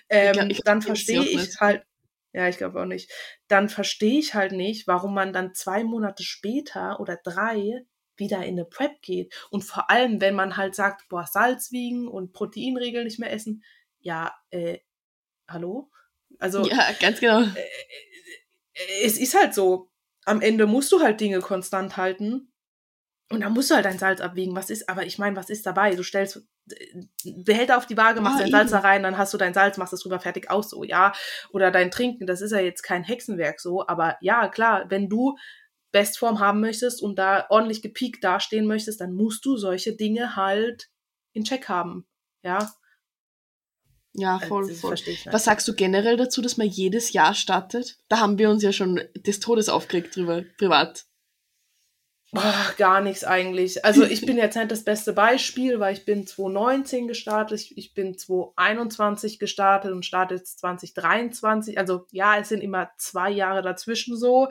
[0.08, 1.84] Ähm, ja, ich dann verstehe ich halt,
[2.32, 3.10] ja, ich glaube auch nicht,
[3.48, 7.84] dann verstehe ich halt nicht, warum man dann zwei Monate später oder drei
[8.16, 12.08] wieder in eine Prep geht und vor allem, wenn man halt sagt, boah, Salz wiegen
[12.08, 13.62] und Proteinregeln nicht mehr essen,
[14.00, 14.78] ja, äh,
[15.48, 15.90] hallo?
[16.38, 16.64] Also.
[16.66, 17.40] Ja, ganz genau.
[17.40, 17.60] Äh,
[18.74, 19.90] äh, es ist halt so.
[20.26, 22.50] Am Ende musst du halt Dinge konstant halten.
[23.30, 24.54] Und dann musst du halt dein Salz abwiegen.
[24.54, 25.94] Was ist, aber ich meine, was ist dabei?
[25.94, 29.32] Du stellst äh, Behälter auf die Waage, machst ah, dein Salz da rein, dann hast
[29.34, 31.12] du dein Salz, machst es drüber fertig aus, so, ja.
[31.50, 33.86] Oder dein Trinken, das ist ja jetzt kein Hexenwerk, so.
[33.86, 35.36] Aber ja, klar, wenn du
[35.92, 40.90] Bestform haben möchtest und da ordentlich gepiekt dastehen möchtest, dann musst du solche Dinge halt
[41.32, 42.06] in Check haben,
[42.42, 42.70] ja.
[44.14, 44.96] Ja, äh, voll, voll.
[45.30, 47.98] Was sagst du generell dazu, dass man jedes Jahr startet?
[48.08, 51.06] Da haben wir uns ja schon des Todes aufgeregt drüber, privat.
[52.36, 53.84] Ach, gar nichts eigentlich.
[53.84, 57.94] Also ich bin jetzt nicht das beste Beispiel, weil ich bin 2019 gestartet, ich, ich
[57.94, 61.78] bin 2021 gestartet und starte jetzt 2023.
[61.78, 64.48] Also ja, es sind immer zwei Jahre dazwischen so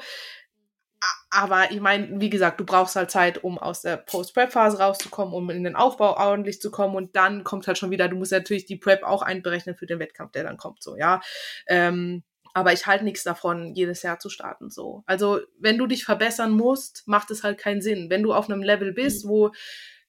[1.34, 5.50] aber ich meine, wie gesagt, du brauchst halt Zeit, um aus der Post-Prep-Phase rauszukommen, um
[5.50, 8.66] in den Aufbau ordentlich zu kommen und dann kommt halt schon wieder, du musst natürlich
[8.66, 11.22] die Prep auch einberechnen für den Wettkampf, der dann kommt, so, ja.
[11.66, 12.24] Ähm,
[12.54, 15.04] aber ich halte nichts davon, jedes Jahr zu starten, so.
[15.08, 18.12] Also, wenn du dich verbessern musst, macht es halt keinen Sinn.
[18.12, 19.30] Wenn du auf einem Level bist, mhm.
[19.30, 19.52] wo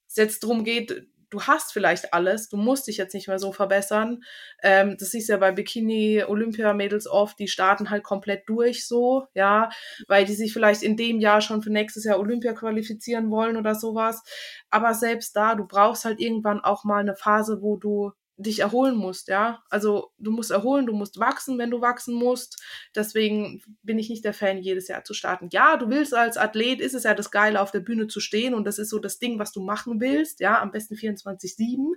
[0.07, 3.53] es jetzt darum geht, du hast vielleicht alles, du musst dich jetzt nicht mehr so
[3.53, 4.23] verbessern.
[4.63, 9.69] Ähm, das ist ja bei Bikini-Olympia-Mädels oft, die starten halt komplett durch so, ja,
[10.07, 13.75] weil die sich vielleicht in dem Jahr schon für nächstes Jahr Olympia qualifizieren wollen oder
[13.75, 14.23] sowas.
[14.71, 18.97] Aber selbst da, du brauchst halt irgendwann auch mal eine Phase, wo du dich erholen
[18.97, 19.63] musst, ja.
[19.71, 22.63] Also du musst erholen, du musst wachsen, wenn du wachsen musst.
[22.95, 25.49] Deswegen bin ich nicht der Fan, jedes Jahr zu starten.
[25.53, 28.55] Ja, du willst als Athlet, ist es ja das Geile, auf der Bühne zu stehen
[28.55, 31.95] und das ist so das Ding, was du machen willst, ja, am besten 24-7.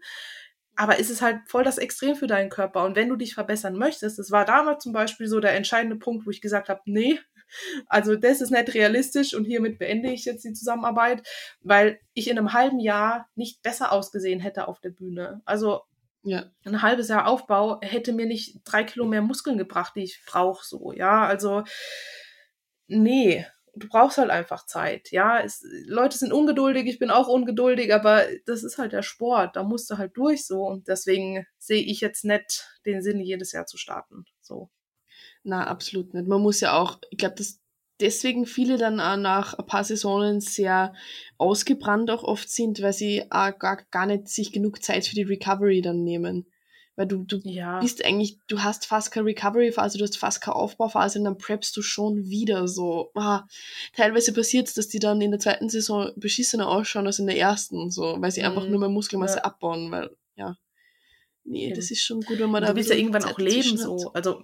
[0.76, 2.86] Aber ist es halt voll das Extrem für deinen Körper.
[2.86, 6.28] Und wenn du dich verbessern möchtest, das war damals zum Beispiel so der entscheidende Punkt,
[6.28, 7.20] wo ich gesagt habe, nee,
[7.88, 11.28] also das ist nicht realistisch und hiermit beende ich jetzt die Zusammenarbeit,
[11.62, 15.42] weil ich in einem halben Jahr nicht besser ausgesehen hätte auf der Bühne.
[15.46, 15.82] Also
[16.28, 16.52] ja.
[16.66, 20.66] Ein halbes Jahr Aufbau hätte mir nicht drei Kilo mehr Muskeln gebracht, die ich brauche,
[20.66, 21.26] so, ja.
[21.26, 21.64] Also,
[22.88, 25.40] nee, du brauchst halt einfach Zeit, ja.
[25.40, 29.64] Es, Leute sind ungeduldig, ich bin auch ungeduldig, aber das ist halt der Sport, da
[29.64, 30.64] musst du halt durch, so.
[30.64, 34.70] Und deswegen sehe ich jetzt nicht den Sinn, jedes Jahr zu starten, so.
[35.44, 36.28] Na, absolut nicht.
[36.28, 37.62] Man muss ja auch, ich glaube, das
[38.00, 40.94] deswegen viele dann auch nach ein paar Saisonen sehr
[41.38, 45.24] ausgebrannt auch oft sind, weil sie auch gar, gar nicht sich genug Zeit für die
[45.24, 46.46] Recovery dann nehmen.
[46.96, 47.80] Weil du, du ja.
[47.80, 51.78] bist eigentlich, du hast fast keine Recovery-Phase, du hast fast keine Aufbauphase und dann preppst
[51.78, 53.12] du schon wieder so.
[53.14, 53.46] Ah,
[53.94, 57.38] teilweise passiert es, dass die dann in der zweiten Saison beschissener ausschauen als in der
[57.38, 58.48] ersten, so, weil sie mhm.
[58.48, 59.44] einfach nur mehr Muskelmasse ja.
[59.44, 60.58] abbauen, weil, ja.
[61.44, 61.76] Nee, ja.
[61.76, 62.70] das ist schon gut, wenn man da.
[62.70, 64.12] Du willst ja irgendwann Zeit auch leben, so.
[64.14, 64.44] Also.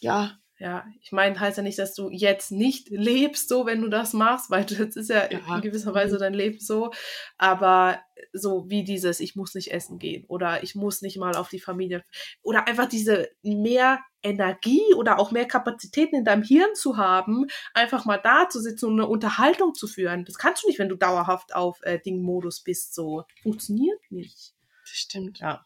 [0.00, 3.88] Ja, ja, ich meine, heißt ja nicht, dass du jetzt nicht lebst, so wenn du
[3.88, 5.56] das machst, weil das ist ja, ja.
[5.56, 6.20] in gewisser Weise mhm.
[6.20, 6.92] dein Leben so.
[7.38, 7.98] Aber
[8.34, 11.60] so wie dieses, ich muss nicht essen gehen oder ich muss nicht mal auf die
[11.60, 12.04] Familie
[12.42, 18.04] oder einfach diese mehr Energie oder auch mehr Kapazitäten in deinem Hirn zu haben, einfach
[18.04, 20.26] mal da zu sitzen und eine Unterhaltung zu führen.
[20.26, 22.94] Das kannst du nicht, wenn du dauerhaft auf äh, Dingmodus bist.
[22.94, 24.52] So funktioniert nicht.
[24.82, 25.38] Das stimmt.
[25.38, 25.64] Ja.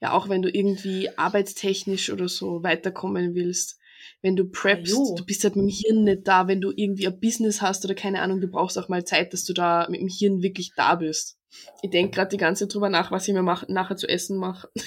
[0.00, 3.80] Ja, auch wenn du irgendwie arbeitstechnisch oder so weiterkommen willst
[4.26, 7.06] wenn du preppst, ah, du bist halt mit dem Hirn nicht da, wenn du irgendwie
[7.06, 10.00] ein Business hast oder keine Ahnung, du brauchst auch mal Zeit, dass du da mit
[10.00, 11.38] dem Hirn wirklich da bist.
[11.80, 14.36] Ich denke gerade die ganze Zeit drüber nach, was ich mir mach, nachher zu essen
[14.36, 14.68] mache.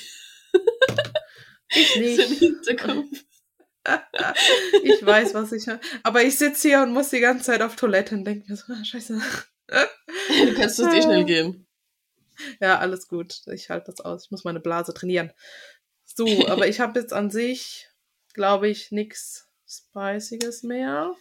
[1.71, 2.15] Ich nicht.
[2.15, 3.25] so im Hinterkopf.
[4.83, 5.67] ich weiß, was ich.
[6.01, 8.73] Aber ich sitze hier und muss die ganze Zeit auf Toilette und denke mir so,
[8.73, 9.21] ah, scheiße.
[9.67, 11.67] du kannst es eh schnell gehen.
[12.59, 13.41] Ja, alles gut.
[13.53, 14.25] Ich halte das aus.
[14.25, 15.31] Ich muss meine Blase trainieren.
[16.05, 17.88] So, aber ich habe jetzt an sich,
[18.33, 21.13] glaube ich, nichts Spiciges mehr.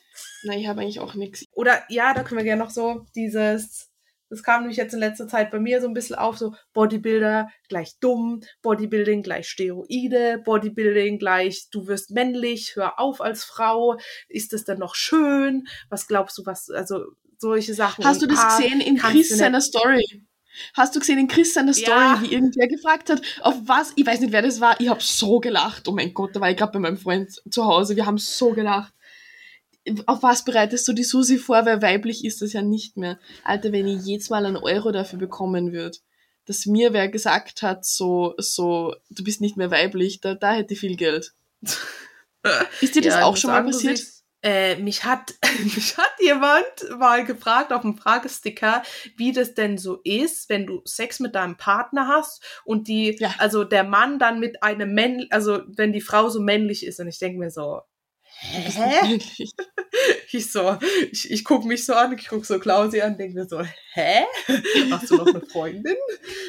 [0.42, 1.44] Nein, ich habe eigentlich auch nichts.
[1.52, 3.90] Oder ja, da können wir gerne noch so dieses,
[4.30, 7.50] das kam nämlich jetzt in letzter Zeit bei mir so ein bisschen auf, so Bodybuilder
[7.68, 13.98] gleich dumm, Bodybuilding gleich Steroide, Bodybuilding gleich du wirst männlich, hör auf als Frau,
[14.28, 15.66] ist das denn noch schön?
[15.90, 17.04] Was glaubst du, was, also
[17.38, 18.04] solche Sachen.
[18.04, 20.26] Hast du das gesehen in Chris seiner Story?
[20.74, 22.22] Hast du gesehen in Chris seiner Story, ja.
[22.22, 25.40] wie irgendwer gefragt hat, auf was, ich weiß nicht, wer das war, ich habe so
[25.40, 25.88] gelacht.
[25.88, 28.50] Oh mein Gott, da war ich gerade bei meinem Freund zu Hause, wir haben so
[28.50, 28.92] gelacht.
[30.06, 33.18] Auf was bereitest du die Susi vor, weil weiblich ist das ja nicht mehr.
[33.44, 35.96] Alter, wenn ich jedes Mal einen Euro dafür bekommen würde,
[36.44, 40.74] dass mir wer gesagt hat, so, so, du bist nicht mehr weiblich, da, da hätte
[40.74, 41.32] ich viel Geld.
[42.80, 44.00] Ist dir das ja, auch schon mal passiert?
[44.40, 45.34] Äh, mich hat
[45.64, 46.64] mich hat jemand
[46.98, 48.82] mal gefragt auf dem Fragesticker,
[49.16, 53.34] wie das denn so ist, wenn du Sex mit deinem Partner hast und die, ja.
[53.38, 57.08] also der Mann dann mit einem Männ, also wenn die Frau so männlich ist und
[57.08, 57.80] ich denke mir so,
[58.38, 59.18] hä?
[60.30, 60.78] ich so,
[61.10, 63.62] ich, ich gucke mich so an, ich gucke so Klausi an, denke mir so,
[63.92, 64.24] hä?
[64.90, 65.96] Hast du noch eine Freundin?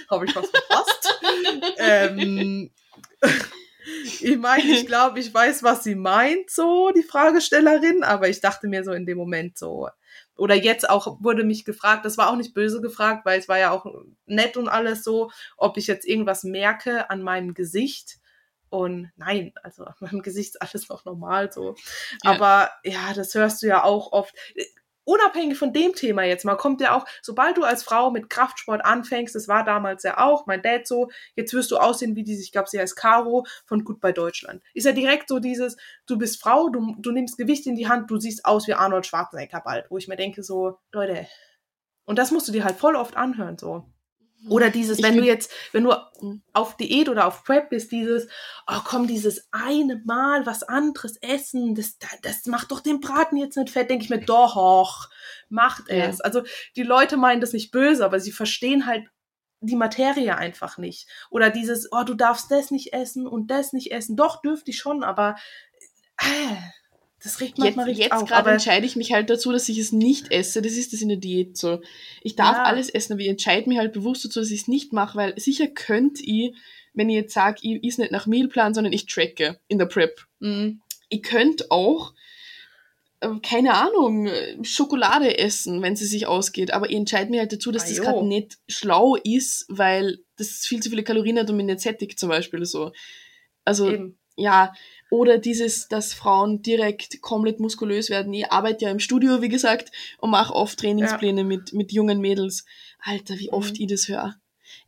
[0.10, 1.20] Habe ich was verpasst?
[1.78, 2.72] ähm,
[4.22, 8.68] ich meine, ich glaube, ich weiß, was sie meint, so, die Fragestellerin, aber ich dachte
[8.68, 9.90] mir so in dem Moment so.
[10.36, 13.60] Oder jetzt auch wurde mich gefragt, das war auch nicht böse gefragt, weil es war
[13.60, 13.86] ja auch
[14.26, 18.20] nett und alles so, ob ich jetzt irgendwas merke an meinem Gesicht.
[18.70, 21.76] Und nein, also an meinem Gesicht ist alles noch normal so.
[22.24, 22.32] Ja.
[22.32, 24.34] Aber ja, das hörst du ja auch oft
[25.10, 28.86] unabhängig von dem Thema jetzt mal, kommt ja auch, sobald du als Frau mit Kraftsport
[28.86, 32.44] anfängst, das war damals ja auch, mein Dad so, jetzt wirst du aussehen wie diese,
[32.44, 34.61] ich glaube, sie heißt Caro von bei Deutschland.
[34.73, 38.11] Ist ja direkt so dieses, du bist Frau, du, du nimmst Gewicht in die Hand,
[38.11, 41.27] du siehst aus wie Arnold Schwarzenegger bald, wo ich mir denke so, Leute,
[42.06, 43.86] und das musst du dir halt voll oft anhören, so.
[44.48, 46.41] Oder dieses, wenn du jetzt, wenn du hm.
[46.53, 48.28] auf Diät oder auf Prep bist, dieses,
[48.68, 53.57] oh komm, dieses eine Mal was anderes essen, das, das macht doch den Braten jetzt
[53.57, 55.10] nicht fett, denke ich mir, doch,
[55.49, 56.20] macht es.
[56.20, 56.24] Ja.
[56.24, 56.44] Also
[56.76, 59.07] die Leute meinen das nicht böse, aber sie verstehen halt
[59.61, 61.10] die Materie einfach nicht.
[61.30, 64.16] Oder dieses, oh, du darfst das nicht essen und das nicht essen.
[64.16, 65.36] Doch, dürfte ich schon, aber
[66.18, 66.56] äh,
[67.24, 70.32] das riecht manchmal jetzt, Jetzt gerade entscheide ich mich halt dazu, dass ich es nicht
[70.32, 70.62] esse.
[70.62, 71.82] Das ist das in der Diät so.
[72.22, 72.64] Ich darf ja.
[72.64, 75.40] alles essen, aber ich entscheide mich halt bewusst dazu, dass ich es nicht mache, weil
[75.40, 76.56] sicher könnt ich,
[76.94, 80.26] wenn ich jetzt sage, ich is nicht nach Mealplan, sondern ich tracke in der Prep.
[80.40, 80.82] Mhm.
[81.10, 82.14] Ich könnt auch,
[83.20, 84.30] äh, keine Ahnung,
[84.62, 88.02] Schokolade essen, wenn sie sich ausgeht, aber ich entscheide mich halt dazu, dass ah, das
[88.02, 92.18] gerade nicht schlau ist, weil das viel zu viele Kalorien hat und mich nicht sättigt
[92.18, 92.94] zum Beispiel so.
[93.66, 94.18] Also, Eben.
[94.38, 94.74] ja,
[95.10, 98.34] oder dieses, dass Frauen direkt komplett muskulös werden.
[98.34, 101.48] Ich arbeite ja im Studio, wie gesagt, und mache oft Trainingspläne ja.
[101.48, 102.65] mit, mit jungen Mädels.
[102.99, 103.81] Alter, wie oft mhm.
[103.81, 104.36] ich das höre.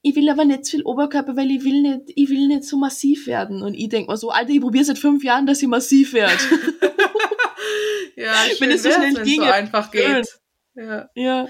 [0.02, 2.78] Ich will aber nicht zu viel Oberkörper, weil ich will nicht, ich will nicht so
[2.78, 3.62] massiv werden.
[3.62, 6.34] Und ich denk mal so, Alter, ich probiere seit fünf Jahren, dass ich massiv werde.
[8.16, 10.28] ja, schön wenn es so schnell ging, so einfach geht.
[10.76, 11.10] Ja.
[11.16, 11.48] ja.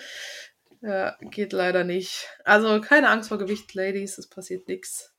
[0.82, 2.28] Ja, geht leider nicht.
[2.44, 5.14] Also keine Angst vor Gewicht, Ladies, es passiert nichts.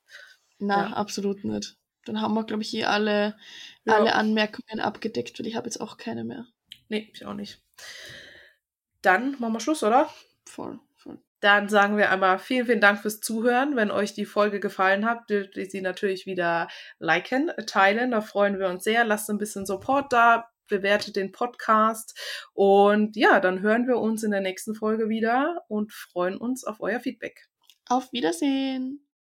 [0.59, 0.93] Na, ja.
[0.95, 1.77] absolut nicht.
[2.05, 3.37] Dann haben wir, glaube ich, hier alle,
[3.85, 3.95] ja.
[3.95, 6.45] alle Anmerkungen abgedeckt, weil ich habe jetzt auch keine mehr.
[6.89, 7.61] Nee, ich auch nicht.
[9.01, 10.09] Dann machen wir Schluss, oder?
[10.45, 11.19] Voll, voll.
[11.39, 13.75] Dann sagen wir einmal vielen, vielen Dank fürs Zuhören.
[13.75, 16.67] Wenn euch die Folge gefallen hat, dürft ihr sie natürlich wieder
[16.99, 18.11] liken, teilen.
[18.11, 19.03] Da freuen wir uns sehr.
[19.03, 22.17] Lasst ein bisschen Support da, bewertet den Podcast.
[22.53, 26.79] Und ja, dann hören wir uns in der nächsten Folge wieder und freuen uns auf
[26.79, 27.47] euer Feedback.
[27.89, 29.05] Auf Wiedersehen.